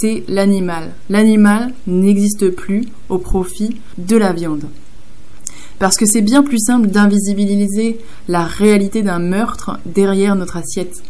c'est 0.00 0.24
l'animal. 0.28 0.92
L'animal 1.10 1.74
n'existe 1.86 2.48
plus 2.48 2.86
au 3.10 3.18
profit 3.18 3.80
de 3.98 4.16
la 4.16 4.32
viande. 4.32 4.64
Parce 5.78 5.98
que 5.98 6.06
c'est 6.06 6.22
bien 6.22 6.42
plus 6.42 6.58
simple 6.58 6.86
d'invisibiliser 6.86 7.98
la 8.26 8.44
réalité 8.44 9.02
d'un 9.02 9.18
meurtre 9.18 9.78
derrière 9.84 10.36
notre 10.36 10.56
assiette. 10.56 11.02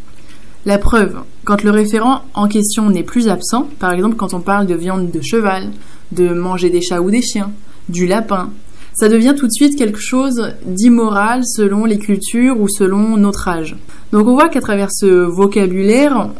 La 0.67 0.79
preuve, 0.79 1.21
quand 1.45 1.63
le 1.63 1.71
référent 1.71 2.23
en 2.35 2.49
question 2.49 2.91
n'est 2.91 3.05
plus 3.05 3.29
absent, 3.29 3.69
par 3.79 3.93
exemple 3.93 4.17
quand 4.17 4.35
on 4.35 4.41
parle 4.41 4.67
de 4.67 4.75
viande 4.75 5.11
de 5.13 5.21
cheval, 5.23 5.71
de 6.11 6.29
manger 6.31 6.69
des 6.71 6.83
chats 6.83 7.01
ou 7.01 7.11
des 7.11 7.23
chiens, 7.23 7.53
du 7.89 8.07
lapin, 8.07 8.51
ça 8.93 9.09
devient 9.09 9.35
tout 9.39 9.47
de 9.47 9.53
suite 9.53 9.79
quelque 9.79 10.01
chose 10.01 10.53
d'immoral 10.67 11.43
selon 11.47 11.85
les 11.85 11.99
cultures 11.99 12.61
ou 12.61 12.69
selon 12.69 13.17
notre 13.17 13.47
âge. 13.47 13.77
Donc 14.13 14.27
on 14.27 14.35
voit 14.35 14.49
qu'à 14.49 14.61
travers 14.61 14.91
ce 14.93 15.07
vocabulaire, 15.07 16.31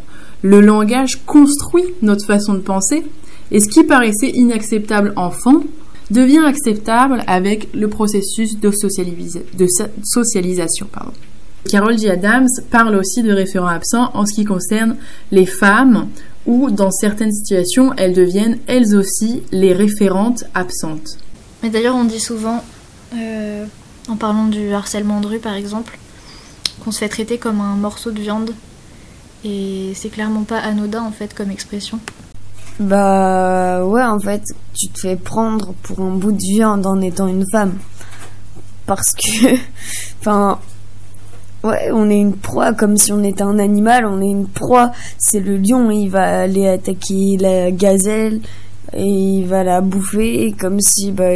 le 0.43 0.61
langage 0.61 1.25
construit 1.27 1.85
notre 2.03 2.27
façon 2.27 2.55
de 2.55 2.61
penser, 2.61 3.05
et 3.51 3.61
ce 3.61 3.69
qui 3.69 3.85
paraissait 3.85 4.31
inacceptable 4.31 5.13
enfant 5.17 5.63
devient 6.11 6.43
acceptable 6.45 7.23
avec 7.27 7.69
le 7.75 7.89
processus 7.89 8.59
de, 8.59 8.71
socialisation. 10.03 10.87
Pardon. 10.91 11.13
Carol 11.69 11.99
G. 11.99 12.11
Adams 12.11 12.49
parle 12.71 12.97
aussi 12.97 13.23
de 13.23 13.33
référents 13.33 13.69
absents 13.69 14.11
en 14.15 14.27
ce 14.27 14.35
qui 14.35 14.45
concerne 14.45 14.97
les 15.31 15.47
femmes 15.47 16.09
où, 16.47 16.71
dans 16.71 16.91
certaines 16.91 17.33
situations, 17.33 17.93
elles 17.97 18.15
deviennent 18.15 18.59
elles 18.67 18.97
aussi 18.97 19.43
les 19.53 19.73
référentes 19.73 20.45
absentes. 20.55 21.19
Mais 21.63 21.71
d'ailleurs, 21.71 21.95
on 21.95 22.05
dit 22.05 22.21
souvent, 22.21 22.65
euh, 23.15 23.67
en 24.09 24.17
parlant 24.17 24.47
du 24.47 24.73
harcèlement 24.73 25.21
de 25.21 25.27
rue 25.27 25.39
par 25.39 25.55
exemple, 25.55 25.99
qu'on 26.83 26.91
se 26.91 26.99
fait 26.99 27.09
traiter 27.09 27.39
comme 27.39 27.61
un 27.61 27.77
morceau 27.77 28.11
de 28.11 28.21
viande. 28.21 28.53
Et 29.45 29.93
c'est 29.95 30.11
clairement 30.11 30.45
pas 30.45 30.59
anodin 30.59 31.03
en 31.03 31.13
fait 31.13 31.35
comme 31.35 31.51
expression. 31.51 31.99
Bah 32.79 33.85
ouais, 33.85 34.03
en 34.03 34.19
fait, 34.19 34.43
tu 34.75 34.89
te 34.89 35.01
fais 35.01 35.17
prendre 35.17 35.75
pour 35.83 36.01
un 36.01 36.15
bout 36.15 36.33
de 36.33 36.39
viande 36.39 36.87
en 36.87 37.01
étant 37.01 37.27
une 37.27 37.45
femme. 37.53 37.75
Parce 38.87 39.13
que, 39.13 39.57
enfin, 40.21 40.59
ouais, 41.63 41.91
on 41.93 42.09
est 42.09 42.19
une 42.19 42.37
proie 42.37 42.73
comme 42.73 42.97
si 42.97 43.13
on 43.13 43.23
était 43.23 43.43
un 43.43 43.59
animal, 43.59 44.07
on 44.07 44.23
est 44.23 44.31
une 44.31 44.49
proie. 44.49 44.93
C'est 45.19 45.41
le 45.41 45.59
lion, 45.59 45.91
il 45.91 46.09
va 46.09 46.41
aller 46.41 46.67
attaquer 46.69 47.37
la 47.39 47.71
gazelle 47.71 48.41
et 48.95 49.05
il 49.05 49.47
va 49.47 49.63
la 49.63 49.83
bouffer 49.83 50.55
comme 50.59 50.81
si, 50.81 51.13
bah, 51.13 51.35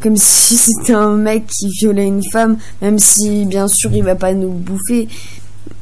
comme 0.00 0.16
si 0.16 0.56
c'était 0.56 0.94
un 0.94 1.16
mec 1.16 1.46
qui 1.46 1.68
violait 1.80 2.06
une 2.06 2.22
femme, 2.30 2.58
même 2.80 2.98
si 2.98 3.44
bien 3.44 3.68
sûr 3.68 3.92
il 3.92 4.04
va 4.04 4.14
pas 4.14 4.32
nous 4.34 4.52
bouffer, 4.52 5.08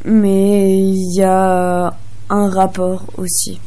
mais 0.07 0.79
il 0.79 1.15
y 1.15 1.23
a 1.23 1.95
un 2.31 2.49
rapport 2.49 3.05
aussi 3.19 3.61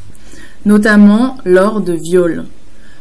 notamment 0.65 1.37
lors 1.45 1.81
de 1.81 1.93
viols. 1.93 2.45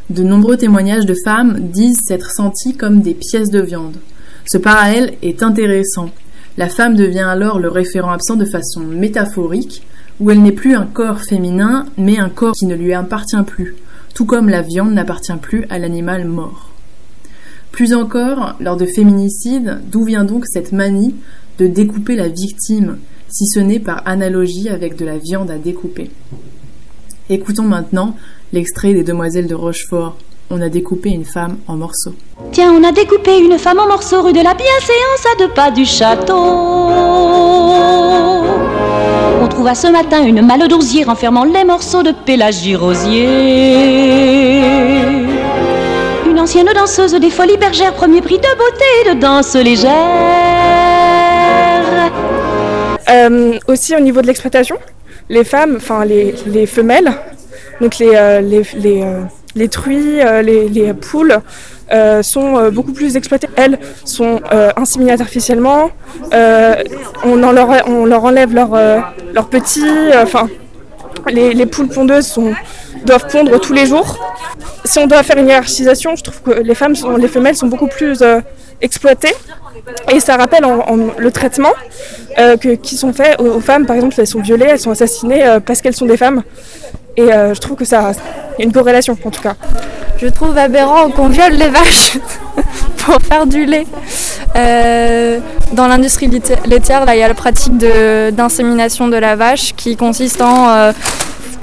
De 0.09 0.23
nombreux 0.23 0.57
témoignages 0.57 1.05
de 1.05 1.15
femmes 1.23 1.69
disent 1.71 1.99
s'être 2.03 2.31
senties 2.31 2.75
comme 2.75 3.01
des 3.01 3.13
pièces 3.13 3.49
de 3.49 3.61
viande. 3.61 3.97
Ce 4.45 4.57
parallèle 4.57 5.13
est 5.21 5.43
intéressant. 5.43 6.09
La 6.57 6.69
femme 6.69 6.95
devient 6.95 7.19
alors 7.19 7.59
le 7.59 7.69
référent 7.69 8.11
absent 8.11 8.35
de 8.35 8.45
façon 8.45 8.81
métaphorique, 8.81 9.83
où 10.19 10.31
elle 10.31 10.41
n'est 10.41 10.51
plus 10.51 10.75
un 10.75 10.85
corps 10.85 11.21
féminin, 11.21 11.85
mais 11.97 12.17
un 12.17 12.29
corps 12.29 12.53
qui 12.53 12.65
ne 12.65 12.75
lui 12.75 12.93
appartient 12.93 13.43
plus, 13.45 13.75
tout 14.15 14.25
comme 14.25 14.49
la 14.49 14.61
viande 14.61 14.93
n'appartient 14.93 15.37
plus 15.39 15.65
à 15.69 15.77
l'animal 15.77 16.25
mort. 16.25 16.71
Plus 17.71 17.93
encore, 17.93 18.55
lors 18.59 18.77
de 18.77 18.87
féminicides, 18.87 19.79
d'où 19.91 20.03
vient 20.03 20.25
donc 20.25 20.45
cette 20.47 20.71
manie 20.71 21.15
de 21.59 21.67
découper 21.67 22.15
la 22.15 22.29
victime, 22.29 22.97
si 23.29 23.45
ce 23.45 23.59
n'est 23.59 23.79
par 23.79 24.01
analogie 24.05 24.69
avec 24.69 24.95
de 24.95 25.05
la 25.05 25.17
viande 25.17 25.51
à 25.51 25.57
découper 25.57 26.09
Écoutons 27.29 27.63
maintenant 27.63 28.15
l'extrait 28.53 28.93
des 28.93 29.03
Demoiselles 29.03 29.47
de 29.47 29.53
Rochefort. 29.53 30.15
On 30.49 30.61
a 30.61 30.69
découpé 30.69 31.09
une 31.09 31.25
femme 31.25 31.57
en 31.67 31.75
morceaux. 31.75 32.15
Tiens, 32.51 32.73
on 32.73 32.83
a 32.83 32.91
découpé 32.91 33.37
une 33.37 33.59
femme 33.59 33.77
en 33.77 33.87
morceaux 33.87 34.23
rue 34.23 34.33
de 34.33 34.41
la 34.41 34.55
Bienséance 34.55 35.25
à 35.31 35.37
deux 35.37 35.49
pas 35.49 35.69
du 35.69 35.85
château. 35.85 36.33
On 39.41 39.47
trouva 39.47 39.75
ce 39.75 39.87
matin 39.87 40.25
une 40.25 40.41
malle 40.41 40.67
d'osier 40.67 41.03
renfermant 41.03 41.43
les 41.43 41.63
morceaux 41.63 42.01
de 42.01 42.13
Pélagie 42.25 42.75
Rosier. 42.75 43.27
Une 46.27 46.39
ancienne 46.39 46.71
danseuse 46.73 47.13
des 47.13 47.29
Folies 47.29 47.57
Bergères, 47.57 47.93
premier 47.93 48.21
prix 48.21 48.37
de 48.37 48.57
beauté 48.57 48.85
et 49.05 49.13
de 49.13 49.19
danse 49.19 49.53
légère. 49.55 49.91
Euh, 53.09 53.57
aussi 53.67 53.95
au 53.95 53.99
niveau 53.99 54.21
de 54.21 54.27
l'exploitation, 54.27 54.77
les 55.29 55.43
femmes, 55.43 55.75
enfin 55.77 56.05
les, 56.05 56.35
les, 56.45 56.65
femelles, 56.65 57.11
donc 57.81 57.97
les, 57.97 58.11
euh, 58.13 58.41
les, 58.41 58.61
les, 58.75 59.03
euh, 59.03 59.67
truies, 59.67 60.19
les, 60.43 60.93
poules, 60.93 61.39
sont 62.21 62.69
beaucoup 62.71 62.93
plus 62.93 63.15
exploitées. 63.15 63.49
Elles 63.55 63.79
sont 64.05 64.41
inséminées 64.75 65.13
artificiellement, 65.13 65.89
on, 66.31 67.43
en 67.43 67.51
leur, 67.51 67.87
on 67.87 68.05
leur 68.05 68.23
enlève 68.25 68.53
leurs 68.53 68.77
leur 69.33 69.47
petits, 69.49 70.11
enfin 70.21 70.47
les, 71.31 71.65
poules 71.65 71.89
pondeuses 71.89 72.27
sont, 72.27 72.53
doivent 73.05 73.27
pondre 73.27 73.59
tous 73.59 73.73
les 73.73 73.85
jours. 73.85 74.17
Si 74.85 74.99
on 74.99 75.07
doit 75.07 75.23
faire 75.23 75.37
une 75.37 75.47
hiérarchisation, 75.47 76.15
je 76.15 76.23
trouve 76.23 76.41
que 76.41 76.61
les 76.61 76.75
femmes, 76.75 76.95
sont, 76.95 77.15
les 77.17 77.27
femelles 77.27 77.55
sont 77.55 77.67
beaucoup 77.67 77.87
plus 77.87 78.23
exploitées. 78.81 79.33
Et 80.11 80.19
ça 80.19 80.37
rappelle 80.37 80.65
le 81.17 81.31
traitement 81.31 81.73
euh, 82.37 82.57
qui 82.57 82.95
sont 82.95 83.13
faits 83.13 83.39
aux, 83.39 83.59
femmes, 83.59 83.85
par 83.85 83.95
exemple, 83.95 84.15
elles 84.17 84.27
sont 84.27 84.41
violées, 84.41 84.67
elles 84.69 84.79
sont 84.79 84.91
assassinées 84.91 85.43
euh, 85.43 85.59
parce 85.59 85.81
qu'elles 85.81 85.95
sont 85.95 86.05
des 86.05 86.17
femmes. 86.17 86.43
Et 87.17 87.33
euh, 87.33 87.53
je 87.53 87.59
trouve 87.59 87.75
que 87.75 87.85
ça 87.85 88.11
y 88.57 88.61
a 88.61 88.65
une 88.65 88.71
corrélation 88.71 89.17
en 89.23 89.29
tout 89.29 89.41
cas. 89.41 89.55
Je 90.17 90.27
trouve 90.27 90.57
aberrant 90.57 91.09
qu'on 91.09 91.27
viole 91.27 91.53
les 91.53 91.69
vaches 91.69 92.17
pour 92.97 93.19
faire 93.21 93.45
du 93.45 93.65
lait. 93.65 93.87
dans 95.73 95.87
l'industrie 95.87 96.29
laitière, 96.65 97.05
il 97.07 97.19
y 97.19 97.23
a 97.23 97.27
la 97.27 97.33
pratique 97.33 97.77
d'insémination 97.77 99.07
de, 99.07 99.17
la 99.17 99.35
vache 99.35 99.73
qui 99.75 99.95
consiste 99.95 100.41
en 100.41 100.91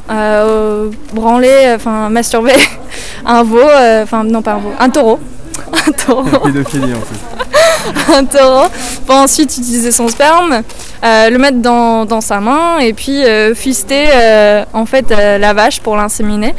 branler, 0.08 1.72
enfin 1.74 2.08
masturber 2.08 2.54
un 3.26 3.42
veau, 3.42 3.68
enfin 4.02 4.24
non 4.24 4.42
pas 4.42 4.54
un 4.54 4.58
veau, 4.58 4.72
un 4.78 4.90
taureau. 4.90 5.18
un 5.86 5.92
taureau. 5.92 6.38
Pédophilie 6.44 6.94
en 6.94 7.00
fait. 7.00 7.46
un 8.14 8.24
taureau 8.24 8.68
pour 9.06 9.16
ensuite 9.16 9.56
utiliser 9.56 9.92
son 9.92 10.08
sperme, 10.08 10.62
euh, 11.04 11.30
le 11.30 11.38
mettre 11.38 11.58
dans, 11.58 12.20
sa 12.20 12.40
main 12.40 12.78
et 12.78 12.92
puis 12.92 13.24
euh, 13.24 13.54
fister 13.54 14.08
euh, 14.14 14.64
en 14.72 14.86
fait 14.86 15.10
la 15.10 15.52
vache 15.54 15.80
pour 15.80 15.96
l'inséminer. 15.96 16.54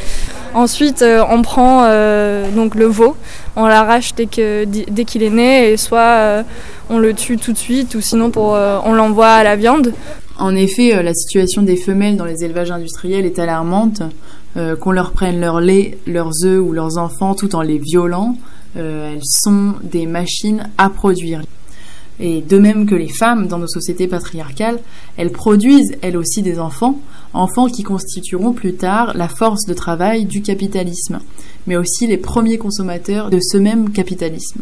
Ensuite, 0.53 1.03
on 1.29 1.41
prend 1.43 1.83
donc 2.55 2.73
le 2.73 2.85
veau, 2.85 3.15
on 3.55 3.67
l'arrache 3.67 4.15
dès 4.15 4.27
dès 4.65 5.05
qu'il 5.05 5.21
est 5.21 5.29
né 5.29 5.71
et 5.71 5.77
soit 5.77 6.43
on 6.89 6.97
le 6.97 7.13
tue 7.13 7.37
tout 7.37 7.51
de 7.53 7.57
suite 7.57 7.93
ou 7.93 8.01
sinon 8.01 8.31
pour, 8.31 8.57
on 8.85 8.93
l'envoie 8.93 9.29
à 9.29 9.43
la 9.43 9.55
viande. 9.55 9.93
En 10.39 10.55
effet, 10.55 11.01
la 11.01 11.13
situation 11.13 11.63
des 11.63 11.77
femelles 11.77 12.17
dans 12.17 12.25
les 12.25 12.43
élevages 12.43 12.71
industriels 12.71 13.25
est 13.25 13.39
alarmante. 13.39 14.01
qu'on 14.79 14.91
leur 14.91 15.11
prenne 15.11 15.39
leur 15.39 15.61
lait, 15.61 15.97
leurs 16.07 16.31
œufs 16.43 16.59
ou 16.59 16.73
leurs 16.73 16.97
enfants 16.97 17.35
tout 17.35 17.55
en 17.55 17.61
les 17.61 17.77
violant, 17.77 18.35
euh, 18.77 19.13
elles 19.13 19.23
sont 19.23 19.75
des 19.83 20.05
machines 20.05 20.69
à 20.77 20.89
produire. 20.89 21.41
Et 22.19 22.41
de 22.41 22.57
même 22.57 22.87
que 22.87 22.95
les 22.95 23.09
femmes 23.09 23.47
dans 23.47 23.59
nos 23.59 23.67
sociétés 23.67 24.07
patriarcales, 24.07 24.79
elles 25.17 25.31
produisent 25.31 25.95
elles 26.01 26.17
aussi 26.17 26.41
des 26.41 26.59
enfants, 26.59 26.99
enfants 27.33 27.67
qui 27.67 27.83
constitueront 27.83 28.53
plus 28.53 28.73
tard 28.73 29.13
la 29.15 29.27
force 29.27 29.65
de 29.67 29.73
travail 29.73 30.25
du 30.25 30.41
capitalisme, 30.41 31.19
mais 31.67 31.77
aussi 31.77 32.07
les 32.07 32.17
premiers 32.17 32.57
consommateurs 32.57 33.29
de 33.29 33.39
ce 33.39 33.57
même 33.57 33.91
capitalisme. 33.91 34.61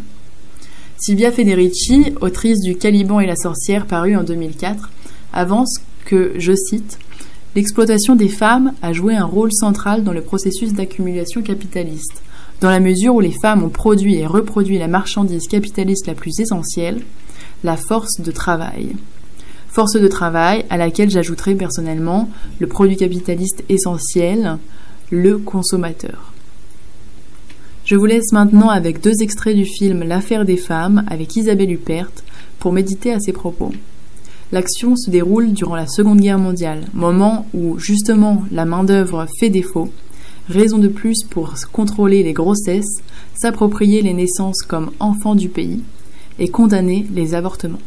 Silvia 0.97 1.31
Federici, 1.31 2.13
autrice 2.21 2.61
du 2.61 2.75
Caliban 2.75 3.19
et 3.19 3.25
la 3.25 3.35
sorcière 3.35 3.85
paru 3.85 4.15
en 4.15 4.23
2004, 4.23 4.89
avance 5.35 5.79
que, 6.05 6.33
je 6.37 6.53
cite, 6.55 6.97
L'exploitation 7.55 8.17
des 8.17 8.27
femmes 8.27 8.73
a 8.81 8.91
joué 8.91 9.15
un 9.15 9.23
rôle 9.23 9.53
central 9.53 10.03
dans 10.03 10.11
le 10.11 10.21
processus 10.21 10.73
d'accumulation 10.73 11.41
capitaliste 11.41 12.21
dans 12.61 12.69
la 12.69 12.79
mesure 12.79 13.15
où 13.15 13.19
les 13.19 13.35
femmes 13.41 13.63
ont 13.63 13.69
produit 13.69 14.15
et 14.15 14.25
reproduit 14.25 14.77
la 14.77 14.87
marchandise 14.87 15.47
capitaliste 15.47 16.07
la 16.07 16.15
plus 16.15 16.39
essentielle, 16.39 17.01
la 17.63 17.77
force 17.77 18.19
de 18.19 18.31
travail. 18.31 18.95
Force 19.69 19.93
de 19.93 20.07
travail 20.07 20.65
à 20.69 20.77
laquelle 20.77 21.09
j'ajouterai 21.09 21.55
personnellement 21.55 22.29
le 22.59 22.67
produit 22.67 22.95
capitaliste 22.95 23.63
essentiel, 23.69 24.57
le 25.09 25.37
consommateur. 25.37 26.33
Je 27.83 27.95
vous 27.95 28.05
laisse 28.05 28.31
maintenant 28.31 28.69
avec 28.69 29.01
deux 29.01 29.21
extraits 29.21 29.55
du 29.55 29.65
film 29.65 30.03
L'affaire 30.03 30.45
des 30.45 30.57
femmes 30.57 31.03
avec 31.07 31.35
Isabelle 31.35 31.71
Huppert 31.71 32.09
pour 32.57 32.71
méditer 32.71 33.13
à 33.13 33.19
ces 33.19 33.33
propos. 33.33 33.71
L'action 34.51 34.95
se 34.95 35.09
déroule 35.09 35.53
durant 35.53 35.75
la 35.75 35.87
Seconde 35.87 36.21
Guerre 36.21 36.39
mondiale, 36.39 36.85
moment 36.93 37.47
où 37.53 37.77
justement 37.79 38.43
la 38.51 38.65
main-d'œuvre 38.65 39.25
fait 39.39 39.49
défaut 39.49 39.89
raison 40.49 40.77
de 40.77 40.87
plus 40.87 41.23
pour 41.23 41.53
contrôler 41.71 42.23
les 42.23 42.33
grossesses, 42.33 43.01
s'approprier 43.35 44.01
les 44.01 44.13
naissances 44.13 44.61
comme 44.61 44.91
enfants 44.99 45.35
du 45.35 45.49
pays 45.49 45.81
et 46.39 46.49
condamner 46.49 47.07
les 47.13 47.33
avortements. 47.33 47.79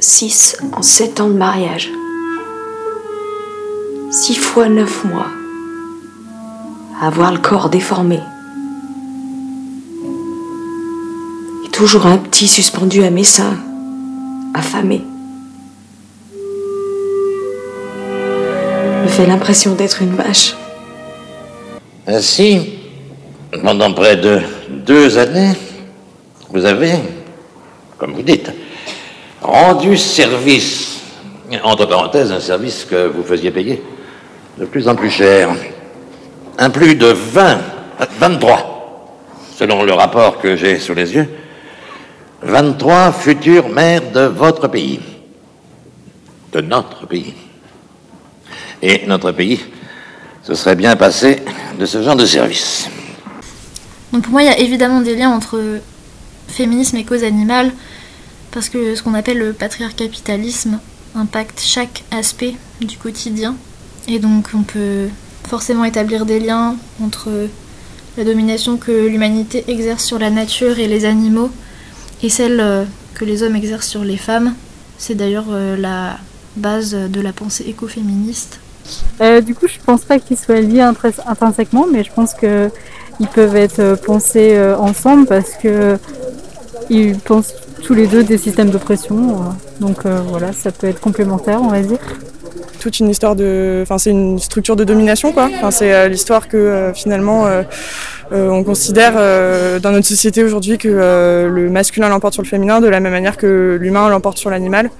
6 0.00 0.58
en 0.72 0.82
7 0.82 1.20
ans 1.20 1.28
de 1.28 1.34
mariage. 1.34 1.90
6 4.10 4.34
fois 4.34 4.68
9 4.68 5.04
mois. 5.06 5.28
Avoir 7.00 7.32
le 7.32 7.38
corps 7.38 7.70
déformé. 7.70 8.20
Et 11.64 11.68
toujours 11.70 12.06
un 12.06 12.18
petit 12.18 12.48
suspendu 12.48 13.02
à 13.02 13.10
mes 13.10 13.24
seins, 13.24 13.56
affamé. 14.54 15.02
Fait 19.14 19.26
l'impression 19.26 19.76
d'être 19.76 20.02
une 20.02 20.16
vache. 20.16 20.56
Ainsi, 22.04 22.80
pendant 23.62 23.92
près 23.92 24.16
de 24.16 24.40
deux 24.68 25.16
années, 25.18 25.52
vous 26.50 26.64
avez, 26.64 26.94
comme 27.96 28.12
vous 28.14 28.22
dites, 28.22 28.50
rendu 29.40 29.96
service, 29.96 30.98
entre 31.62 31.86
parenthèses, 31.86 32.32
un 32.32 32.40
service 32.40 32.84
que 32.84 33.06
vous 33.06 33.22
faisiez 33.22 33.52
payer 33.52 33.80
de 34.58 34.64
plus 34.64 34.88
en 34.88 34.96
plus 34.96 35.10
cher. 35.10 35.50
Un 36.58 36.70
plus 36.70 36.96
de 36.96 37.06
20, 37.06 37.58
23, 38.18 39.16
selon 39.56 39.84
le 39.84 39.92
rapport 39.92 40.40
que 40.40 40.56
j'ai 40.56 40.80
sous 40.80 40.94
les 40.94 41.14
yeux, 41.14 41.28
23 42.42 43.12
futures 43.12 43.68
mères 43.68 44.10
de 44.12 44.22
votre 44.22 44.66
pays, 44.66 44.98
de 46.52 46.60
notre 46.60 47.06
pays. 47.06 47.34
Et 48.82 49.06
notre 49.06 49.32
pays 49.32 49.60
se 50.42 50.54
serait 50.54 50.76
bien 50.76 50.96
passé 50.96 51.42
de 51.78 51.86
ce 51.86 52.02
genre 52.02 52.16
de 52.16 52.26
service. 52.26 52.88
Donc 54.12 54.22
pour 54.22 54.32
moi, 54.32 54.42
il 54.42 54.46
y 54.46 54.48
a 54.48 54.58
évidemment 54.58 55.00
des 55.00 55.16
liens 55.16 55.30
entre 55.30 55.80
féminisme 56.48 56.96
et 56.96 57.04
cause 57.04 57.24
animale, 57.24 57.72
parce 58.52 58.68
que 58.68 58.94
ce 58.94 59.02
qu'on 59.02 59.14
appelle 59.14 59.38
le 59.38 59.52
patriarcapitalisme 59.52 60.78
impacte 61.16 61.60
chaque 61.60 62.04
aspect 62.10 62.54
du 62.80 62.96
quotidien. 62.96 63.56
Et 64.06 64.18
donc 64.18 64.50
on 64.54 64.62
peut 64.62 65.08
forcément 65.48 65.84
établir 65.84 66.26
des 66.26 66.40
liens 66.40 66.76
entre 67.02 67.30
la 68.16 68.24
domination 68.24 68.76
que 68.76 69.06
l'humanité 69.06 69.64
exerce 69.68 70.04
sur 70.04 70.18
la 70.18 70.30
nature 70.30 70.78
et 70.78 70.86
les 70.86 71.04
animaux 71.04 71.50
et 72.22 72.28
celle 72.28 72.60
euh, 72.60 72.84
que 73.14 73.24
les 73.24 73.42
hommes 73.42 73.56
exercent 73.56 73.88
sur 73.88 74.04
les 74.04 74.16
femmes. 74.16 74.54
C'est 74.98 75.14
d'ailleurs 75.14 75.46
euh, 75.50 75.76
la 75.76 76.18
base 76.56 76.94
de 76.94 77.20
la 77.20 77.32
pensée 77.32 77.64
écoféministe. 77.68 78.60
Euh, 79.20 79.40
du 79.40 79.54
coup, 79.54 79.66
je 79.66 79.78
pense 79.84 80.02
pas 80.02 80.18
qu'ils 80.18 80.38
soient 80.38 80.60
liés 80.60 80.80
intrinsèquement, 80.80 81.86
mais 81.90 82.04
je 82.04 82.12
pense 82.12 82.34
qu'ils 82.34 83.28
peuvent 83.34 83.56
être 83.56 83.96
pensés 84.04 84.58
ensemble 84.78 85.26
parce 85.26 85.52
que 85.54 85.98
ils 86.90 87.16
pensent 87.18 87.54
tous 87.82 87.94
les 87.94 88.06
deux 88.06 88.24
des 88.24 88.38
systèmes 88.38 88.70
d'oppression. 88.70 89.54
donc 89.80 90.06
voilà, 90.06 90.52
ça 90.52 90.70
peut 90.72 90.86
être 90.86 91.00
complémentaire, 91.00 91.60
on 91.62 91.68
va 91.68 91.80
dire 91.80 91.98
toute 92.84 93.00
une 93.00 93.08
histoire 93.08 93.34
de, 93.34 93.80
enfin 93.80 93.96
c'est 93.96 94.10
une 94.10 94.38
structure 94.38 94.76
de 94.76 94.84
domination 94.84 95.32
quoi. 95.32 95.48
C'est 95.70 95.94
euh, 95.94 96.06
l'histoire 96.06 96.48
que 96.48 96.58
euh, 96.58 96.92
finalement 96.92 97.46
euh, 97.46 97.62
on 98.30 98.62
considère 98.62 99.14
dans 99.80 99.90
notre 99.90 100.06
société 100.06 100.44
aujourd'hui 100.44 100.76
que 100.76 100.88
le 100.88 101.70
masculin 101.70 102.10
l'emporte 102.10 102.34
sur 102.34 102.42
le 102.42 102.48
féminin 102.48 102.80
de 102.80 102.88
la 102.88 103.00
même 103.00 103.12
manière 103.12 103.38
que 103.38 103.78
l'humain 103.80 104.08
l'emporte 104.10 104.36
sur 104.36 104.50
l'animal. 104.50 104.90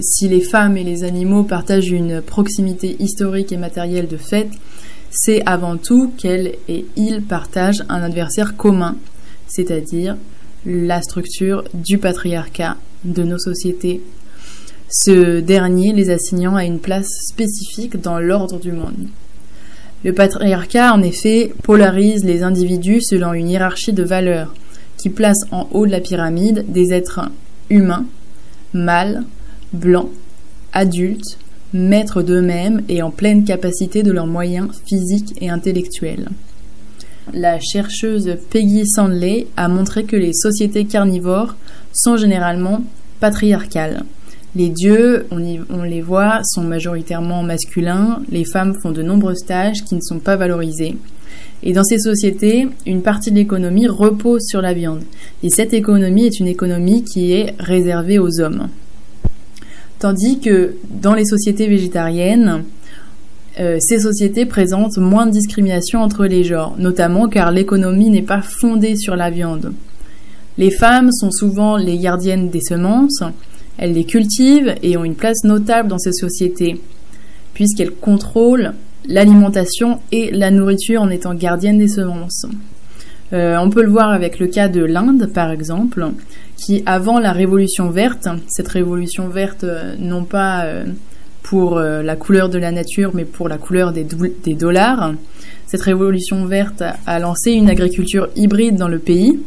si 0.00 0.28
les 0.28 0.40
femmes 0.40 0.76
et 0.78 0.84
les 0.84 1.04
animaux 1.04 1.42
partagent 1.42 1.90
une 1.90 2.22
proximité 2.22 2.96
historique 3.00 3.52
et 3.52 3.56
matérielle 3.56 4.08
de 4.08 4.16
fait, 4.16 4.48
c'est 5.10 5.42
avant 5.46 5.76
tout 5.76 6.12
qu'elles 6.16 6.54
et 6.68 6.86
ils 6.96 7.22
partagent 7.22 7.82
un 7.88 8.02
adversaire 8.02 8.56
commun, 8.56 8.96
c'est-à-dire 9.46 10.16
la 10.64 11.02
structure 11.02 11.64
du 11.74 11.98
patriarcat 11.98 12.76
de 13.04 13.22
nos 13.24 13.38
sociétés 13.38 14.00
ce 14.90 15.40
dernier 15.40 15.92
les 15.92 16.10
assignant 16.10 16.56
à 16.56 16.64
une 16.64 16.80
place 16.80 17.08
spécifique 17.28 18.00
dans 18.00 18.18
l'ordre 18.18 18.58
du 18.58 18.72
monde. 18.72 19.08
Le 20.02 20.12
patriarcat, 20.12 20.92
en 20.92 21.02
effet, 21.02 21.52
polarise 21.62 22.24
les 22.24 22.42
individus 22.42 23.02
selon 23.02 23.32
une 23.32 23.48
hiérarchie 23.48 23.92
de 23.92 24.02
valeurs 24.02 24.54
qui 24.96 25.10
place 25.10 25.40
en 25.52 25.68
haut 25.72 25.86
de 25.86 25.92
la 25.92 26.00
pyramide 26.00 26.64
des 26.68 26.92
êtres 26.92 27.30
humains, 27.68 28.06
mâles, 28.74 29.24
blancs, 29.72 30.10
adultes, 30.72 31.38
maîtres 31.72 32.22
d'eux-mêmes 32.22 32.82
et 32.88 33.02
en 33.02 33.10
pleine 33.10 33.44
capacité 33.44 34.02
de 34.02 34.10
leurs 34.10 34.26
moyens 34.26 34.68
physiques 34.86 35.34
et 35.40 35.50
intellectuels. 35.50 36.28
La 37.32 37.60
chercheuse 37.60 38.36
Peggy 38.50 38.86
Sandley 38.86 39.46
a 39.56 39.68
montré 39.68 40.04
que 40.04 40.16
les 40.16 40.32
sociétés 40.32 40.84
carnivores 40.86 41.54
sont 41.92 42.16
généralement 42.16 42.82
patriarcales. 43.20 44.02
Les 44.56 44.68
dieux, 44.68 45.26
on, 45.30 45.82
les 45.82 46.00
voit, 46.00 46.40
sont 46.42 46.64
majoritairement 46.64 47.44
masculins, 47.44 48.20
les 48.30 48.44
femmes 48.44 48.74
font 48.82 48.90
de 48.90 49.02
nombreuses 49.02 49.44
tâches 49.46 49.84
qui 49.84 49.94
ne 49.94 50.00
sont 50.00 50.18
pas 50.18 50.36
valorisées. 50.36 50.96
Et 51.62 51.72
dans 51.72 51.84
ces 51.84 51.98
sociétés, 51.98 52.68
une 52.84 53.02
partie 53.02 53.30
de 53.30 53.36
l'économie 53.36 53.86
repose 53.86 54.42
sur 54.44 54.60
la 54.60 54.72
viande. 54.72 55.02
Et 55.44 55.50
cette 55.50 55.72
économie 55.72 56.26
est 56.26 56.40
une 56.40 56.48
économie 56.48 57.04
qui 57.04 57.32
est 57.32 57.54
réservée 57.60 58.18
aux 58.18 58.40
hommes. 58.40 58.68
Tandis 60.00 60.40
que 60.40 60.74
dans 60.90 61.14
les 61.14 61.26
sociétés 61.26 61.68
végétariennes, 61.68 62.64
euh, 63.60 63.76
ces 63.78 64.00
sociétés 64.00 64.46
présentent 64.46 64.96
moins 64.96 65.26
de 65.26 65.32
discrimination 65.32 66.00
entre 66.00 66.24
les 66.26 66.42
genres, 66.42 66.74
notamment 66.78 67.28
car 67.28 67.52
l'économie 67.52 68.10
n'est 68.10 68.22
pas 68.22 68.42
fondée 68.42 68.96
sur 68.96 69.14
la 69.14 69.30
viande. 69.30 69.74
Les 70.56 70.70
femmes 70.70 71.12
sont 71.12 71.30
souvent 71.30 71.76
les 71.76 71.98
gardiennes 71.98 72.48
des 72.48 72.60
semences, 72.60 73.22
elles 73.80 73.94
les 73.94 74.04
cultivent 74.04 74.74
et 74.82 74.96
ont 74.98 75.04
une 75.04 75.14
place 75.14 75.42
notable 75.42 75.88
dans 75.88 75.98
ces 75.98 76.12
sociétés, 76.12 76.78
puisqu'elles 77.54 77.92
contrôlent 77.92 78.74
l'alimentation 79.06 80.00
et 80.12 80.30
la 80.30 80.50
nourriture 80.50 81.00
en 81.00 81.08
étant 81.08 81.34
gardiennes 81.34 81.78
des 81.78 81.88
semences. 81.88 82.44
Euh, 83.32 83.56
on 83.58 83.70
peut 83.70 83.82
le 83.82 83.88
voir 83.88 84.10
avec 84.10 84.38
le 84.38 84.48
cas 84.48 84.68
de 84.68 84.84
l'Inde, 84.84 85.30
par 85.32 85.50
exemple, 85.50 86.10
qui, 86.56 86.82
avant 86.84 87.18
la 87.18 87.32
Révolution 87.32 87.88
verte, 87.88 88.28
cette 88.48 88.68
Révolution 88.68 89.28
verte, 89.28 89.64
euh, 89.64 89.94
non 89.98 90.24
pas 90.24 90.66
euh, 90.66 90.84
pour 91.42 91.80
la 91.80 92.16
couleur 92.16 92.50
de 92.50 92.58
la 92.58 92.70
nature, 92.70 93.12
mais 93.14 93.24
pour 93.24 93.48
la 93.48 93.56
couleur 93.56 93.92
des, 93.92 94.06
des 94.44 94.54
dollars, 94.54 95.14
cette 95.66 95.80
Révolution 95.80 96.44
verte 96.44 96.84
a 97.06 97.18
lancé 97.18 97.52
une 97.52 97.70
agriculture 97.70 98.28
hybride 98.36 98.76
dans 98.76 98.88
le 98.88 98.98
pays 98.98 99.40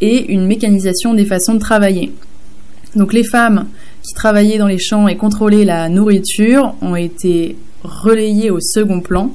et 0.00 0.32
une 0.32 0.46
mécanisation 0.46 1.14
des 1.14 1.24
façons 1.24 1.54
de 1.54 1.60
travailler. 1.60 2.12
Donc 2.98 3.12
les 3.12 3.22
femmes 3.22 3.66
qui 4.02 4.12
travaillaient 4.12 4.58
dans 4.58 4.66
les 4.66 4.80
champs 4.80 5.06
et 5.06 5.16
contrôlaient 5.16 5.64
la 5.64 5.88
nourriture 5.88 6.74
ont 6.82 6.96
été 6.96 7.56
relayées 7.84 8.50
au 8.50 8.58
second 8.58 8.98
plan, 8.98 9.30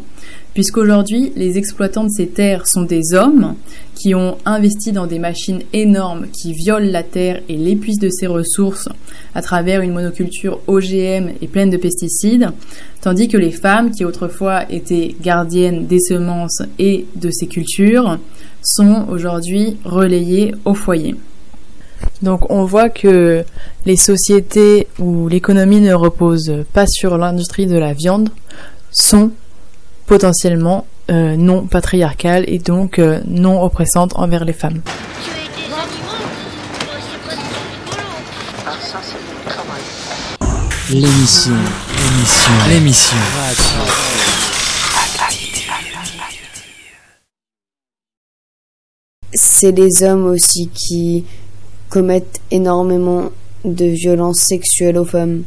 puisqu'aujourd'hui 0.54 1.32
les 1.38 1.58
exploitants 1.58 2.04
de 2.04 2.10
ces 2.10 2.28
terres 2.28 2.68
sont 2.68 2.82
des 2.82 3.14
hommes 3.14 3.56
qui 3.96 4.16
ont 4.16 4.38
investi 4.46 4.92
dans 4.92 5.08
des 5.08 5.18
machines 5.18 5.62
énormes 5.72 6.28
qui 6.28 6.52
violent 6.52 6.92
la 6.92 7.04
terre 7.04 7.42
et 7.48 7.56
l'épuisent 7.56 8.00
de 8.00 8.10
ses 8.10 8.28
ressources 8.28 8.90
à 9.34 9.42
travers 9.42 9.80
une 9.80 9.94
monoculture 9.94 10.60
OGM 10.68 11.30
et 11.42 11.48
pleine 11.48 11.70
de 11.70 11.78
pesticides, 11.78 12.50
tandis 13.00 13.30
que 13.30 13.38
les 13.38 13.52
femmes 13.52 13.92
qui 13.92 14.04
autrefois 14.04 14.70
étaient 14.70 15.16
gardiennes 15.22 15.88
des 15.88 16.02
semences 16.02 16.64
et 16.80 17.06
de 17.16 17.32
ces 17.32 17.48
cultures 17.48 18.20
sont 18.62 19.06
aujourd'hui 19.10 19.78
relayées 19.86 20.54
au 20.66 20.74
foyer. 20.74 21.16
Donc 22.22 22.50
on 22.50 22.64
voit 22.66 22.90
que 22.90 23.44
les 23.86 23.98
sociétés 23.98 24.88
où 25.00 25.28
l'économie 25.28 25.82
ne 25.82 25.94
repose 25.94 26.64
pas 26.74 26.88
sur 26.88 27.18
l'industrie 27.18 27.68
de 27.68 27.78
la 27.78 27.94
viande 27.94 28.30
sont 28.92 29.32
potentiellement 30.06 30.86
euh, 31.12 31.36
non 31.36 31.68
patriarcales 31.68 32.46
et 32.48 32.60
donc 32.60 32.98
euh, 32.98 33.20
non 33.28 33.62
oppressantes 33.62 34.14
envers 34.16 34.46
les 34.46 34.54
femmes. 34.54 34.82
L'émission, 40.90 41.54
l'émission, 41.98 42.54
l'émission. 42.70 43.18
C'est 49.34 49.72
les 49.72 50.04
hommes 50.04 50.28
aussi 50.28 50.70
qui 50.70 51.26
commettent 51.94 52.42
énormément 52.50 53.30
de 53.64 53.86
violences 53.86 54.40
sexuelles 54.40 54.98
aux 54.98 55.06
femmes. 55.06 55.44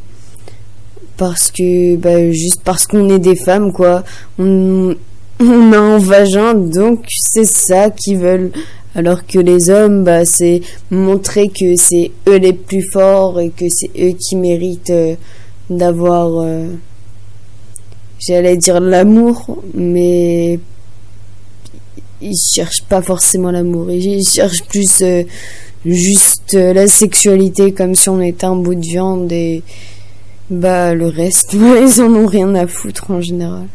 Parce 1.16 1.50
que, 1.50 1.96
bah, 1.96 2.30
juste 2.30 2.60
parce 2.62 2.86
qu'on 2.86 3.10
est 3.10 3.18
des 3.18 3.34
femmes, 3.34 3.72
quoi. 3.72 4.04
On, 4.38 4.94
a 5.40 5.76
un 5.76 5.98
vagin, 5.98 6.54
donc 6.54 7.04
c'est 7.08 7.44
ça 7.44 7.90
qu'ils 7.90 8.18
veulent. 8.18 8.52
Alors 8.94 9.26
que 9.26 9.40
les 9.40 9.70
hommes, 9.70 10.04
bah, 10.04 10.24
c'est 10.24 10.60
montrer 10.92 11.48
que 11.48 11.74
c'est 11.74 12.12
eux 12.28 12.36
les 12.36 12.52
plus 12.52 12.88
forts 12.92 13.40
et 13.40 13.50
que 13.50 13.66
c'est 13.68 13.90
eux 13.98 14.12
qui 14.12 14.36
méritent 14.36 14.90
euh, 14.90 15.16
d'avoir, 15.68 16.38
euh, 16.38 16.68
j'allais 18.20 18.56
dire 18.56 18.78
l'amour, 18.78 19.58
mais 19.74 20.60
ils 22.20 22.38
cherchent 22.54 22.84
pas 22.84 23.02
forcément 23.02 23.50
l'amour. 23.50 23.90
Ils 23.90 24.24
cherchent 24.24 24.64
plus 24.64 25.02
euh, 25.02 25.24
juste 25.94 26.54
euh, 26.54 26.72
la 26.72 26.88
sexualité 26.88 27.72
comme 27.72 27.94
si 27.94 28.08
on 28.08 28.20
était 28.20 28.46
un 28.46 28.56
bout 28.56 28.74
de 28.74 28.80
viande 28.80 29.30
et 29.32 29.62
bah 30.50 30.94
le 30.94 31.06
reste 31.06 31.52
ils 31.54 32.00
en 32.00 32.14
ont 32.14 32.26
rien 32.26 32.54
à 32.54 32.66
foutre 32.66 33.10
en 33.10 33.20
général. 33.20 33.68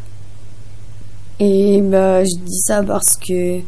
Et 1.40 1.82
bah 1.82 2.24
je 2.24 2.36
dis 2.46 2.60
ça 2.60 2.84
parce 2.84 3.18
que 3.18 3.60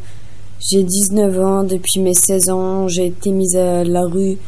j'ai 0.70 0.82
19 0.82 1.40
ans, 1.40 1.62
depuis 1.64 2.00
mes 2.00 2.14
16 2.14 2.48
ans, 2.48 2.88
j'ai 2.88 3.06
été 3.06 3.30
mise 3.32 3.56
à 3.56 3.84
la 3.84 4.04
rue 4.06 4.38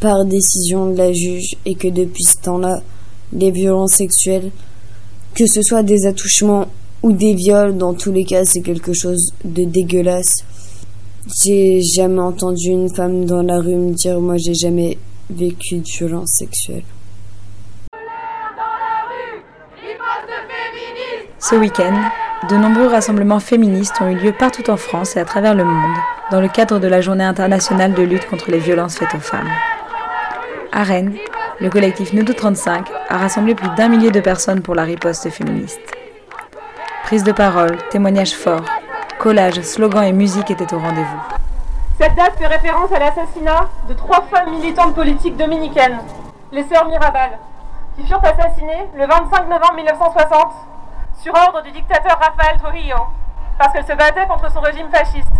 par 0.00 0.24
décision 0.24 0.90
de 0.90 0.96
la 0.96 1.12
juge 1.12 1.54
et 1.64 1.76
que 1.76 1.86
depuis 1.86 2.24
ce 2.24 2.38
temps-là, 2.38 2.82
les 3.32 3.52
violences 3.52 3.92
sexuelles, 3.92 4.50
que 5.34 5.46
ce 5.46 5.62
soit 5.62 5.84
des 5.84 6.06
attouchements 6.06 6.66
ou 7.04 7.12
des 7.12 7.34
viols, 7.34 7.78
dans 7.78 7.94
tous 7.94 8.10
les 8.10 8.24
cas, 8.24 8.44
c'est 8.44 8.62
quelque 8.62 8.92
chose 8.92 9.32
de 9.44 9.62
dégueulasse. 9.62 10.44
J'ai 11.24 11.80
jamais 11.82 12.20
entendu 12.20 12.70
une 12.70 12.92
femme 12.92 13.26
dans 13.26 13.42
la 13.42 13.58
rue 13.58 13.76
me 13.76 13.92
dire 13.92 14.18
moi 14.18 14.36
j'ai 14.38 14.54
jamais 14.54 14.98
vécu 15.30 15.76
de 15.76 15.84
violence 15.84 16.30
sexuelle. 16.30 16.82
Ce 21.38 21.54
week-end, 21.54 21.94
de 22.50 22.56
nombreux 22.56 22.88
rassemblements 22.88 23.38
féministes 23.38 23.94
ont 24.00 24.08
eu 24.08 24.16
lieu 24.16 24.32
partout 24.32 24.68
en 24.68 24.76
France 24.76 25.14
et 25.14 25.20
à 25.20 25.24
travers 25.24 25.54
le 25.54 25.64
monde. 25.64 25.96
dans 26.32 26.40
le 26.40 26.48
cadre 26.48 26.80
de 26.80 26.88
la 26.88 27.00
Journée 27.00 27.24
internationale 27.24 27.94
de 27.94 28.02
lutte 28.02 28.26
contre 28.26 28.50
les 28.50 28.58
violences 28.58 28.96
faites 28.96 29.14
aux 29.14 29.20
femmes. 29.20 29.50
À 30.72 30.82
Rennes, 30.82 31.14
le 31.60 31.70
collectif 31.70 32.12
Nudo 32.14 32.32
35 32.32 32.88
a 33.08 33.18
rassemblé 33.18 33.54
plus 33.54 33.68
d'un 33.76 33.88
millier 33.88 34.10
de 34.10 34.20
personnes 34.20 34.62
pour 34.62 34.74
la 34.74 34.82
riposte 34.84 35.28
féministe. 35.30 35.80
Prise 37.04 37.22
de 37.22 37.32
parole, 37.32 37.76
témoignages 37.90 38.34
forts, 38.34 38.64
collages, 39.22 39.60
slogans 39.62 40.02
et 40.02 40.12
musique 40.12 40.50
étaient 40.50 40.74
au 40.74 40.80
rendez-vous. 40.80 41.20
Cette 41.96 42.16
date 42.16 42.36
fait 42.38 42.48
référence 42.48 42.90
à 42.90 42.98
l'assassinat 42.98 43.68
de 43.88 43.94
trois 43.94 44.22
femmes 44.22 44.50
militantes 44.50 44.96
politiques 44.96 45.36
dominicaines, 45.36 46.00
les 46.50 46.64
sœurs 46.64 46.88
Mirabal, 46.88 47.38
qui 47.94 48.04
furent 48.04 48.24
assassinées 48.24 48.90
le 48.96 49.06
25 49.06 49.48
novembre 49.48 49.74
1960 49.76 50.52
sur 51.20 51.32
ordre 51.34 51.62
du 51.62 51.70
dictateur 51.70 52.18
Rafael 52.18 52.58
Trujillo, 52.58 52.96
parce 53.58 53.72
qu'elles 53.72 53.86
se 53.86 53.92
battaient 53.92 54.26
contre 54.26 54.50
son 54.50 54.58
régime 54.58 54.90
fasciste. 54.90 55.30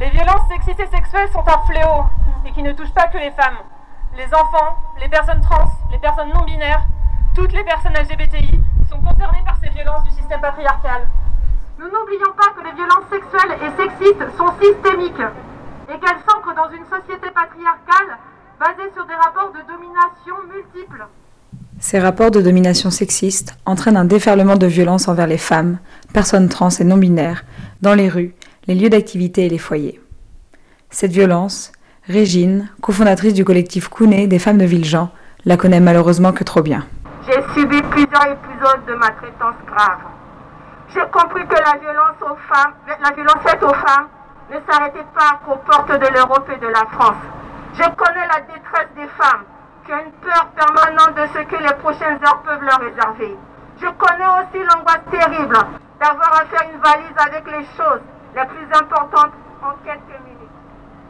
Les 0.00 0.08
violences 0.08 0.48
sexistes 0.48 0.80
et 0.80 0.86
sexuelles 0.86 1.28
sont 1.34 1.44
un 1.46 1.66
fléau 1.70 2.06
et 2.46 2.52
qui 2.52 2.62
ne 2.62 2.72
touchent 2.72 2.94
pas 2.94 3.08
que 3.08 3.18
les 3.18 3.32
femmes. 3.32 3.58
Les 4.16 4.32
enfants, 4.32 4.78
les 4.98 5.08
personnes 5.08 5.42
trans, 5.42 5.68
les 5.90 5.98
personnes 5.98 6.32
non 6.32 6.44
binaires, 6.44 6.86
toutes 7.34 7.52
les 7.52 7.62
personnes 7.62 7.92
LGBTI 7.92 8.58
sont 8.88 9.02
concernées 9.02 9.42
par 9.44 9.58
ces 9.62 9.68
violences 9.68 10.04
du 10.04 10.10
système 10.12 10.40
patriarcal. 10.40 11.02
Nous 11.82 11.88
n'oublions 11.88 12.32
pas 12.36 12.52
que 12.56 12.64
les 12.64 12.76
violences 12.76 13.10
sexuelles 13.10 13.58
et 13.58 13.82
sexistes 13.82 14.36
sont 14.38 14.52
systémiques 14.62 15.26
et 15.88 15.98
qu'elles 15.98 16.22
s'ancrent 16.28 16.54
dans 16.54 16.70
une 16.70 16.84
société 16.84 17.28
patriarcale 17.34 18.18
basée 18.60 18.88
sur 18.94 19.04
des 19.04 19.14
rapports 19.14 19.50
de 19.50 19.58
domination 19.66 20.36
multiples. 20.48 21.04
Ces 21.80 21.98
rapports 21.98 22.30
de 22.30 22.40
domination 22.40 22.90
sexiste 22.90 23.56
entraînent 23.66 23.96
un 23.96 24.04
déferlement 24.04 24.54
de 24.54 24.66
violence 24.66 25.08
envers 25.08 25.26
les 25.26 25.38
femmes, 25.38 25.80
personnes 26.14 26.48
trans 26.48 26.68
et 26.68 26.84
non 26.84 26.98
binaires, 26.98 27.42
dans 27.80 27.94
les 27.94 28.08
rues, 28.08 28.36
les 28.68 28.76
lieux 28.76 28.90
d'activité 28.90 29.46
et 29.46 29.48
les 29.48 29.58
foyers. 29.58 30.00
Cette 30.88 31.10
violence, 31.10 31.72
Régine, 32.06 32.70
cofondatrice 32.80 33.34
du 33.34 33.44
collectif 33.44 33.88
Kouné 33.88 34.28
des 34.28 34.38
femmes 34.38 34.58
de 34.58 34.66
Villejean, 34.66 35.10
la 35.44 35.56
connaît 35.56 35.80
malheureusement 35.80 36.32
que 36.32 36.44
trop 36.44 36.62
bien. 36.62 36.86
J'ai 37.26 37.42
subi 37.54 37.82
plusieurs 37.90 38.26
épisodes 38.26 38.86
de 38.86 38.94
maltraitance 38.94 39.56
grave. 39.66 39.98
J'ai 40.94 41.06
compris 41.10 41.46
que 41.46 41.54
la 41.54 41.78
violence 41.78 42.16
aux 42.20 42.36
faite 42.36 43.62
aux 43.62 43.74
femmes 43.74 44.08
ne 44.50 44.58
s'arrêtait 44.68 45.06
pas 45.14 45.40
qu'aux 45.44 45.56
portes 45.56 45.90
de 45.90 46.06
l'Europe 46.08 46.48
et 46.52 46.58
de 46.58 46.66
la 46.68 46.84
France. 46.92 47.22
Je 47.74 47.88
connais 47.96 48.26
la 48.26 48.40
détresse 48.40 48.92
des 48.94 49.08
femmes 49.08 49.44
qui 49.86 49.92
ont 49.92 50.04
une 50.04 50.12
peur 50.12 50.46
permanente 50.54 51.14
de 51.14 51.26
ce 51.28 51.38
que 51.44 51.56
les 51.56 51.74
prochaines 51.80 52.22
heures 52.24 52.42
peuvent 52.42 52.62
leur 52.62 52.78
réserver. 52.80 53.36
Je 53.80 53.86
connais 53.88 54.26
aussi 54.26 54.62
l'angoisse 54.64 55.00
terrible 55.10 55.56
d'avoir 55.98 56.34
à 56.34 56.44
faire 56.44 56.68
une 56.70 56.80
valise 56.80 57.16
avec 57.16 57.46
les 57.46 57.64
choses 57.76 58.02
les 58.36 58.44
plus 58.44 58.66
importantes 58.76 59.32
en 59.62 59.72
quelques 59.84 60.20
minutes. 60.24 60.52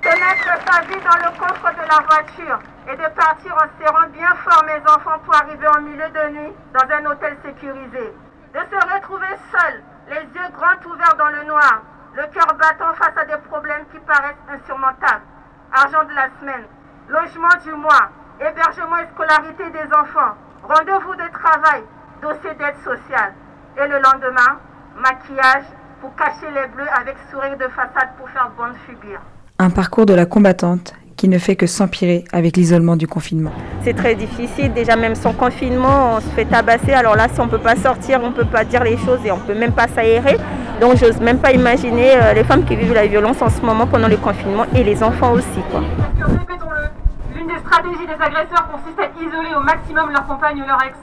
De 0.03 0.09
mettre 0.09 0.63
sa 0.71 0.81
vie 0.83 1.03
dans 1.03 1.19
le 1.27 1.39
coffre 1.39 1.71
de 1.75 1.89
la 1.89 2.01
voiture 2.07 2.59
et 2.87 2.97
de 2.97 3.15
partir 3.15 3.55
en 3.55 3.83
serrant 3.83 4.09
bien 4.13 4.35
fort 4.45 4.65
mes 4.65 4.81
enfants 4.89 5.19
pour 5.25 5.35
arriver 5.35 5.67
en 5.77 5.81
milieu 5.81 6.09
de 6.09 6.29
nuit 6.39 6.53
dans 6.73 6.95
un 6.95 7.11
hôtel 7.11 7.37
sécurisé. 7.45 8.15
De 8.53 8.59
se 8.59 8.95
retrouver 8.95 9.35
seul, 9.51 9.83
les 10.11 10.21
yeux 10.21 10.49
grands 10.53 10.93
ouverts 10.93 11.17
dans 11.17 11.31
le 11.31 11.45
noir, 11.45 11.83
le 12.15 12.23
cœur 12.35 12.55
battant 12.59 12.93
face 12.95 13.17
à 13.17 13.25
des 13.25 13.41
problèmes 13.49 13.87
qui 13.91 13.99
paraissent 14.01 14.45
insurmontables. 14.53 15.25
Argent 15.73 16.05
de 16.05 16.15
la 16.15 16.29
semaine, 16.39 16.67
logement 17.09 17.57
du 17.65 17.73
mois, 17.73 18.11
hébergement 18.39 18.99
et 18.99 19.09
scolarité 19.15 19.71
des 19.71 19.89
enfants, 19.97 20.37
rendez-vous 20.63 21.15
de 21.15 21.33
travail, 21.33 21.83
dossier 22.21 22.53
d'aide 22.57 22.77
sociale. 22.85 23.33
Et 23.79 23.89
le 23.89 23.99
lendemain, 24.01 24.61
maquillage 24.97 25.65
pour 26.03 26.15
cacher 26.17 26.51
les 26.51 26.67
bleus 26.69 26.89
avec 26.95 27.17
sourire 27.31 27.57
de 27.57 27.69
façade 27.69 28.11
pour 28.19 28.29
faire 28.29 28.51
bonne 28.51 28.75
figure. 28.87 29.21
Un 29.59 29.71
parcours 29.71 30.05
de 30.05 30.13
la 30.15 30.27
combattante 30.27 30.93
qui 31.23 31.29
ne 31.29 31.39
fait 31.39 31.55
que 31.55 31.69
s'empirer 31.69 32.25
avec 32.33 32.57
l'isolement 32.57 32.97
du 32.97 33.07
confinement. 33.07 33.53
C'est 33.85 33.95
très 33.95 34.17
difficile, 34.17 34.73
déjà 34.73 34.97
même 34.97 35.15
sans 35.15 35.33
confinement, 35.33 36.17
on 36.17 36.21
se 36.21 36.27
fait 36.35 36.47
tabasser. 36.47 36.93
Alors 36.93 37.15
là, 37.15 37.29
si 37.33 37.41
on 37.41 37.45
ne 37.45 37.51
peut 37.51 37.61
pas 37.61 37.77
sortir, 37.77 38.19
on 38.25 38.31
ne 38.31 38.35
peut 38.35 38.45
pas 38.45 38.65
dire 38.65 38.83
les 38.83 38.97
choses 38.97 39.21
et 39.25 39.31
on 39.31 39.37
ne 39.37 39.43
peut 39.43 39.55
même 39.55 39.71
pas 39.71 39.87
s'aérer. 39.87 40.37
Donc 40.81 40.97
j'ose 40.97 41.21
même 41.21 41.39
pas 41.39 41.53
imaginer 41.53 42.17
euh, 42.17 42.33
les 42.33 42.43
femmes 42.43 42.65
qui 42.65 42.75
vivent 42.75 42.93
la 42.93 43.07
violence 43.07 43.41
en 43.41 43.51
ce 43.51 43.61
moment 43.61 43.87
pendant 43.87 44.09
le 44.09 44.17
confinement 44.17 44.65
et 44.75 44.83
les 44.83 45.01
enfants 45.01 45.31
aussi. 45.31 45.63
Quoi. 45.71 45.83
Répétons-le, 46.27 46.91
l'une 47.39 47.47
des 47.47 47.59
stratégies 47.61 48.09
des 48.09 48.21
agresseurs 48.21 48.67
consiste 48.73 48.99
à 48.99 49.07
isoler 49.23 49.55
au 49.55 49.61
maximum 49.61 50.11
leur 50.11 50.27
compagne 50.27 50.61
ou 50.61 50.67
leur 50.67 50.83
ex, 50.83 50.99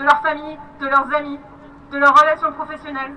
de 0.00 0.02
leur 0.02 0.20
famille, 0.20 0.58
de 0.80 0.86
leurs 0.86 1.06
amis, 1.16 1.38
de 1.92 1.96
leurs 1.96 2.16
relations 2.20 2.50
professionnelles. 2.58 3.14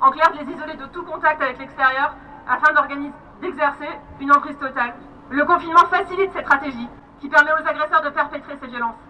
En 0.00 0.10
clair, 0.10 0.32
de 0.32 0.38
les 0.38 0.54
isoler 0.56 0.72
de 0.72 0.86
tout 0.90 1.02
contact 1.04 1.42
avec 1.42 1.58
l'extérieur 1.58 2.16
afin 2.48 2.72
d'exercer 3.42 3.92
une 4.22 4.32
emprise 4.32 4.56
totale. 4.56 4.94
Le 5.32 5.46
confinement 5.46 5.86
facilite 5.90 6.30
cette 6.34 6.44
stratégie 6.44 6.88
qui 7.22 7.28
permet 7.30 7.52
aux 7.52 7.66
agresseurs 7.66 8.02
de 8.02 8.10
perpétrer 8.10 8.52
ces 8.60 8.66
violences. 8.66 9.00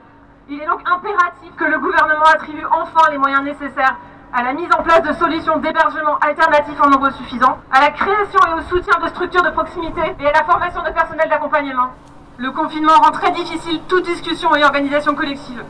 Il 0.48 0.60
est 0.60 0.66
donc 0.66 0.80
impératif 0.88 1.50
que 1.56 1.64
le 1.64 1.80
gouvernement 1.80 2.30
attribue 2.32 2.64
enfin 2.70 3.10
les 3.10 3.18
moyens 3.18 3.42
nécessaires 3.42 3.96
à 4.32 4.44
la 4.44 4.52
mise 4.52 4.68
en 4.72 4.84
place 4.84 5.02
de 5.02 5.12
solutions 5.14 5.58
d'hébergement 5.58 6.18
alternatifs 6.20 6.80
en 6.80 6.90
nombre 6.90 7.10
suffisant, 7.10 7.58
à 7.72 7.80
la 7.80 7.90
création 7.90 8.38
et 8.50 8.54
au 8.54 8.60
soutien 8.62 9.00
de 9.02 9.08
structures 9.08 9.42
de 9.42 9.50
proximité 9.50 10.14
et 10.20 10.26
à 10.28 10.32
la 10.32 10.44
formation 10.44 10.80
de 10.84 10.90
personnel 10.90 11.28
d'accompagnement. 11.28 11.90
Le 12.36 12.52
confinement 12.52 12.94
rend 13.02 13.10
très 13.10 13.32
difficile 13.32 13.80
toute 13.88 14.04
discussion 14.04 14.54
et 14.54 14.62
organisation 14.62 15.16
collective. 15.16 15.64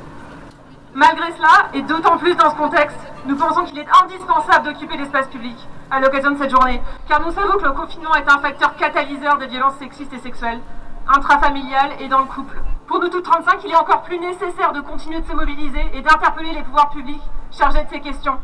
Malgré 0.93 1.33
cela, 1.33 1.71
et 1.73 1.81
d'autant 1.81 2.19
plus 2.19 2.35
dans 2.37 2.51
ce 2.51 2.57
contexte, 2.57 3.01
nous 3.25 3.37
pensons 3.37 3.65
qu'il 3.65 3.79
est 3.79 3.89
indispensable 4.05 4.67
d'occuper 4.67 4.99
l'espace 4.99 5.29
public 5.29 5.57
à 5.93 6.01
l'occasion 6.01 6.31
de 6.31 6.39
cette 6.39 6.51
journée, 6.51 6.81
car 7.07 7.21
nous 7.21 7.31
savons 7.33 7.59
que 7.59 7.67
le 7.67 7.73
confinement 7.73 8.15
est 8.15 8.29
un 8.29 8.39
facteur 8.39 8.75
catalyseur 8.77 9.37
des 9.37 9.47
violences 9.47 9.75
sexistes 9.75 10.13
et 10.15 10.19
sexuelles, 10.19 10.61
intrafamiliales 11.07 11.93
et 12.01 12.09
dans 12.09 12.21
le 12.21 12.25
couple. 12.25 12.59
Pour 12.87 12.99
nous 12.99 13.09
toutes 13.09 13.25
35, 13.25 13.63
il 13.65 13.73
est 13.73 13.77
encore 13.77 14.01
plus 14.01 14.19
nécessaire 14.19 14.73
de 14.73 14.81
continuer 14.81 15.21
de 15.21 15.27
se 15.27 15.35
mobiliser 15.35 15.85
et 15.93 16.01
d'interpeller 16.01 16.53
les 16.53 16.63
pouvoirs 16.63 16.89
publics 16.89 17.23
chargés 17.51 17.85
de 17.85 17.91
ces 17.91 18.01
questions, 18.01 18.39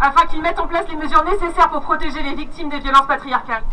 afin 0.00 0.26
qu'ils 0.28 0.40
mettent 0.40 0.60
en 0.60 0.66
place 0.66 0.88
les 0.88 0.96
mesures 0.96 1.24
nécessaires 1.24 1.68
pour 1.68 1.82
protéger 1.82 2.22
les 2.22 2.34
victimes 2.34 2.70
des 2.70 2.78
violences 2.78 3.06
patriarcales. 3.06 3.64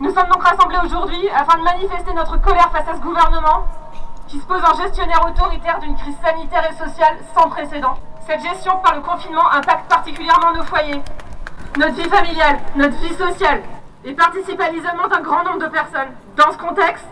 Nous 0.00 0.10
sommes 0.14 0.28
donc 0.28 0.42
rassemblés 0.42 0.78
aujourd'hui 0.82 1.28
afin 1.28 1.58
de 1.58 1.64
manifester 1.64 2.14
notre 2.14 2.40
colère 2.40 2.70
face 2.72 2.88
à 2.88 2.94
ce 2.94 3.00
gouvernement 3.00 3.66
qui 4.28 4.40
se 4.40 4.46
pose 4.46 4.62
en 4.64 4.74
gestionnaire 4.82 5.20
autoritaire 5.28 5.78
d'une 5.80 5.94
crise 5.94 6.16
sanitaire 6.24 6.70
et 6.70 6.74
sociale 6.74 7.18
sans 7.36 7.50
précédent. 7.50 7.98
Cette 8.26 8.40
gestion 8.40 8.78
par 8.78 8.94
le 8.94 9.02
confinement 9.02 9.46
impacte 9.52 9.90
particulièrement 9.90 10.52
nos 10.54 10.62
foyers, 10.62 11.02
notre 11.78 11.94
vie 11.94 12.08
familiale, 12.08 12.58
notre 12.76 12.96
vie 12.96 13.14
sociale, 13.14 13.62
et 14.04 14.12
participe 14.14 14.60
à 14.60 14.70
l'isolement 14.70 15.08
d'un 15.08 15.20
grand 15.20 15.44
nombre 15.44 15.60
de 15.60 15.68
personnes. 15.68 16.10
Dans 16.36 16.52
ce 16.52 16.58
contexte, 16.58 17.06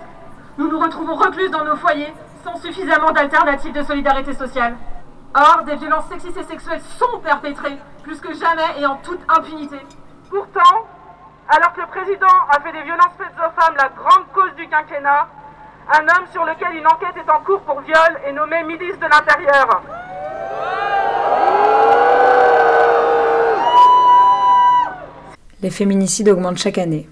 nous 0.59 0.69
nous 0.69 0.79
retrouvons 0.79 1.15
recluses 1.15 1.51
dans 1.51 1.65
nos 1.65 1.77
foyers 1.77 2.13
sans 2.45 2.57
suffisamment 2.57 3.13
d'alternatives 3.13 3.73
de 3.73 3.83
solidarité 3.83 4.35
sociale. 4.35 4.77
Or, 5.35 5.63
des 5.65 5.77
violences 5.77 6.07
sexistes 6.07 6.37
et 6.37 6.45
sexuelles 6.45 6.81
sont 6.99 7.19
perpétrées 7.21 7.79
plus 8.03 8.21
que 8.21 8.33
jamais 8.35 8.81
et 8.81 8.87
en 8.87 8.97
toute 8.97 9.21
impunité. 9.29 9.79
Pourtant, 10.29 10.87
alors 11.49 11.73
que 11.73 11.81
le 11.81 11.87
président 11.87 12.35
a 12.51 12.61
fait 12.61 12.73
des 12.73 12.83
violences 12.83 13.15
faites 13.19 13.35
aux 13.39 13.61
femmes 13.61 13.77
la 13.77 13.89
grande 13.89 14.27
cause 14.35 14.55
du 14.57 14.69
quinquennat, 14.69 15.29
un 15.93 16.03
homme 16.03 16.27
sur 16.33 16.45
lequel 16.45 16.77
une 16.77 16.87
enquête 16.87 17.17
est 17.17 17.31
en 17.31 17.41
cours 17.41 17.61
pour 17.61 17.81
viol 17.81 18.21
est 18.25 18.33
nommé 18.33 18.63
ministre 18.65 18.99
de 18.99 19.07
l'Intérieur. 19.07 19.83
Les 25.63 25.71
féminicides 25.71 26.31
augmentent 26.31 26.57
chaque 26.57 26.79
année. 26.79 27.07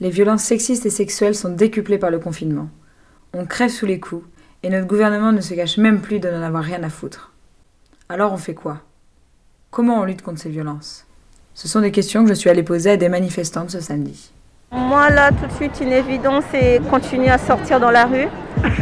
Les 0.00 0.08
violences 0.08 0.42
sexistes 0.42 0.86
et 0.86 0.90
sexuelles 0.90 1.34
sont 1.34 1.50
décuplées 1.50 1.98
par 1.98 2.10
le 2.10 2.18
confinement. 2.18 2.68
On 3.34 3.44
crève 3.44 3.70
sous 3.70 3.84
les 3.84 4.00
coups 4.00 4.24
et 4.62 4.70
notre 4.70 4.86
gouvernement 4.86 5.30
ne 5.30 5.42
se 5.42 5.52
cache 5.52 5.76
même 5.76 6.00
plus 6.00 6.18
de 6.18 6.30
n'en 6.30 6.42
avoir 6.42 6.64
rien 6.64 6.82
à 6.82 6.88
foutre. 6.88 7.32
Alors 8.08 8.32
on 8.32 8.38
fait 8.38 8.54
quoi? 8.54 8.78
Comment 9.70 10.00
on 10.00 10.04
lutte 10.04 10.22
contre 10.22 10.40
ces 10.40 10.48
violences? 10.48 11.06
Ce 11.52 11.68
sont 11.68 11.80
des 11.80 11.90
questions 11.90 12.22
que 12.22 12.30
je 12.30 12.34
suis 12.34 12.48
allée 12.48 12.62
poser 12.62 12.92
à 12.92 12.96
des 12.96 13.10
manifestantes 13.10 13.70
ce 13.70 13.80
samedi. 13.80 14.32
Moi, 14.72 15.10
là, 15.10 15.30
tout 15.30 15.46
de 15.46 15.52
suite, 15.52 15.78
une 15.80 15.92
évidence, 15.92 16.44
c'est 16.50 16.80
continuer 16.90 17.28
à 17.28 17.38
sortir 17.38 17.78
dans 17.78 17.90
la 17.90 18.06
rue, 18.06 18.26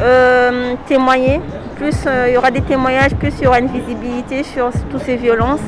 euh, 0.00 0.74
témoigner. 0.86 1.40
Plus 1.76 1.94
euh, 2.06 2.28
il 2.28 2.34
y 2.34 2.36
aura 2.36 2.50
des 2.50 2.62
témoignages, 2.62 3.14
plus 3.16 3.32
il 3.38 3.44
y 3.44 3.46
aura 3.46 3.58
une 3.58 3.68
visibilité 3.68 4.44
sur 4.44 4.70
toutes 4.90 5.02
ces 5.02 5.16
violences. 5.16 5.60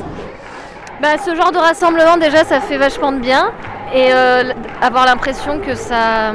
Bah, 1.01 1.09
ce 1.23 1.35
genre 1.35 1.51
de 1.51 1.59
rassemblement, 1.59 2.17
déjà, 2.17 2.43
ça 2.43 2.59
fait 2.59 2.77
vachement 2.77 3.11
de 3.11 3.19
bien. 3.19 3.51
Et 3.93 4.11
euh, 4.11 4.51
avoir 4.81 5.05
l'impression 5.05 5.59
que 5.59 5.75
ça. 5.75 6.33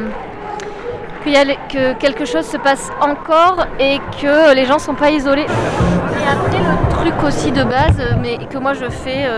que 1.24 1.92
quelque 1.94 2.24
chose 2.24 2.46
se 2.46 2.56
passe 2.56 2.90
encore 3.00 3.66
et 3.80 3.98
que 4.20 4.54
les 4.54 4.64
gens 4.64 4.78
sont 4.78 4.94
pas 4.94 5.10
isolés. 5.10 5.46
Et 5.46 6.28
après, 6.30 6.58
le 6.58 6.94
truc 6.94 7.24
aussi 7.24 7.50
de 7.50 7.64
base, 7.64 8.00
mais 8.20 8.38
que 8.46 8.58
moi 8.58 8.72
je 8.74 8.88
fais, 8.88 9.28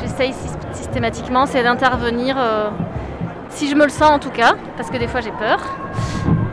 j'essaye 0.00 0.34
systématiquement, 0.72 1.46
c'est 1.46 1.62
d'intervenir 1.62 2.36
si 3.48 3.68
je 3.68 3.74
me 3.74 3.84
le 3.84 3.90
sens 3.90 4.10
en 4.10 4.18
tout 4.18 4.30
cas, 4.30 4.54
parce 4.76 4.90
que 4.90 4.96
des 4.96 5.08
fois 5.08 5.20
j'ai 5.20 5.32
peur, 5.32 5.58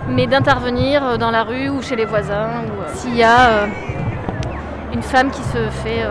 mais 0.09 0.25
d'intervenir 0.27 1.17
dans 1.17 1.31
la 1.31 1.43
rue 1.43 1.69
ou 1.69 1.81
chez 1.81 1.95
les 1.95 2.05
voisins, 2.05 2.63
ou 2.65 2.97
s'il 2.97 3.15
y 3.15 3.23
a 3.23 3.67
une 4.93 5.03
femme 5.03 5.29
qui 5.29 5.43
se 5.43 5.69
fait 5.83 6.03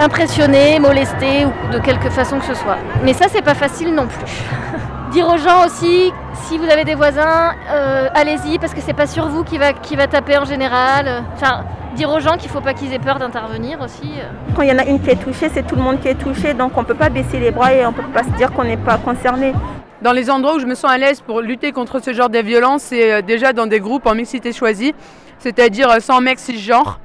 impressionner, 0.00 0.78
molester 0.80 1.44
ou 1.44 1.72
de 1.72 1.78
quelque 1.78 2.10
façon 2.10 2.38
que 2.38 2.46
ce 2.46 2.54
soit. 2.54 2.78
Mais 3.04 3.12
ça 3.12 3.26
c'est 3.28 3.42
pas 3.42 3.54
facile 3.54 3.94
non 3.94 4.06
plus. 4.06 4.32
dire 5.12 5.28
aux 5.28 5.36
gens 5.36 5.66
aussi, 5.66 6.12
si 6.46 6.56
vous 6.58 6.68
avez 6.68 6.84
des 6.84 6.94
voisins, 6.94 7.52
euh, 7.70 8.08
allez-y 8.14 8.58
parce 8.58 8.74
que 8.74 8.80
c'est 8.80 8.94
pas 8.94 9.06
sur 9.06 9.28
vous 9.28 9.44
qui 9.44 9.58
va, 9.58 9.72
qui 9.72 9.96
va 9.96 10.06
taper 10.06 10.38
en 10.38 10.44
général. 10.44 11.24
Enfin, 11.34 11.64
dire 11.94 12.10
aux 12.10 12.20
gens 12.20 12.36
qu'il 12.36 12.50
faut 12.50 12.60
pas 12.60 12.74
qu'ils 12.74 12.92
aient 12.92 12.98
peur 12.98 13.18
d'intervenir 13.18 13.80
aussi. 13.80 14.12
Quand 14.56 14.62
il 14.62 14.68
y 14.68 14.72
en 14.72 14.78
a 14.78 14.84
une 14.84 15.00
qui 15.00 15.10
est 15.10 15.22
touchée, 15.22 15.50
c'est 15.52 15.66
tout 15.66 15.76
le 15.76 15.82
monde 15.82 16.00
qui 16.00 16.08
est 16.08 16.14
touché, 16.14 16.54
donc 16.54 16.72
on 16.76 16.84
peut 16.84 16.94
pas 16.94 17.10
baisser 17.10 17.38
les 17.38 17.50
bras 17.50 17.74
et 17.74 17.84
on 17.84 17.92
peut 17.92 18.02
pas 18.14 18.22
se 18.22 18.30
dire 18.30 18.52
qu'on 18.52 18.64
n'est 18.64 18.76
pas 18.76 18.96
concerné. 18.96 19.52
Dans 20.00 20.12
les 20.12 20.30
endroits 20.30 20.54
où 20.54 20.58
je 20.60 20.66
me 20.66 20.74
sens 20.74 20.90
à 20.90 20.96
l'aise 20.96 21.20
pour 21.20 21.42
lutter 21.42 21.72
contre 21.72 22.00
ce 22.00 22.14
genre 22.14 22.30
de 22.30 22.38
violence, 22.38 22.82
c'est 22.84 23.12
euh, 23.12 23.22
déjà 23.22 23.52
dans 23.52 23.66
des 23.66 23.80
groupes 23.80 24.06
en 24.06 24.14
mixité 24.14 24.52
choisie, 24.52 24.94
c'est-à-dire 25.38 25.90
euh, 25.90 26.00
sans 26.00 26.20
mecs 26.22 26.38
cisgenres 26.38 27.00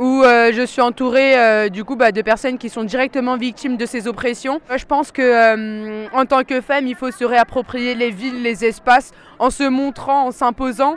où 0.00 0.22
euh, 0.24 0.50
je 0.52 0.62
suis 0.62 0.80
entourée 0.80 1.38
euh, 1.38 1.68
du 1.68 1.84
coup 1.84 1.94
bah, 1.94 2.10
de 2.10 2.22
personnes 2.22 2.56
qui 2.56 2.70
sont 2.70 2.84
directement 2.84 3.36
victimes 3.36 3.76
de 3.76 3.84
ces 3.84 4.08
oppressions. 4.08 4.60
Je 4.74 4.84
pense 4.86 5.12
que 5.12 5.20
euh, 5.22 6.06
en 6.14 6.24
tant 6.24 6.42
que 6.42 6.62
femme, 6.62 6.86
il 6.86 6.96
faut 6.96 7.10
se 7.10 7.24
réapproprier 7.24 7.94
les 7.94 8.10
villes, 8.10 8.42
les 8.42 8.64
espaces, 8.64 9.12
en 9.38 9.50
se 9.50 9.64
montrant, 9.64 10.26
en 10.26 10.30
s'imposant. 10.32 10.96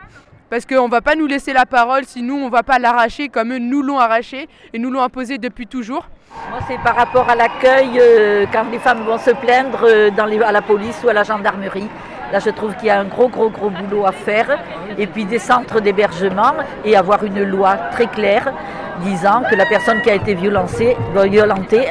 Parce 0.49 0.65
qu'on 0.65 0.85
ne 0.85 0.91
va 0.91 1.01
pas 1.01 1.15
nous 1.15 1.27
laisser 1.27 1.51
la 1.51 1.65
parole 1.65 2.05
si 2.05 2.21
nous, 2.21 2.35
on 2.35 2.45
ne 2.45 2.51
va 2.51 2.63
pas 2.63 2.79
l'arracher 2.79 3.27
comme 3.27 3.53
eux 3.53 3.57
nous 3.57 3.81
l'ont 3.81 3.99
arraché 3.99 4.47
et 4.71 4.79
nous 4.79 4.89
l'ont 4.91 5.01
imposé 5.01 5.37
depuis 5.37 5.67
toujours. 5.67 6.07
Moi, 6.49 6.59
c'est 6.67 6.77
par 6.77 6.95
rapport 6.95 7.29
à 7.29 7.35
l'accueil 7.35 7.99
euh, 7.99 8.45
quand 8.53 8.65
les 8.71 8.79
femmes 8.79 9.03
vont 9.03 9.17
se 9.17 9.31
plaindre 9.31 9.83
euh, 9.83 10.11
à 10.45 10.51
la 10.51 10.61
police 10.61 11.01
ou 11.03 11.09
à 11.09 11.13
la 11.13 11.23
gendarmerie. 11.23 11.89
Là, 12.31 12.39
je 12.39 12.51
trouve 12.51 12.75
qu'il 12.75 12.87
y 12.87 12.89
a 12.89 12.99
un 12.99 13.05
gros, 13.05 13.29
gros, 13.29 13.49
gros 13.49 13.69
boulot 13.69 14.05
à 14.05 14.11
faire. 14.11 14.59
Et 14.97 15.07
puis 15.07 15.25
des 15.25 15.39
centres 15.39 15.81
d'hébergement 15.81 16.53
et 16.85 16.95
avoir 16.95 17.23
une 17.23 17.43
loi 17.43 17.75
très 17.91 18.07
claire 18.07 18.53
disant 19.01 19.43
que 19.49 19.55
la 19.55 19.65
personne 19.65 20.01
qui 20.01 20.09
a 20.09 20.15
été 20.15 20.33
violentée, 20.35 20.95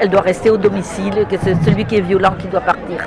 elle 0.00 0.08
doit 0.10 0.20
rester 0.20 0.50
au 0.50 0.56
domicile, 0.56 1.26
que 1.28 1.36
c'est 1.38 1.54
celui 1.62 1.84
qui 1.84 1.96
est 1.96 2.00
violent 2.00 2.34
qui 2.38 2.48
doit 2.48 2.60
partir. 2.60 3.04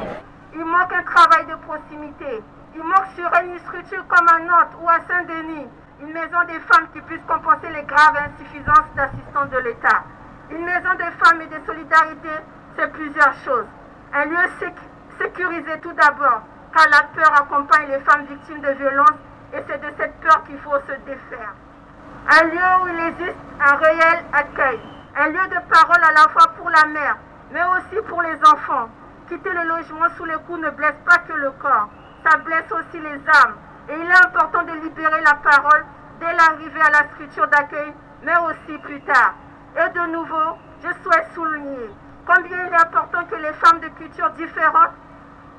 Il 0.53 0.65
manque 0.65 0.91
un 0.93 1.03
travail 1.03 1.45
de 1.47 1.55
proximité. 1.65 2.41
Il 2.75 2.83
manque 2.83 3.07
sur 3.15 3.29
une 3.43 3.57
structure 3.59 4.05
comme 4.07 4.27
à 4.27 4.39
Nantes 4.39 4.75
ou 4.81 4.89
à 4.89 4.99
Saint-Denis 5.07 5.67
une 6.01 6.11
maison 6.11 6.43
des 6.47 6.59
femmes 6.67 6.87
qui 6.93 6.99
puisse 7.01 7.21
compenser 7.25 7.67
les 7.73 7.83
graves 7.83 8.17
insuffisances 8.27 8.89
d'assistance 8.97 9.49
de 9.49 9.59
l'État. 9.59 10.03
Une 10.51 10.65
maison 10.65 10.91
des 10.97 11.09
femmes 11.23 11.41
et 11.41 11.47
de 11.47 11.59
solidarité, 11.65 12.29
c'est 12.77 12.91
plusieurs 12.91 13.33
choses. 13.45 13.65
Un 14.13 14.25
lieu 14.25 14.43
séc- 14.59 14.85
sécurisé 15.21 15.79
tout 15.81 15.93
d'abord, 15.93 16.41
car 16.75 16.85
la 16.91 17.07
peur 17.15 17.31
accompagne 17.41 17.87
les 17.87 17.99
femmes 17.99 18.25
victimes 18.29 18.59
de 18.59 18.71
violences 18.77 19.19
et 19.53 19.59
c'est 19.67 19.79
de 19.79 19.87
cette 19.97 20.13
peur 20.19 20.43
qu'il 20.45 20.57
faut 20.59 20.75
se 20.85 20.95
défaire. 21.07 21.55
Un 22.27 22.43
lieu 22.45 22.81
où 22.81 22.87
il 22.87 22.99
existe 23.07 23.37
un 23.59 23.75
réel 23.75 24.25
accueil. 24.33 24.79
Un 25.15 25.27
lieu 25.27 25.47
de 25.47 25.59
parole 25.69 26.03
à 26.03 26.11
la 26.11 26.27
fois 26.29 26.47
pour 26.57 26.67
la 26.71 26.85
mère, 26.87 27.17
mais 27.51 27.61
aussi 27.63 28.01
pour 28.07 28.19
les 28.23 28.35
enfants. 28.47 28.89
Quitter 29.27 29.51
le 29.51 29.63
logement 29.67 30.09
sous 30.17 30.25
les 30.25 30.35
coups 30.47 30.59
ne 30.59 30.71
blesse 30.71 30.97
pas 31.05 31.19
que 31.19 31.33
le 31.33 31.51
corps, 31.51 31.87
ça 32.23 32.37
blesse 32.39 32.71
aussi 32.71 32.99
les 32.99 33.19
âmes. 33.29 33.55
Et 33.89 33.93
il 33.93 34.09
est 34.09 34.25
important 34.25 34.63
de 34.63 34.71
libérer 34.71 35.21
la 35.21 35.35
parole 35.35 35.85
dès 36.19 36.33
l'arrivée 36.33 36.81
à 36.81 36.89
la 36.89 37.07
structure 37.13 37.47
d'accueil, 37.47 37.93
mais 38.23 38.37
aussi 38.49 38.75
plus 38.79 39.01
tard. 39.01 39.35
Et 39.77 39.89
de 39.93 40.11
nouveau, 40.11 40.57
je 40.83 40.89
souhaite 41.03 41.27
souligner 41.35 41.91
combien 42.25 42.57
il 42.65 42.73
est 42.73 42.81
important 42.81 43.23
que 43.29 43.35
les 43.35 43.53
femmes 43.53 43.81
de 43.81 43.87
cultures 43.89 44.31
différentes 44.31 44.93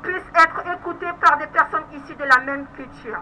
puissent 0.02 0.32
être 0.34 0.62
écoutées 0.74 1.12
par 1.20 1.38
des 1.38 1.46
personnes 1.46 1.86
issues 1.92 2.16
de 2.16 2.24
la 2.24 2.38
même 2.40 2.66
culture. 2.74 3.20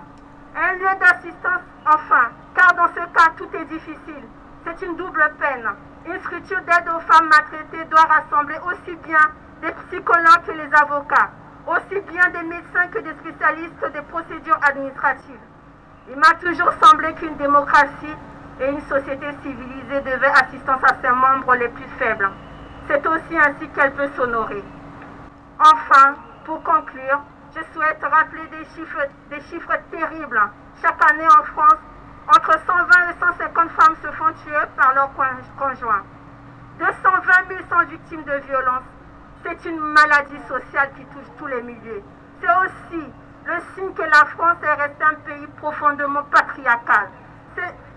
Un 0.57 0.73
lieu 0.75 0.99
d'assistance, 1.01 1.63
enfin, 1.85 2.31
car 2.55 2.75
dans 2.75 2.89
ce 2.89 3.05
cas, 3.13 3.33
tout 3.37 3.49
est 3.55 3.65
difficile. 3.65 4.25
C'est 4.65 4.87
une 4.87 4.97
double 4.97 5.33
peine. 5.41 5.69
Une 6.07 6.21
structure 6.21 6.61
d'aide 6.61 6.89
aux 6.89 7.01
femmes 7.01 7.29
maltraitées 7.29 7.85
doit 7.91 8.03
rassembler 8.03 8.57
aussi 8.67 8.97
bien 9.05 9.19
des 9.63 9.73
psychologues 9.73 10.45
que 10.47 10.53
les 10.53 10.73
avocats, 10.75 11.31
aussi 11.67 12.01
bien 12.09 12.31
des 12.31 12.43
médecins 12.47 12.87
que 12.93 13.01
des 13.01 13.15
spécialistes 13.15 13.93
des 13.93 14.03
procédures 14.03 14.61
administratives. 14.63 15.45
Il 16.09 16.17
m'a 16.17 16.35
toujours 16.35 16.73
semblé 16.81 17.15
qu'une 17.15 17.37
démocratie 17.37 18.17
et 18.61 18.69
une 18.69 18.83
société 18.83 19.27
civilisée 19.43 20.01
devaient 20.03 20.33
assistance 20.41 20.85
à 20.85 20.95
ses 21.03 21.11
membres 21.11 21.55
les 21.57 21.69
plus 21.69 21.89
faibles. 21.99 22.31
C'est 22.87 23.05
aussi 23.07 23.37
ainsi 23.37 23.69
qu'elle 23.71 23.93
peut 23.93 24.11
s'honorer. 24.15 24.63
Enfin, 25.59 26.15
pour 26.45 26.63
conclure, 26.63 27.23
je 27.55 27.61
souhaite 27.73 28.03
rappeler 28.03 28.47
des 28.49 28.65
chiffres, 28.75 29.07
des 29.31 29.41
chiffres 29.43 29.77
terribles. 29.91 30.41
Chaque 30.83 31.11
année 31.11 31.27
en 31.29 31.45
France, 31.45 31.79
entre 32.29 32.53
120 32.67 33.11
et 33.11 33.15
150 33.21 33.71
femmes 33.71 33.97
se 34.03 34.09
font 34.13 34.33
tuer 34.45 34.59
par 34.77 34.95
leur 34.95 35.13
con- 35.15 35.25
conjoint. 35.59 36.03
220 36.79 37.33
000 37.49 37.61
sont 37.71 37.87
victimes 37.89 38.25
de 38.25 38.37
violences. 38.47 38.83
C'est 39.45 39.65
une 39.69 39.79
maladie 39.79 40.41
sociale 40.49 40.91
qui 40.97 41.05
touche 41.07 41.29
tous 41.39 41.47
les 41.47 41.63
milieux. 41.63 42.03
C'est 42.41 42.49
aussi 42.49 43.05
le 43.45 43.55
signe 43.75 43.93
que 43.95 44.03
la 44.03 44.25
France 44.37 44.57
est 44.63 44.73
restée 44.75 45.05
un 45.05 45.15
pays 45.27 45.47
profondément 45.59 46.23
patriarcal. 46.25 47.09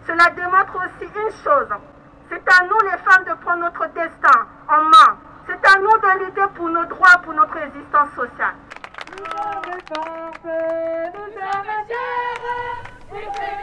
Cela 0.06 0.30
démontre 0.36 0.76
aussi 0.76 1.06
une 1.10 1.32
chose. 1.44 1.70
C'est 2.30 2.44
à 2.50 2.64
nous 2.66 2.80
les 2.92 2.98
femmes 3.10 3.24
de 3.24 3.34
prendre 3.44 3.60
notre 3.64 3.88
destin 3.88 4.40
en 4.70 4.84
main. 4.84 5.18
C'est 5.48 5.66
à 5.76 5.80
nous 5.80 5.98
de 5.98 6.26
lutter 6.26 6.46
pour 6.56 6.70
nos 6.70 6.86
droits, 6.86 7.18
pour 7.24 7.34
notre 7.34 7.58
existence 7.58 8.10
sociale. 8.16 8.56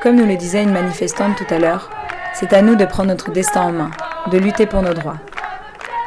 Comme 0.03 0.17
nous 0.17 0.27
le 0.27 0.37
disait 0.37 0.63
une 0.63 0.73
manifestante 0.73 1.37
tout 1.37 1.55
à 1.55 1.59
l'heure, 1.59 1.89
c'est 2.35 2.53
à 2.53 2.61
nous 2.61 2.77
de 2.77 2.85
prendre 2.85 3.09
notre 3.09 3.31
destin 3.31 3.63
en 3.63 3.73
main, 3.73 3.91
de 4.31 4.37
lutter 4.37 4.67
pour 4.67 4.83
nos 4.83 4.93
droits. 4.93 5.19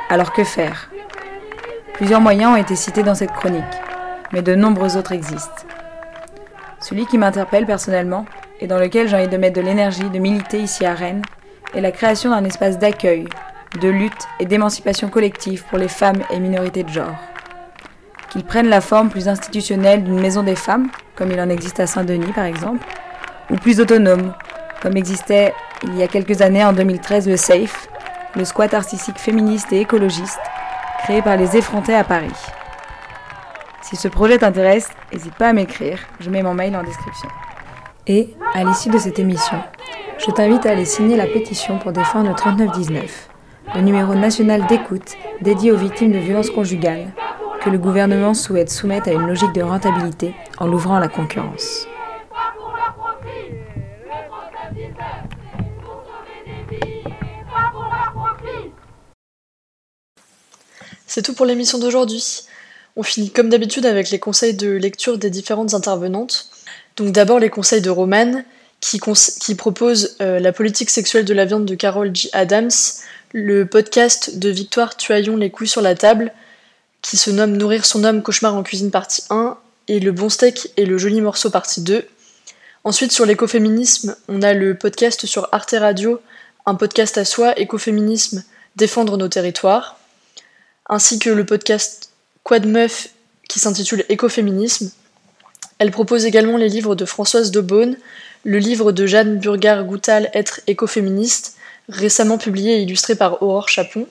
Alors 0.10 0.34
que 0.34 0.44
faire? 0.44 0.90
Plusieurs 1.94 2.22
moyens 2.22 2.54
ont 2.54 2.58
été 2.58 2.76
cités 2.76 3.02
dans 3.02 3.16
cette 3.16 3.32
chronique, 3.32 3.64
mais 4.32 4.44
de 4.44 4.54
nombreux 4.54 4.98
autres 4.98 5.14
existent. 5.14 5.64
Celui 6.80 7.08
qui 7.08 7.18
m'interpelle 7.18 7.66
personnellement, 7.66 8.26
et 8.60 8.68
dans 8.68 8.78
lequel 8.78 9.08
j'ai 9.08 9.16
envie 9.16 9.28
de 9.28 9.38
mettre 9.38 9.60
de 9.60 9.66
l'énergie, 9.66 10.10
de 10.10 10.20
militer 10.20 10.60
ici 10.60 10.86
à 10.86 10.94
Rennes, 10.94 11.24
est 11.74 11.82
la 11.82 11.92
création 11.92 12.30
d'un 12.30 12.46
espace 12.46 12.78
d'accueil, 12.78 13.28
de 13.82 13.90
lutte 13.90 14.28
et 14.40 14.46
d'émancipation 14.46 15.10
collective 15.10 15.64
pour 15.66 15.80
les 15.80 15.88
femmes 15.88 16.22
et 16.30 16.40
minorités 16.40 16.84
de 16.84 16.90
genre. 16.90 17.18
Qu'il 18.30 18.44
prenne 18.44 18.68
la 18.68 18.82
forme 18.82 19.10
plus 19.10 19.28
institutionnelle 19.28 20.04
d'une 20.04 20.20
maison 20.20 20.44
des 20.44 20.56
femmes, 20.56 20.90
comme 21.16 21.32
il 21.32 21.40
en 21.40 21.50
existe 21.50 21.80
à 21.80 21.88
Saint-Denis 21.88 22.34
par 22.34 22.46
exemple, 22.46 22.86
ou 23.50 23.56
plus 23.56 23.80
autonome, 23.80 24.34
comme 24.82 24.98
existait 24.98 25.54
il 25.84 25.96
y 25.96 26.04
a 26.04 26.08
quelques 26.08 26.42
années 26.42 26.66
en 26.66 26.74
2013 26.74 27.28
le 27.28 27.38
SAFE, 27.38 27.88
le 28.36 28.46
squat 28.46 28.74
artistique 28.74 29.20
féministe 29.20 29.72
et 29.72 29.82
écologiste, 29.82 30.40
créé 31.04 31.22
par 31.22 31.38
les 31.38 31.56
effrontés 31.56 31.96
à 31.96 32.04
Paris. 32.04 32.34
Si 33.82 33.96
ce 33.96 34.08
projet 34.08 34.38
t'intéresse, 34.38 34.90
n'hésite 35.14 35.36
pas 35.36 35.50
à 35.50 35.54
m'écrire, 35.54 36.00
je 36.20 36.30
mets 36.30 36.44
mon 36.44 36.54
mail 36.54 36.76
en 36.76 36.84
description. 36.84 37.30
Et, 38.08 38.36
à 38.54 38.64
l'issue 38.64 38.90
de 38.90 38.98
cette 38.98 39.20
émission, 39.20 39.58
je 40.18 40.32
t'invite 40.32 40.66
à 40.66 40.72
aller 40.72 40.86
signer 40.86 41.16
la 41.16 41.28
pétition 41.28 41.78
pour 41.78 41.92
défendre 41.92 42.30
le 42.30 42.36
3919, 42.36 43.30
le 43.76 43.82
numéro 43.82 44.16
national 44.16 44.66
d'écoute 44.68 45.16
dédié 45.42 45.72
aux 45.72 45.78
victimes 45.78 46.12
de 46.12 46.18
violences 46.18 46.50
conjugales, 46.50 47.14
que 47.62 47.70
le 47.70 47.78
gouvernement 47.78 48.34
souhaite 48.34 48.70
soumettre 48.70 49.10
à 49.10 49.12
une 49.12 49.28
logique 49.28 49.54
de 49.54 49.62
rentabilité 49.62 50.34
en 50.58 50.68
l'ouvrant 50.68 50.96
à 50.96 51.00
la 51.00 51.08
concurrence. 51.08 51.88
C'est 61.06 61.22
tout 61.22 61.34
pour 61.34 61.46
l'émission 61.46 61.80
d'aujourd'hui. 61.80 62.44
On 62.96 63.04
finit 63.04 63.32
comme 63.32 63.50
d'habitude 63.50 63.86
avec 63.86 64.12
les 64.12 64.20
conseils 64.20 64.54
de 64.56 64.70
lecture 64.70 65.18
des 65.18 65.30
différentes 65.30 65.74
intervenantes. 65.74 66.50
Donc 66.96 67.12
d'abord 67.12 67.40
les 67.40 67.50
conseils 67.50 67.82
de 67.82 67.90
Romane, 67.90 68.44
qui, 68.80 69.56
propose 69.56 70.16
euh, 70.22 70.40
La 70.40 70.52
politique 70.52 70.90
sexuelle 70.90 71.26
de 71.26 71.34
la 71.34 71.46
viande 71.46 71.66
de 71.66 71.76
Carol 71.76 72.16
G. 72.16 72.30
Adams, 72.34 72.70
le 73.34 73.66
podcast 73.66 74.38
de 74.38 74.50
Victoire 74.50 74.96
Tuaillon 74.96 75.36
Les 75.38 75.50
couilles 75.50 75.68
sur 75.68 75.82
la 75.82 75.96
table, 75.96 76.32
qui 77.08 77.16
se 77.16 77.32
nomme 77.32 77.56
Nourrir 77.56 77.86
son 77.86 78.04
homme, 78.04 78.22
cauchemar 78.22 78.56
en 78.56 78.64
cuisine 78.64 78.92
partie 78.92 79.24
1, 79.30 79.58
et 79.88 80.02
Le 80.02 80.12
bon 80.12 80.28
steak 80.28 80.72
et 80.76 80.86
le 80.86 80.98
joli 80.98 81.22
morceau 81.22 81.50
partie 81.50 81.82
2. 81.82 82.06
Ensuite 82.84 83.14
sur 83.14 83.26
l'écoféminisme, 83.26 84.18
on 84.28 84.42
a 84.42 84.54
le 84.54 84.76
podcast 84.76 85.26
sur 85.26 85.48
Arte 85.54 85.76
Radio, 85.80 86.20
un 86.66 86.76
podcast 86.76 87.18
à 87.18 87.24
soi, 87.24 87.58
écoféminisme, 87.58 88.44
défendre 88.76 89.16
nos 89.16 89.30
territoires 89.30 89.98
ainsi 90.90 91.20
que 91.20 91.30
le 91.30 91.46
podcast 91.46 92.12
Quad 92.44 92.66
Meuf 92.66 93.10
qui 93.48 93.60
s'intitule 93.60 94.06
Écoféminisme. 94.10 94.92
Elle 95.80 95.92
propose 95.92 96.26
également 96.26 96.58
les 96.58 96.70
livres 96.70 96.96
de 96.96 97.06
Françoise 97.06 97.52
Daubonne, 97.52 97.98
le 98.44 98.58
livre 98.58 98.92
de 98.92 99.06
Jeanne 99.06 99.40
Burgard-Goutal 99.40 100.30
Être 100.34 100.62
écoféministe, 100.68 101.56
récemment 101.90 102.38
publié 102.38 102.78
et 102.78 102.82
illustré 102.82 103.16
par 103.16 103.42
Aurore 103.44 103.70
Chapon. 103.70 104.08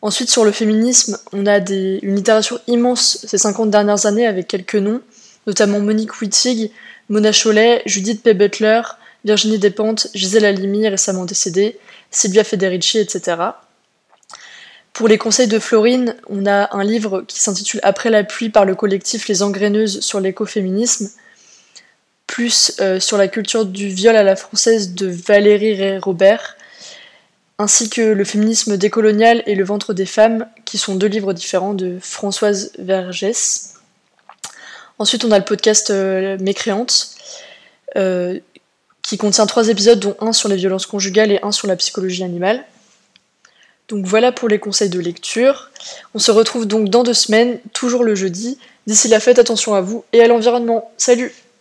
Ensuite, 0.00 0.30
sur 0.30 0.44
le 0.44 0.52
féminisme, 0.52 1.18
on 1.32 1.46
a 1.46 1.58
une 1.58 2.14
littérature 2.14 2.60
immense 2.68 3.24
ces 3.26 3.38
50 3.38 3.70
dernières 3.70 4.06
années 4.06 4.26
avec 4.26 4.46
quelques 4.46 4.76
noms, 4.76 5.00
notamment 5.46 5.80
Monique 5.80 6.20
Wittig, 6.20 6.70
Mona 7.08 7.32
Chollet, 7.32 7.82
Judith 7.84 8.22
P. 8.22 8.34
Butler, 8.34 8.82
Virginie 9.24 9.58
Despentes, 9.58 10.08
Gisèle 10.14 10.44
Halimi, 10.44 10.88
récemment 10.88 11.24
décédée, 11.24 11.78
Silvia 12.10 12.44
Federici, 12.44 12.98
etc. 12.98 13.36
Pour 14.92 15.08
les 15.08 15.18
conseils 15.18 15.48
de 15.48 15.58
Florine, 15.58 16.16
on 16.28 16.46
a 16.46 16.76
un 16.76 16.84
livre 16.84 17.22
qui 17.22 17.40
s'intitule 17.40 17.80
Après 17.82 18.10
la 18.10 18.24
pluie 18.24 18.50
par 18.50 18.64
le 18.64 18.74
collectif 18.74 19.28
Les 19.28 19.42
Engraineuses 19.42 20.00
sur 20.00 20.20
l'écoféminisme, 20.20 21.10
plus 22.26 22.76
euh, 22.80 23.00
sur 23.00 23.16
la 23.16 23.26
culture 23.26 23.64
du 23.64 23.88
viol 23.88 24.14
à 24.14 24.22
la 24.22 24.36
française 24.36 24.94
de 24.94 25.08
Valérie 25.08 25.74
Ray 25.74 25.98
Robert, 25.98 26.56
ainsi 27.58 27.90
que 27.90 28.00
Le 28.00 28.24
féminisme 28.24 28.76
décolonial 28.76 29.42
et 29.46 29.54
Le 29.54 29.64
ventre 29.64 29.92
des 29.92 30.06
femmes, 30.06 30.46
qui 30.64 30.78
sont 30.78 30.94
deux 30.94 31.08
livres 31.08 31.32
différents 31.32 31.74
de 31.74 31.98
Françoise 32.00 32.72
Vergès. 32.78 33.74
Ensuite, 34.98 35.24
on 35.24 35.32
a 35.32 35.38
le 35.38 35.44
podcast 35.44 35.90
euh, 35.90 36.38
Mécréante, 36.40 37.10
euh, 37.96 38.38
qui 39.02 39.16
contient 39.16 39.46
trois 39.46 39.68
épisodes, 39.68 40.00
dont 40.00 40.16
un 40.20 40.32
sur 40.32 40.48
les 40.48 40.56
violences 40.56 40.86
conjugales 40.86 41.32
et 41.32 41.40
un 41.42 41.52
sur 41.52 41.68
la 41.68 41.76
psychologie 41.76 42.24
animale. 42.24 42.64
Donc 43.88 44.04
voilà 44.04 44.32
pour 44.32 44.48
les 44.48 44.58
conseils 44.58 44.90
de 44.90 45.00
lecture. 45.00 45.70
On 46.14 46.18
se 46.18 46.30
retrouve 46.30 46.66
donc 46.66 46.90
dans 46.90 47.02
deux 47.02 47.14
semaines, 47.14 47.58
toujours 47.72 48.04
le 48.04 48.14
jeudi. 48.14 48.58
D'ici 48.86 49.08
là, 49.08 49.18
faites 49.18 49.38
attention 49.38 49.74
à 49.74 49.80
vous 49.80 50.04
et 50.12 50.20
à 50.20 50.28
l'environnement. 50.28 50.90
Salut 50.98 51.32